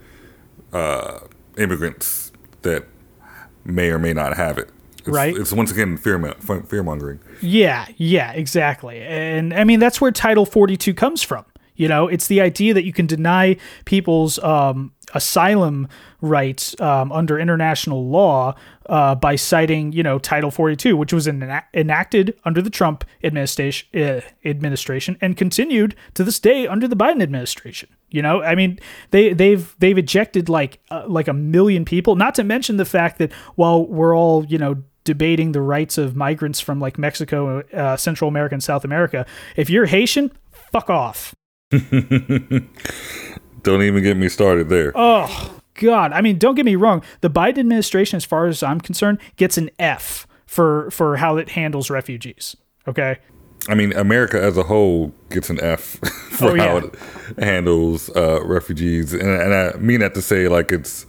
uh, 0.71 1.19
immigrants 1.57 2.28
that 2.63 2.85
may 3.63 3.89
or 3.89 3.99
may 3.99 4.13
not 4.13 4.35
have 4.35 4.57
it. 4.57 4.69
It's, 4.99 5.07
Right. 5.07 5.35
It's 5.35 5.53
once 5.53 5.71
again 5.71 5.97
fear 5.97 6.19
fear 6.67 6.83
mongering. 6.83 7.19
Yeah, 7.41 7.87
yeah, 7.97 8.31
exactly. 8.33 9.01
And 9.01 9.53
I 9.53 9.63
mean, 9.63 9.79
that's 9.79 10.01
where 10.01 10.11
Title 10.11 10.45
42 10.45 10.93
comes 10.93 11.23
from. 11.23 11.45
You 11.75 11.87
know, 11.87 12.09
it's 12.09 12.27
the 12.27 12.41
idea 12.41 12.73
that 12.73 12.83
you 12.83 12.91
can 12.91 13.05
deny 13.05 13.55
people's 13.85 14.37
um, 14.39 14.91
asylum 15.13 15.87
rights 16.19 16.79
um, 16.81 17.09
under 17.13 17.39
international 17.39 18.05
law 18.09 18.55
uh, 18.87 19.15
by 19.15 19.37
citing, 19.37 19.93
you 19.93 20.03
know, 20.03 20.19
Title 20.19 20.51
42, 20.51 20.97
which 20.97 21.13
was 21.13 21.25
ena- 21.25 21.63
enacted 21.73 22.37
under 22.43 22.61
the 22.61 22.69
Trump 22.69 23.05
administration, 23.23 23.87
uh, 23.97 24.19
administration 24.43 25.17
and 25.21 25.37
continued 25.37 25.95
to 26.15 26.23
this 26.25 26.37
day 26.37 26.67
under 26.67 26.85
the 26.85 26.97
Biden 26.97 27.23
administration. 27.23 27.87
You 28.11 28.21
know, 28.21 28.41
I 28.41 28.55
mean, 28.55 28.79
they 29.11 29.33
they've 29.33 29.75
they've 29.79 29.97
ejected 29.97 30.49
like 30.49 30.79
uh, 30.89 31.03
like 31.07 31.27
a 31.27 31.33
million 31.33 31.85
people. 31.85 32.15
Not 32.15 32.35
to 32.35 32.43
mention 32.43 32.77
the 32.77 32.85
fact 32.85 33.19
that 33.19 33.31
while 33.55 33.85
we're 33.85 34.15
all 34.15 34.45
you 34.45 34.57
know 34.57 34.83
debating 35.03 35.51
the 35.51 35.61
rights 35.61 35.97
of 35.97 36.15
migrants 36.15 36.59
from 36.59 36.79
like 36.79 36.97
Mexico, 36.97 37.61
uh, 37.73 37.97
Central 37.97 38.27
America, 38.27 38.55
and 38.55 38.63
South 38.63 38.83
America, 38.83 39.25
if 39.55 39.69
you're 39.69 39.85
Haitian, 39.85 40.31
fuck 40.51 40.89
off. 40.89 41.35
Don't 41.71 43.83
even 43.83 44.03
get 44.03 44.17
me 44.17 44.29
started 44.29 44.69
there. 44.69 44.91
Oh 44.95 45.59
God! 45.75 46.11
I 46.13 46.21
mean, 46.21 46.37
don't 46.37 46.55
get 46.55 46.65
me 46.65 46.75
wrong. 46.75 47.03
The 47.21 47.29
Biden 47.29 47.59
administration, 47.59 48.17
as 48.17 48.25
far 48.25 48.47
as 48.47 48.63
I'm 48.63 48.81
concerned, 48.81 49.19
gets 49.35 49.57
an 49.57 49.69
F 49.77 50.27
for 50.45 50.89
for 50.91 51.17
how 51.17 51.37
it 51.37 51.49
handles 51.49 51.89
refugees. 51.89 52.55
Okay. 52.87 53.19
I 53.67 53.75
mean, 53.75 53.93
America 53.93 54.41
as 54.41 54.57
a 54.57 54.63
whole 54.63 55.13
gets 55.29 55.49
an 55.49 55.59
F 55.61 55.81
for 56.31 56.51
Oh, 56.51 56.53
yeah. 56.55 56.63
how 56.67 56.77
it 56.77 56.95
handles 57.43 58.09
uh, 58.15 58.41
refugees, 58.45 59.13
and, 59.13 59.29
and 59.29 59.53
I 59.53 59.73
mean 59.77 59.99
that 59.99 60.13
to 60.15 60.21
say 60.21 60.47
like 60.47 60.71
it's 60.71 61.05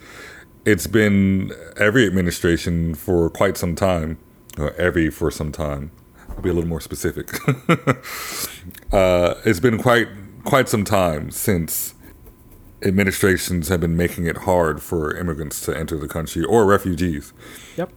it's 0.66 0.86
been 0.86 1.53
every 1.76 2.07
administration 2.07 2.94
for 2.94 3.30
quite 3.30 3.57
some 3.57 3.74
time, 3.74 4.18
or 4.59 4.72
every 4.74 5.09
for 5.11 5.30
some 5.30 5.53
time. 5.53 5.90
I'll 6.28 6.42
be 6.42 6.51
a 6.51 6.53
little 6.53 6.68
more 6.68 6.80
specific. 6.80 7.32
uh, 8.92 9.34
it's 9.44 9.61
been 9.61 9.78
quite 9.78 10.09
quite 10.44 10.68
some 10.68 10.84
time 10.84 11.30
since 11.30 11.94
administrations 12.82 13.68
have 13.68 13.80
been 13.80 13.96
making 13.96 14.26
it 14.26 14.38
hard 14.38 14.82
for 14.82 15.14
immigrants 15.16 15.61
to 15.62 15.76
enter 15.76 15.98
the 15.98 16.09
country 16.09 16.42
or 16.44 16.64
refugees. 16.64 17.32
Yep. 17.76 17.92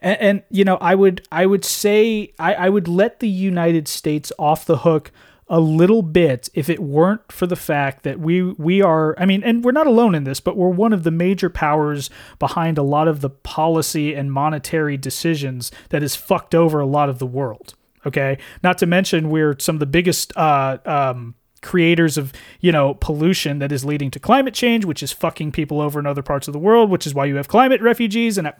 And, 0.00 0.20
and 0.20 0.42
you 0.50 0.64
know, 0.64 0.76
I 0.76 0.94
would 0.94 1.26
I 1.30 1.46
would 1.46 1.64
say 1.64 2.32
I, 2.38 2.54
I 2.54 2.68
would 2.68 2.88
let 2.88 3.20
the 3.20 3.28
United 3.28 3.88
States 3.88 4.32
off 4.38 4.64
the 4.64 4.78
hook 4.78 5.10
a 5.48 5.60
little 5.60 6.02
bit 6.02 6.48
if 6.52 6.68
it 6.68 6.78
weren't 6.78 7.32
for 7.32 7.46
the 7.46 7.56
fact 7.56 8.02
that 8.02 8.20
we 8.20 8.42
we 8.42 8.82
are 8.82 9.14
I 9.18 9.24
mean 9.24 9.42
and 9.42 9.64
we're 9.64 9.72
not 9.72 9.86
alone 9.86 10.14
in 10.14 10.24
this 10.24 10.40
but 10.40 10.56
we're 10.56 10.68
one 10.68 10.92
of 10.92 11.04
the 11.04 11.10
major 11.10 11.48
powers 11.48 12.10
behind 12.38 12.76
a 12.76 12.82
lot 12.82 13.08
of 13.08 13.22
the 13.22 13.30
policy 13.30 14.14
and 14.14 14.30
monetary 14.30 14.96
decisions 14.96 15.72
that 15.88 16.02
has 16.02 16.14
fucked 16.14 16.54
over 16.54 16.80
a 16.80 16.86
lot 16.86 17.08
of 17.08 17.18
the 17.18 17.26
world 17.26 17.74
okay? 18.06 18.38
Not 18.62 18.78
to 18.78 18.86
mention 18.86 19.30
we're 19.30 19.56
some 19.58 19.76
of 19.76 19.80
the 19.80 19.86
biggest 19.86 20.36
uh 20.36 20.78
um 20.84 21.34
creators 21.62 22.16
of 22.18 22.32
you 22.60 22.70
know 22.70 22.94
pollution 22.94 23.58
that 23.58 23.72
is 23.72 23.84
leading 23.84 24.10
to 24.10 24.20
climate 24.20 24.54
change 24.54 24.84
which 24.84 25.02
is 25.02 25.12
fucking 25.12 25.50
people 25.50 25.80
over 25.80 25.98
in 25.98 26.06
other 26.06 26.22
parts 26.22 26.46
of 26.46 26.52
the 26.52 26.58
world 26.58 26.88
which 26.88 27.06
is 27.06 27.14
why 27.14 27.24
you 27.24 27.34
have 27.34 27.48
climate 27.48 27.80
refugees 27.80 28.38
and 28.38 28.52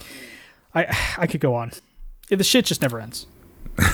I, 0.74 1.14
I 1.18 1.26
could 1.26 1.40
go 1.40 1.54
on 1.54 1.72
the 2.28 2.44
shit 2.44 2.66
just 2.66 2.82
never 2.82 3.00
ends 3.00 3.26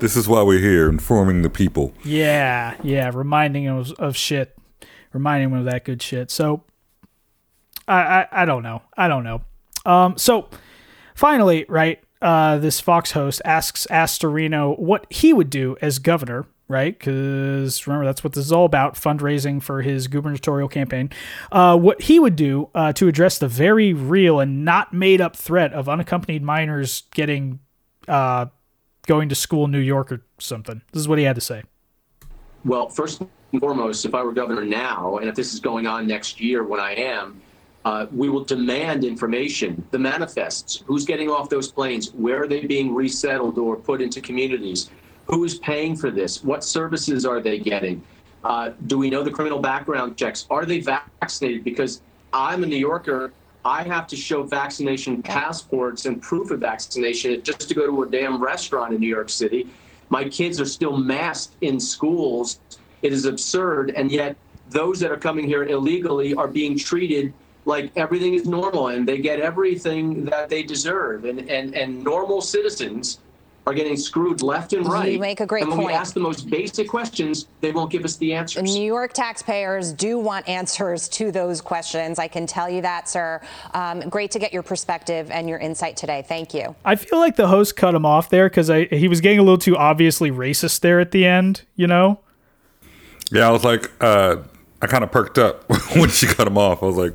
This 0.00 0.16
is 0.16 0.26
why 0.28 0.42
we're 0.42 0.58
here, 0.58 0.88
informing 0.88 1.42
the 1.42 1.50
people. 1.50 1.94
Yeah, 2.04 2.74
yeah, 2.82 3.10
reminding 3.14 3.64
him 3.64 3.76
of, 3.76 3.92
of 3.92 4.16
shit, 4.16 4.56
reminding 5.12 5.50
him 5.50 5.58
of 5.58 5.64
that 5.66 5.84
good 5.84 6.02
shit. 6.02 6.30
So, 6.32 6.64
I, 7.86 8.00
I, 8.00 8.26
I 8.42 8.44
don't 8.44 8.62
know, 8.62 8.82
I 8.96 9.08
don't 9.08 9.22
know. 9.22 9.42
Um, 9.86 10.18
so 10.18 10.48
finally, 11.14 11.64
right, 11.68 12.02
uh, 12.20 12.58
this 12.58 12.80
Fox 12.80 13.12
host 13.12 13.40
asks 13.44 13.86
Astorino 13.90 14.78
what 14.78 15.06
he 15.10 15.32
would 15.32 15.48
do 15.48 15.76
as 15.80 15.98
governor, 16.00 16.46
right? 16.68 16.98
Because 16.98 17.86
remember 17.86 18.04
that's 18.04 18.24
what 18.24 18.32
this 18.32 18.44
is 18.44 18.52
all 18.52 18.64
about: 18.64 18.94
fundraising 18.94 19.62
for 19.62 19.82
his 19.82 20.08
gubernatorial 20.08 20.68
campaign. 20.68 21.10
Uh, 21.52 21.76
what 21.76 22.02
he 22.02 22.18
would 22.18 22.36
do 22.36 22.70
uh, 22.74 22.92
to 22.94 23.08
address 23.08 23.38
the 23.38 23.48
very 23.48 23.92
real 23.92 24.40
and 24.40 24.64
not 24.64 24.92
made 24.92 25.20
up 25.20 25.36
threat 25.36 25.72
of 25.72 25.88
unaccompanied 25.88 26.42
minors 26.42 27.04
getting 27.12 27.60
uh, 28.08 28.46
going 29.06 29.28
to 29.28 29.34
school 29.34 29.64
in 29.66 29.70
New 29.70 29.78
York 29.78 30.10
or 30.12 30.24
something. 30.38 30.82
This 30.92 31.00
is 31.00 31.08
what 31.08 31.18
he 31.18 31.24
had 31.24 31.34
to 31.36 31.40
say. 31.40 31.62
Well, 32.64 32.88
first 32.88 33.20
and 33.20 33.60
foremost, 33.60 34.04
if 34.04 34.14
I 34.14 34.22
were 34.22 34.32
governor 34.32 34.64
now, 34.64 35.18
and 35.18 35.28
if 35.28 35.34
this 35.34 35.52
is 35.52 35.60
going 35.60 35.86
on 35.86 36.06
next 36.06 36.40
year 36.40 36.64
when 36.64 36.80
I 36.80 36.94
am, 36.94 37.40
uh, 37.84 38.06
we 38.12 38.30
will 38.30 38.44
demand 38.44 39.04
information, 39.04 39.86
the 39.90 39.98
manifests, 39.98 40.82
who's 40.86 41.04
getting 41.04 41.28
off 41.28 41.50
those 41.50 41.70
planes, 41.70 42.12
where 42.14 42.42
are 42.42 42.48
they 42.48 42.64
being 42.64 42.94
resettled 42.94 43.58
or 43.58 43.76
put 43.76 44.00
into 44.00 44.22
communities, 44.22 44.90
who 45.26 45.44
is 45.44 45.58
paying 45.58 45.96
for 45.96 46.10
this, 46.10 46.42
what 46.42 46.64
services 46.64 47.24
are 47.24 47.40
they 47.40 47.58
getting, 47.58 48.02
uh, 48.44 48.72
do 48.86 48.98
we 48.98 49.08
know 49.08 49.22
the 49.22 49.30
criminal 49.30 49.58
background 49.58 50.16
checks, 50.16 50.46
are 50.50 50.66
they 50.66 50.80
vaccinated? 50.80 51.64
Because 51.64 52.02
I'm 52.32 52.62
a 52.62 52.66
New 52.66 52.76
Yorker, 52.76 53.32
I 53.64 53.82
have 53.84 54.06
to 54.08 54.16
show 54.16 54.42
vaccination 54.42 55.22
passports 55.22 56.04
and 56.04 56.20
proof 56.20 56.50
of 56.50 56.60
vaccination 56.60 57.42
just 57.42 57.68
to 57.68 57.74
go 57.74 57.86
to 57.86 58.02
a 58.02 58.10
damn 58.10 58.42
restaurant 58.42 58.92
in 58.92 59.00
New 59.00 59.08
York 59.08 59.30
City. 59.30 59.66
My 60.10 60.28
kids 60.28 60.60
are 60.60 60.66
still 60.66 60.96
masked 60.98 61.54
in 61.62 61.80
schools. 61.80 62.60
It 63.00 63.12
is 63.12 63.24
absurd, 63.24 63.90
and 63.96 64.10
yet 64.12 64.36
those 64.68 65.00
that 65.00 65.10
are 65.10 65.16
coming 65.16 65.46
here 65.46 65.64
illegally 65.64 66.34
are 66.34 66.48
being 66.48 66.76
treated 66.78 67.32
like 67.64 67.90
everything 67.96 68.34
is 68.34 68.46
normal 68.46 68.88
and 68.88 69.08
they 69.08 69.18
get 69.18 69.40
everything 69.40 70.24
that 70.26 70.50
they 70.50 70.62
deserve. 70.62 71.24
And, 71.24 71.48
and, 71.48 71.74
and 71.74 72.04
normal 72.04 72.42
citizens 72.42 73.18
are 73.66 73.72
getting 73.72 73.96
screwed 73.96 74.42
left 74.42 74.72
and 74.74 74.86
right. 74.86 75.12
You 75.12 75.18
make 75.18 75.40
a 75.40 75.46
great 75.46 75.62
and 75.62 75.70
when 75.70 75.78
point. 75.78 75.88
we 75.88 75.94
ask 75.94 76.12
the 76.12 76.20
most 76.20 76.50
basic 76.50 76.88
questions, 76.88 77.46
they 77.60 77.72
won't 77.72 77.90
give 77.90 78.04
us 78.04 78.16
the 78.16 78.34
answers. 78.34 78.62
New 78.62 78.84
York 78.84 79.14
taxpayers 79.14 79.92
do 79.92 80.18
want 80.18 80.46
answers 80.46 81.08
to 81.10 81.32
those 81.32 81.60
questions. 81.60 82.18
I 82.18 82.28
can 82.28 82.46
tell 82.46 82.68
you 82.68 82.82
that, 82.82 83.08
sir. 83.08 83.40
Um, 83.72 84.00
great 84.10 84.30
to 84.32 84.38
get 84.38 84.52
your 84.52 84.62
perspective 84.62 85.30
and 85.30 85.48
your 85.48 85.58
insight 85.58 85.96
today. 85.96 86.24
Thank 86.28 86.52
you. 86.52 86.76
I 86.84 86.96
feel 86.96 87.18
like 87.18 87.36
the 87.36 87.48
host 87.48 87.76
cut 87.76 87.94
him 87.94 88.04
off 88.04 88.28
there 88.28 88.50
because 88.50 88.68
he 88.68 89.08
was 89.08 89.20
getting 89.20 89.38
a 89.38 89.42
little 89.42 89.58
too 89.58 89.76
obviously 89.76 90.30
racist 90.30 90.80
there 90.80 91.00
at 91.00 91.10
the 91.10 91.24
end, 91.24 91.62
you 91.74 91.86
know? 91.86 92.20
Yeah, 93.32 93.48
I 93.48 93.50
was 93.50 93.64
like, 93.64 93.90
uh, 94.00 94.36
I 94.82 94.86
kind 94.86 95.02
of 95.02 95.10
perked 95.10 95.38
up 95.38 95.64
when 95.96 96.10
she 96.10 96.26
cut 96.26 96.46
him 96.46 96.58
off. 96.58 96.82
I 96.82 96.86
was 96.86 96.96
like, 96.96 97.14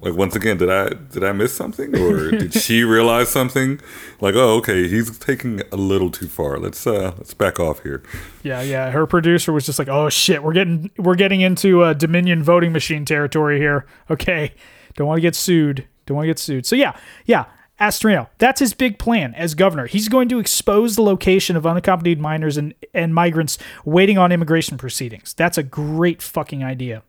like 0.00 0.14
once 0.14 0.34
again, 0.34 0.56
did 0.56 0.70
I 0.70 0.88
did 0.88 1.22
I 1.22 1.32
miss 1.32 1.52
something, 1.54 1.94
or 1.96 2.30
did 2.38 2.54
she 2.54 2.84
realize 2.84 3.28
something? 3.28 3.80
Like, 4.20 4.34
oh, 4.34 4.56
okay, 4.56 4.88
he's 4.88 5.18
taking 5.18 5.62
a 5.70 5.76
little 5.76 6.10
too 6.10 6.26
far. 6.26 6.58
Let's 6.58 6.86
uh, 6.86 7.12
let's 7.18 7.34
back 7.34 7.60
off 7.60 7.82
here. 7.82 8.02
Yeah, 8.42 8.62
yeah. 8.62 8.90
Her 8.90 9.06
producer 9.06 9.52
was 9.52 9.66
just 9.66 9.78
like, 9.78 9.88
"Oh 9.88 10.08
shit, 10.08 10.42
we're 10.42 10.54
getting 10.54 10.90
we're 10.96 11.16
getting 11.16 11.42
into 11.42 11.82
uh, 11.82 11.92
Dominion 11.92 12.42
voting 12.42 12.72
machine 12.72 13.04
territory 13.04 13.58
here." 13.58 13.86
Okay, 14.10 14.54
don't 14.94 15.06
want 15.06 15.18
to 15.18 15.22
get 15.22 15.34
sued. 15.34 15.86
Don't 16.06 16.16
want 16.16 16.24
to 16.24 16.30
get 16.30 16.38
sued. 16.38 16.66
So 16.66 16.76
yeah, 16.76 16.96
yeah. 17.26 17.46
Astorino, 17.80 18.28
that's 18.36 18.60
his 18.60 18.74
big 18.74 18.98
plan 18.98 19.34
as 19.34 19.54
governor. 19.54 19.86
He's 19.86 20.08
going 20.10 20.28
to 20.28 20.38
expose 20.38 20.96
the 20.96 21.02
location 21.02 21.56
of 21.56 21.66
unaccompanied 21.66 22.20
minors 22.20 22.58
and, 22.58 22.74
and 22.92 23.14
migrants 23.14 23.56
waiting 23.86 24.18
on 24.18 24.32
immigration 24.32 24.76
proceedings. 24.76 25.32
That's 25.32 25.56
a 25.56 25.62
great 25.62 26.20
fucking 26.20 26.62
idea. 26.62 27.02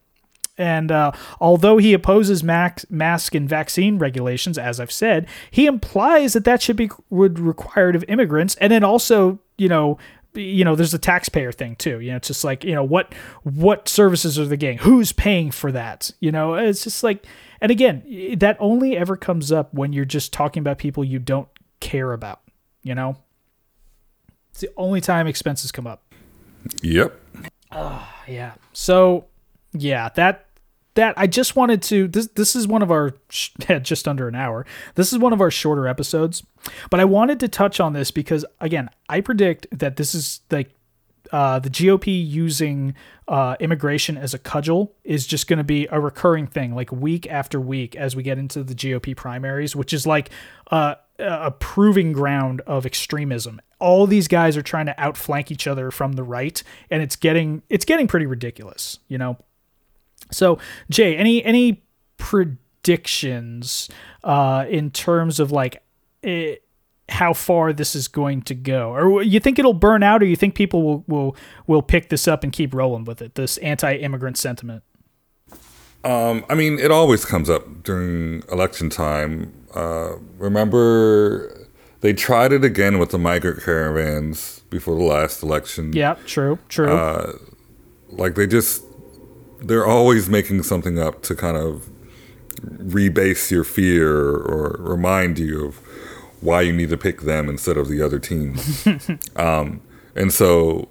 And 0.58 0.92
uh, 0.92 1.12
although 1.40 1.78
he 1.78 1.94
opposes 1.94 2.44
max, 2.44 2.86
mask 2.90 3.34
and 3.34 3.48
vaccine 3.48 3.98
regulations, 3.98 4.58
as 4.58 4.80
I've 4.80 4.92
said, 4.92 5.28
he 5.50 5.66
implies 5.66 6.34
that 6.34 6.44
that 6.46 6.62
should 6.62 6.76
be 6.76 6.90
would 7.10 7.40
required 7.40 7.96
of 7.96 8.04
immigrants. 8.08 8.56
And 8.56 8.72
then 8.72 8.84
also, 8.84 9.40
you 9.58 9.68
know, 9.68 9.98
you 10.34 10.64
know, 10.64 10.76
there's 10.76 10.94
a 10.94 11.00
taxpayer 11.00 11.52
thing 11.52 11.76
too. 11.76 12.00
You 12.00 12.12
know, 12.12 12.18
it's 12.18 12.28
just 12.28 12.44
like 12.44 12.64
you 12.64 12.74
know 12.74 12.84
what 12.84 13.14
what 13.44 13.88
services 13.88 14.40
are 14.40 14.46
the 14.46 14.58
getting? 14.58 14.78
Who's 14.80 15.12
paying 15.12 15.52
for 15.52 15.72
that? 15.72 16.12
You 16.20 16.32
know, 16.32 16.54
it's 16.56 16.84
just 16.84 17.04
like, 17.04 17.26
and 17.60 17.72
again, 17.72 18.36
that 18.38 18.58
only 18.60 18.98
ever 18.98 19.18
comes 19.18 19.52
up 19.52 19.74
when 19.74 19.94
you're 19.94 20.06
just 20.06 20.32
talking 20.32 20.62
about 20.62 20.78
people 20.78 21.04
you 21.04 21.20
don't 21.20 21.50
care 21.80 22.14
about. 22.14 22.42
You 22.82 22.96
know, 22.96 23.18
it's 24.52 24.62
the 24.62 24.70
only 24.78 25.02
time 25.02 25.28
expenses 25.28 25.72
come 25.72 25.86
up. 25.86 26.04
Yep. 26.82 27.20
Oh, 27.72 28.08
yeah. 28.28 28.54
So, 28.74 29.26
yeah, 29.74 30.10
that 30.16 30.48
that 30.96 31.14
I 31.18 31.28
just 31.28 31.56
wanted 31.56 31.82
to 31.84 32.08
this 32.08 32.28
this 32.28 32.56
is 32.56 32.68
one 32.68 32.82
of 32.82 32.92
our 32.92 33.16
just 33.82 34.08
under 34.08 34.28
an 34.28 34.36
hour. 34.36 34.66
This 34.96 35.14
is 35.14 35.20
one 35.20 35.34
of 35.34 35.42
our 35.42 35.52
shorter 35.52 35.88
episodes, 35.88 36.44
but 36.90 37.00
I 37.00 37.06
wanted 37.06 37.40
to 37.42 37.48
touch 37.48 37.80
on 37.80 37.94
this 37.94 38.12
because 38.12 38.46
again, 38.60 38.90
I 39.10 39.22
predict 39.22 39.68
that 39.72 39.96
this 39.96 40.14
is 40.14 40.42
like 40.50 40.72
uh, 41.32 41.60
the 41.60 41.70
GOP 41.70 42.08
using 42.08 42.94
uh, 43.28 43.56
immigration 43.60 44.18
as 44.18 44.34
a 44.34 44.40
cudgel 44.40 44.94
is 45.04 45.26
just 45.26 45.48
going 45.48 45.58
to 45.58 45.64
be 45.64 45.88
a 45.90 46.00
recurring 46.00 46.46
thing, 46.46 46.76
like 46.76 46.92
week 46.92 47.26
after 47.28 47.60
week 47.60 47.96
as 47.96 48.16
we 48.16 48.24
get 48.24 48.38
into 48.38 48.64
the 48.64 48.76
GOP 48.76 49.16
primaries, 49.16 49.76
which 49.76 49.94
is 49.94 50.06
like 50.06 50.30
uh, 50.72 50.96
a 51.20 51.52
proving 51.52 52.12
ground 52.12 52.62
of 52.62 52.86
extremism. 52.86 53.62
All 53.80 54.08
these 54.08 54.28
guys 54.28 54.58
are 54.58 54.62
trying 54.62 54.88
to 54.88 55.00
outflank 55.00 55.52
each 55.52 55.68
other 55.68 55.90
from 55.90 56.14
the 56.14 56.24
right, 56.24 56.62
and 56.90 57.02
it's 57.02 57.16
getting 57.16 57.64
it's 57.70 57.86
getting 57.86 58.08
pretty 58.08 58.26
ridiculous, 58.26 59.00
you 59.08 59.18
know. 59.18 59.38
So, 60.32 60.60
Jay, 60.90 61.16
any 61.16 61.44
any 61.44 61.84
predictions 62.18 63.90
uh, 64.24 64.66
in 64.70 64.92
terms 64.92 65.40
of 65.40 65.52
like 65.52 65.84
eh, 66.24 66.56
how 67.10 67.34
far 67.34 67.74
this 67.74 67.96
is 67.96 68.08
going 68.08 68.42
to 68.44 68.56
go, 68.56 68.94
or 68.94 69.22
you 69.22 69.40
think 69.40 69.60
it'll 69.60 69.74
burn 69.74 70.04
out, 70.04 70.22
or 70.22 70.26
you 70.26 70.36
think 70.36 70.56
people 70.56 70.84
will 70.84 71.04
will 71.08 71.36
will 71.68 71.82
pick 71.82 72.10
this 72.10 72.28
up 72.28 72.44
and 72.44 72.52
keep 72.52 72.74
rolling 72.74 73.06
with 73.06 73.22
it? 73.22 73.36
This 73.36 73.58
anti-immigrant 73.58 74.38
sentiment. 74.38 74.84
Um, 76.04 76.46
I 76.50 76.56
mean, 76.56 76.80
it 76.80 76.90
always 76.90 77.26
comes 77.26 77.50
up 77.50 77.84
during 77.84 78.44
election 78.52 78.90
time. 78.90 79.54
Uh, 79.76 80.16
remember, 80.38 81.68
they 82.02 82.14
tried 82.14 82.52
it 82.52 82.64
again 82.64 82.98
with 82.98 83.12
the 83.12 83.20
migrant 83.20 83.62
caravans 83.62 84.62
before 84.70 84.96
the 84.96 85.04
last 85.04 85.44
election. 85.44 85.94
Yeah, 85.94 86.16
true, 86.26 86.58
true. 86.70 86.90
Uh, 86.92 87.34
like 88.10 88.36
they 88.36 88.48
just 88.48 88.84
they're 89.62 89.86
always 89.86 90.28
making 90.28 90.64
something 90.64 91.00
up 91.00 91.22
to 91.24 91.36
kind 91.36 91.58
of 91.58 91.90
rebase 92.62 93.52
your 93.52 93.64
fear 93.64 94.12
or 94.12 94.78
remind 94.80 95.40
you 95.40 95.66
of 95.66 95.78
why 96.42 96.62
you 96.62 96.74
need 96.74 96.90
to 96.90 96.98
pick 96.98 97.22
them 97.22 97.48
instead 97.48 97.78
of 97.78 97.88
the 97.88 98.02
other 98.02 98.20
teams. 98.20 98.88
um, 99.36 99.82
and 100.16 100.34
so, 100.34 100.88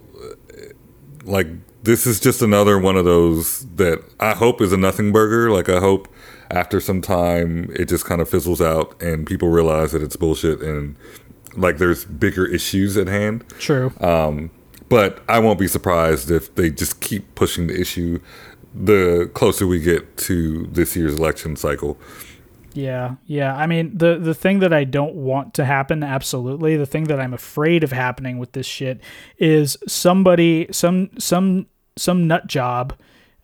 like, 1.24 1.48
this 1.82 2.06
is 2.06 2.20
just 2.20 2.42
another 2.42 2.78
one 2.78 2.96
of 2.96 3.04
those 3.04 3.66
that 3.76 4.02
I 4.20 4.34
hope 4.34 4.60
is 4.60 4.72
a 4.72 4.76
nothing 4.76 5.12
burger. 5.12 5.50
Like, 5.50 5.68
I 5.68 5.80
hope 5.80 6.08
after 6.50 6.80
some 6.80 7.00
time 7.00 7.70
it 7.74 7.86
just 7.86 8.04
kind 8.04 8.20
of 8.20 8.28
fizzles 8.28 8.60
out 8.60 9.00
and 9.00 9.26
people 9.26 9.48
realize 9.48 9.92
that 9.92 10.02
it's 10.02 10.16
bullshit 10.16 10.60
and 10.60 10.96
like 11.56 11.78
there's 11.78 12.04
bigger 12.04 12.46
issues 12.46 12.96
at 12.96 13.06
hand. 13.06 13.44
True. 13.58 13.92
Um, 14.00 14.50
but 14.88 15.22
I 15.28 15.38
won't 15.38 15.58
be 15.58 15.68
surprised 15.68 16.30
if 16.30 16.54
they 16.56 16.70
just 16.70 17.00
keep 17.00 17.34
pushing 17.34 17.68
the 17.68 17.80
issue 17.80 18.20
the 18.74 19.30
closer 19.34 19.66
we 19.66 19.80
get 19.80 20.16
to 20.16 20.66
this 20.66 20.96
year's 20.96 21.16
election 21.16 21.56
cycle. 21.56 21.98
Yeah, 22.72 23.16
yeah. 23.26 23.56
I 23.56 23.66
mean, 23.66 23.96
the 23.96 24.16
the 24.16 24.34
thing 24.34 24.60
that 24.60 24.72
I 24.72 24.84
don't 24.84 25.14
want 25.14 25.54
to 25.54 25.64
happen, 25.64 26.02
absolutely, 26.02 26.76
the 26.76 26.86
thing 26.86 27.04
that 27.04 27.20
I'm 27.20 27.34
afraid 27.34 27.82
of 27.82 27.92
happening 27.92 28.38
with 28.38 28.52
this 28.52 28.66
shit 28.66 29.00
is 29.38 29.76
somebody, 29.88 30.68
some 30.70 31.10
some 31.18 31.66
some 31.96 32.28
nut 32.28 32.46
job, 32.46 32.94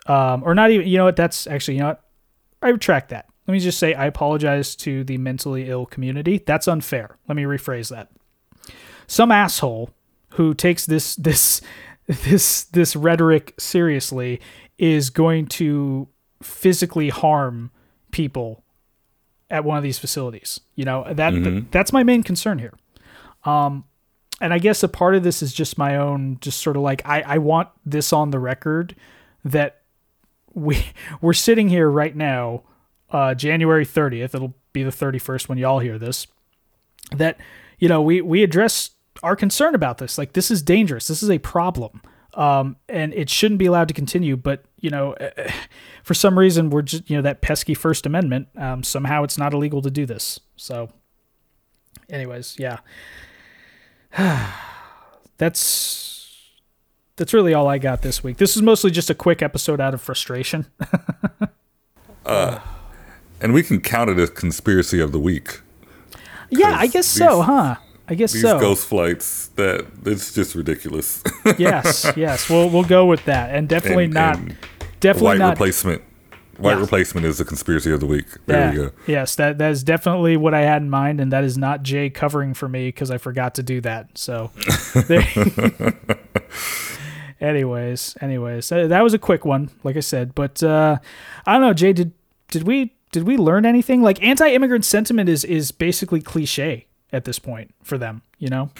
um, 0.07 0.43
or 0.45 0.55
not 0.55 0.71
even. 0.71 0.87
You 0.87 0.99
know 0.99 1.05
what? 1.05 1.17
That's 1.17 1.47
actually, 1.47 1.75
you 1.75 1.81
know 1.81 1.89
what? 1.89 2.05
I 2.63 2.69
retract 2.69 3.09
that. 3.11 3.27
Let 3.47 3.53
me 3.53 3.61
just 3.61 3.79
say 3.79 3.95
I 3.95 4.07
apologize 4.07 4.77
to 4.77 5.05
the 5.05 5.19
mentally 5.19 5.69
ill 5.69 5.87
community. 5.87 6.43
That's 6.45 6.69
unfair. 6.69 7.17
Let 7.29 7.37
me 7.37 7.45
rephrase 7.45 7.91
that. 7.91 8.11
Some 9.07 9.31
asshole 9.31 9.91
who 10.31 10.55
takes 10.55 10.87
this 10.87 11.17
this 11.17 11.61
this 12.07 12.65
this 12.65 12.95
rhetoric 12.95 13.55
seriously 13.59 14.41
is 14.79 15.11
going 15.11 15.47
to 15.47 16.09
physically 16.43 17.09
harm 17.09 17.71
people 18.11 18.63
at 19.51 19.65
one 19.65 19.77
of 19.77 19.83
these 19.83 19.99
facilities. 19.99 20.61
You 20.75 20.85
know, 20.85 21.05
that 21.13 21.33
Mhm. 21.33 21.71
that's 21.71 21.93
my 21.93 22.03
main 22.03 22.23
concern 22.23 22.59
here. 22.59 22.75
Um 23.45 23.85
and 24.41 24.53
I 24.53 24.59
guess 24.59 24.83
a 24.83 24.89
part 24.89 25.15
of 25.15 25.23
this 25.23 25.43
is 25.43 25.53
just 25.55 25.79
my 25.79 25.97
own 25.97 26.39
just 26.41 26.61
sort 26.61 26.77
of 26.77 26.83
like 26.83 27.01
I 27.07 27.23
I 27.23 27.39
want 27.39 27.69
this 27.87 28.13
on 28.13 28.31
the 28.31 28.39
record 28.39 28.95
that 29.45 29.83
we 30.53 30.87
we're 31.21 31.33
sitting 31.33 31.69
here 31.69 31.89
right 31.91 32.15
now 32.15 32.63
uh 33.11 33.35
January 33.35 33.87
30th. 33.87 34.35
It'll 34.35 34.55
be 34.73 34.83
the 34.83 34.91
31st 34.91 35.49
when 35.49 35.59
y'all 35.59 35.79
hear 35.79 35.99
this. 35.99 36.27
That 37.17 37.39
you 37.79 37.89
know, 37.89 38.03
we 38.03 38.21
we 38.21 38.43
address 38.43 38.91
our 39.23 39.37
concern 39.37 39.75
about 39.75 39.99
this. 39.99 40.19
Like 40.19 40.33
this 40.35 40.51
is 40.51 40.61
dangerous. 40.61 41.07
This 41.09 41.23
is 41.23 41.31
a 41.31 41.39
problem 41.39 42.03
um, 42.37 42.77
and 42.89 43.13
it 43.15 43.29
shouldn't 43.29 43.59
be 43.59 43.67
allowed 43.67 43.89
to 43.89 43.95
continue. 43.95 44.37
But 44.37 44.65
you 44.79 44.91
know, 44.91 45.13
eh, 45.15 45.53
for 46.05 46.15
some 46.15 46.39
reason, 46.39 46.71
we're 46.71 46.83
just 46.83 47.09
you 47.11 47.17
know 47.17 47.23
that 47.23 47.41
pesky 47.41 47.75
First 47.75 48.07
Amendment. 48.07 48.49
Um, 48.57 48.83
somehow, 48.83 49.25
it's 49.25 49.39
not 49.39 49.53
illegal 49.53 49.83
to 49.83 49.91
do 49.91 50.07
this. 50.07 50.39
So, 50.57 50.91
anyways, 52.09 52.57
yeah, 52.59 52.79
that's 55.39 56.53
that's 57.17 57.33
really 57.33 57.55
all 57.55 57.67
I 57.67 57.79
got 57.79 58.03
this 58.03 58.23
week. 58.23 58.37
This 58.37 58.57
is 58.57 58.63
mostly 58.63 58.91
just 58.91 59.11
a 59.11 59.15
quick 59.15 59.43
episode 59.43 59.81
out 59.81 59.95
of 59.95 60.01
frustration. 60.01 60.67
Uh, 62.27 62.59
and 63.41 63.55
we 63.55 63.63
can 63.63 63.81
count 63.81 64.11
it 64.11 64.19
as 64.19 64.31
conspiracy 64.31 65.01
of 65.01 65.13
the 65.13 65.19
week. 65.19 65.61
yeah, 66.51 66.77
I 66.77 66.89
guess 66.89 67.07
so, 67.07 67.43
huh? 67.43 67.77
I 68.09 68.15
guess 68.15 68.33
these 68.33 68.43
so. 68.43 68.59
ghost 68.61 68.87
flights 68.87 69.49
that 69.57 69.87
it's 70.05 70.33
just 70.33 70.55
ridiculous. 70.55 71.23
yes, 71.59 72.11
yes. 72.17 72.49
We'll 72.49 72.71
we'll 72.71 72.85
go 72.85 73.07
with 73.07 73.25
that, 73.25 73.55
and 73.55 73.69
definitely 73.69 74.05
And- 74.05 74.15
not. 74.15 74.37
and 74.37 74.57
definitely 75.01 75.27
white 75.29 75.39
not. 75.39 75.51
replacement. 75.51 76.03
White 76.59 76.79
replacement 76.79 77.27
is 77.27 77.37
the 77.37 77.45
conspiracy 77.45 77.93
of 77.93 78.01
the 78.01 78.07
week. 78.07 78.25
There 78.47 78.59
Yeah. 78.59 78.73
you 78.73 78.79
go. 78.89 78.93
Yes, 79.07 79.35
that 79.35 79.59
that 79.59 79.71
is 79.73 79.83
definitely 79.85 80.39
what 80.39 80.55
I 80.55 80.63
had 80.63 80.81
in 80.81 80.89
mind, 80.89 81.21
and 81.21 81.31
that 81.31 81.45
is 81.45 81.59
not 81.59 81.83
Jay 81.83 82.09
covering 82.09 82.55
for 82.55 82.67
me 82.67 82.89
because 82.89 83.11
I 83.11 83.19
forgot 83.19 83.55
to 83.57 83.63
do 83.63 83.83
that. 83.83 84.17
So, 84.17 84.53
anyways, 87.41 88.17
anyways, 88.21 88.73
uh, 88.73 88.87
that 88.87 89.03
was 89.03 89.15
a 89.15 89.19
quick 89.19 89.45
one, 89.45 89.71
like 89.85 89.97
I 89.97 90.01
said. 90.01 90.35
But 90.35 90.63
uh, 90.63 90.99
I 91.47 91.53
don't 91.53 91.63
know, 91.63 91.75
Jay. 91.75 91.93
Did 91.93 92.13
did 92.49 92.63
we 92.63 92.95
did 93.13 93.25
we 93.25 93.37
learn 93.37 93.67
anything? 93.67 94.03
Like 94.03 94.23
anti-immigrant 94.23 94.85
sentiment 94.85 95.29
is 95.29 95.45
is 95.45 95.73
basically 95.73 96.21
cliche 96.21 96.87
at 97.13 97.25
this 97.25 97.39
point 97.39 97.75
for 97.83 97.99
them. 97.99 98.23
You 98.39 98.49
know? 98.49 98.71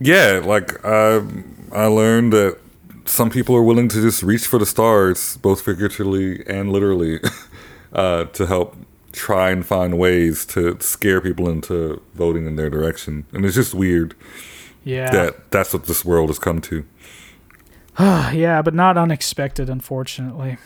Yeah, 0.00 0.40
like 0.44 0.84
I 0.84 1.22
I 1.72 1.86
learned 1.86 2.32
that 2.32 2.58
some 3.04 3.30
people 3.30 3.54
are 3.54 3.62
willing 3.62 3.88
to 3.88 4.02
just 4.02 4.22
reach 4.22 4.46
for 4.46 4.58
the 4.58 4.66
stars, 4.66 5.36
both 5.38 5.62
figuratively 5.62 6.44
and 6.46 6.72
literally, 6.72 7.20
uh, 7.92 8.24
to 8.24 8.46
help 8.46 8.76
try 9.12 9.50
and 9.50 9.64
find 9.64 9.96
ways 9.98 10.44
to 10.44 10.76
scare 10.80 11.20
people 11.20 11.48
into 11.48 12.02
voting 12.14 12.46
in 12.46 12.56
their 12.56 12.68
direction. 12.68 13.24
And 13.32 13.44
it's 13.46 13.54
just 13.54 13.72
weird 13.74 14.14
Yeah. 14.84 15.10
that 15.10 15.50
that's 15.50 15.72
what 15.72 15.86
this 15.86 16.04
world 16.04 16.28
has 16.28 16.38
come 16.38 16.60
to. 16.62 16.84
yeah, 17.98 18.60
but 18.62 18.74
not 18.74 18.98
unexpected, 18.98 19.70
unfortunately. 19.70 20.58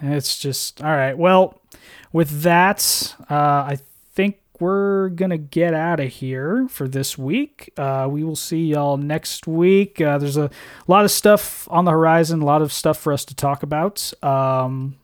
It's 0.00 0.38
just 0.38 0.80
all 0.82 0.94
right. 0.94 1.18
Well, 1.18 1.60
with 2.12 2.42
that, 2.42 3.14
uh, 3.28 3.34
I 3.34 3.78
we're 4.60 5.08
gonna 5.10 5.38
get 5.38 5.74
out 5.74 6.00
of 6.00 6.08
here 6.08 6.66
for 6.68 6.88
this 6.88 7.16
week. 7.16 7.72
Uh, 7.76 8.08
we 8.10 8.24
will 8.24 8.36
see 8.36 8.66
y'all 8.66 8.96
next 8.96 9.46
week. 9.46 10.00
Uh, 10.00 10.18
there's 10.18 10.36
a 10.36 10.50
lot 10.86 11.04
of 11.04 11.10
stuff 11.10 11.68
on 11.70 11.84
the 11.84 11.90
horizon, 11.90 12.42
a 12.42 12.44
lot 12.44 12.62
of 12.62 12.72
stuff 12.72 12.98
for 12.98 13.12
us 13.12 13.24
to 13.26 13.34
talk 13.34 13.62
about. 13.62 14.12
Um, 14.22 14.96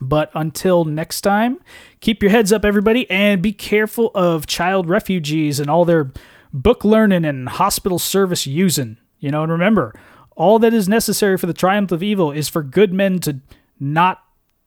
but 0.00 0.30
until 0.34 0.84
next 0.84 1.20
time, 1.20 1.60
keep 2.00 2.22
your 2.22 2.30
heads 2.30 2.52
up, 2.52 2.64
everybody, 2.64 3.08
and 3.10 3.42
be 3.42 3.52
careful 3.52 4.10
of 4.14 4.46
child 4.46 4.88
refugees 4.88 5.60
and 5.60 5.68
all 5.68 5.84
their 5.84 6.10
book 6.52 6.84
learning 6.84 7.24
and 7.24 7.48
hospital 7.48 7.98
service 7.98 8.46
using. 8.46 8.96
You 9.18 9.30
know, 9.30 9.42
and 9.42 9.52
remember, 9.52 9.94
all 10.36 10.58
that 10.60 10.74
is 10.74 10.88
necessary 10.88 11.36
for 11.36 11.46
the 11.46 11.52
triumph 11.52 11.92
of 11.92 12.02
evil 12.02 12.32
is 12.32 12.48
for 12.48 12.62
good 12.62 12.92
men 12.92 13.18
to 13.20 13.40
not 13.78 14.22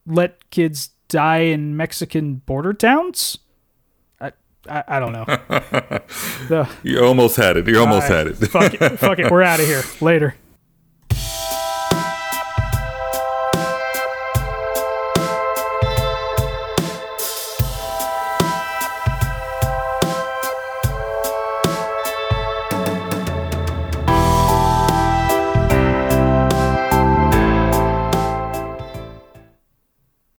let 0.05 0.49
kids 0.51 0.89
die 1.07 1.39
in 1.39 1.75
Mexican 1.75 2.35
border 2.35 2.73
towns. 2.73 3.37
I 4.69 4.83
I, 4.87 4.99
don't 4.99 5.11
know. 5.11 6.65
You 6.83 7.03
almost 7.03 7.35
had 7.35 7.57
it. 7.57 7.67
You 7.67 7.79
almost 7.79 8.09
right. 8.09 8.17
had 8.17 8.27
it. 8.27 8.35
fuck 8.35 8.73
it. 8.73 8.99
Fuck 8.99 9.19
it. 9.19 9.31
We're 9.31 9.41
out 9.41 9.59
of 9.59 9.65
here. 9.65 9.83
Later. 10.01 10.35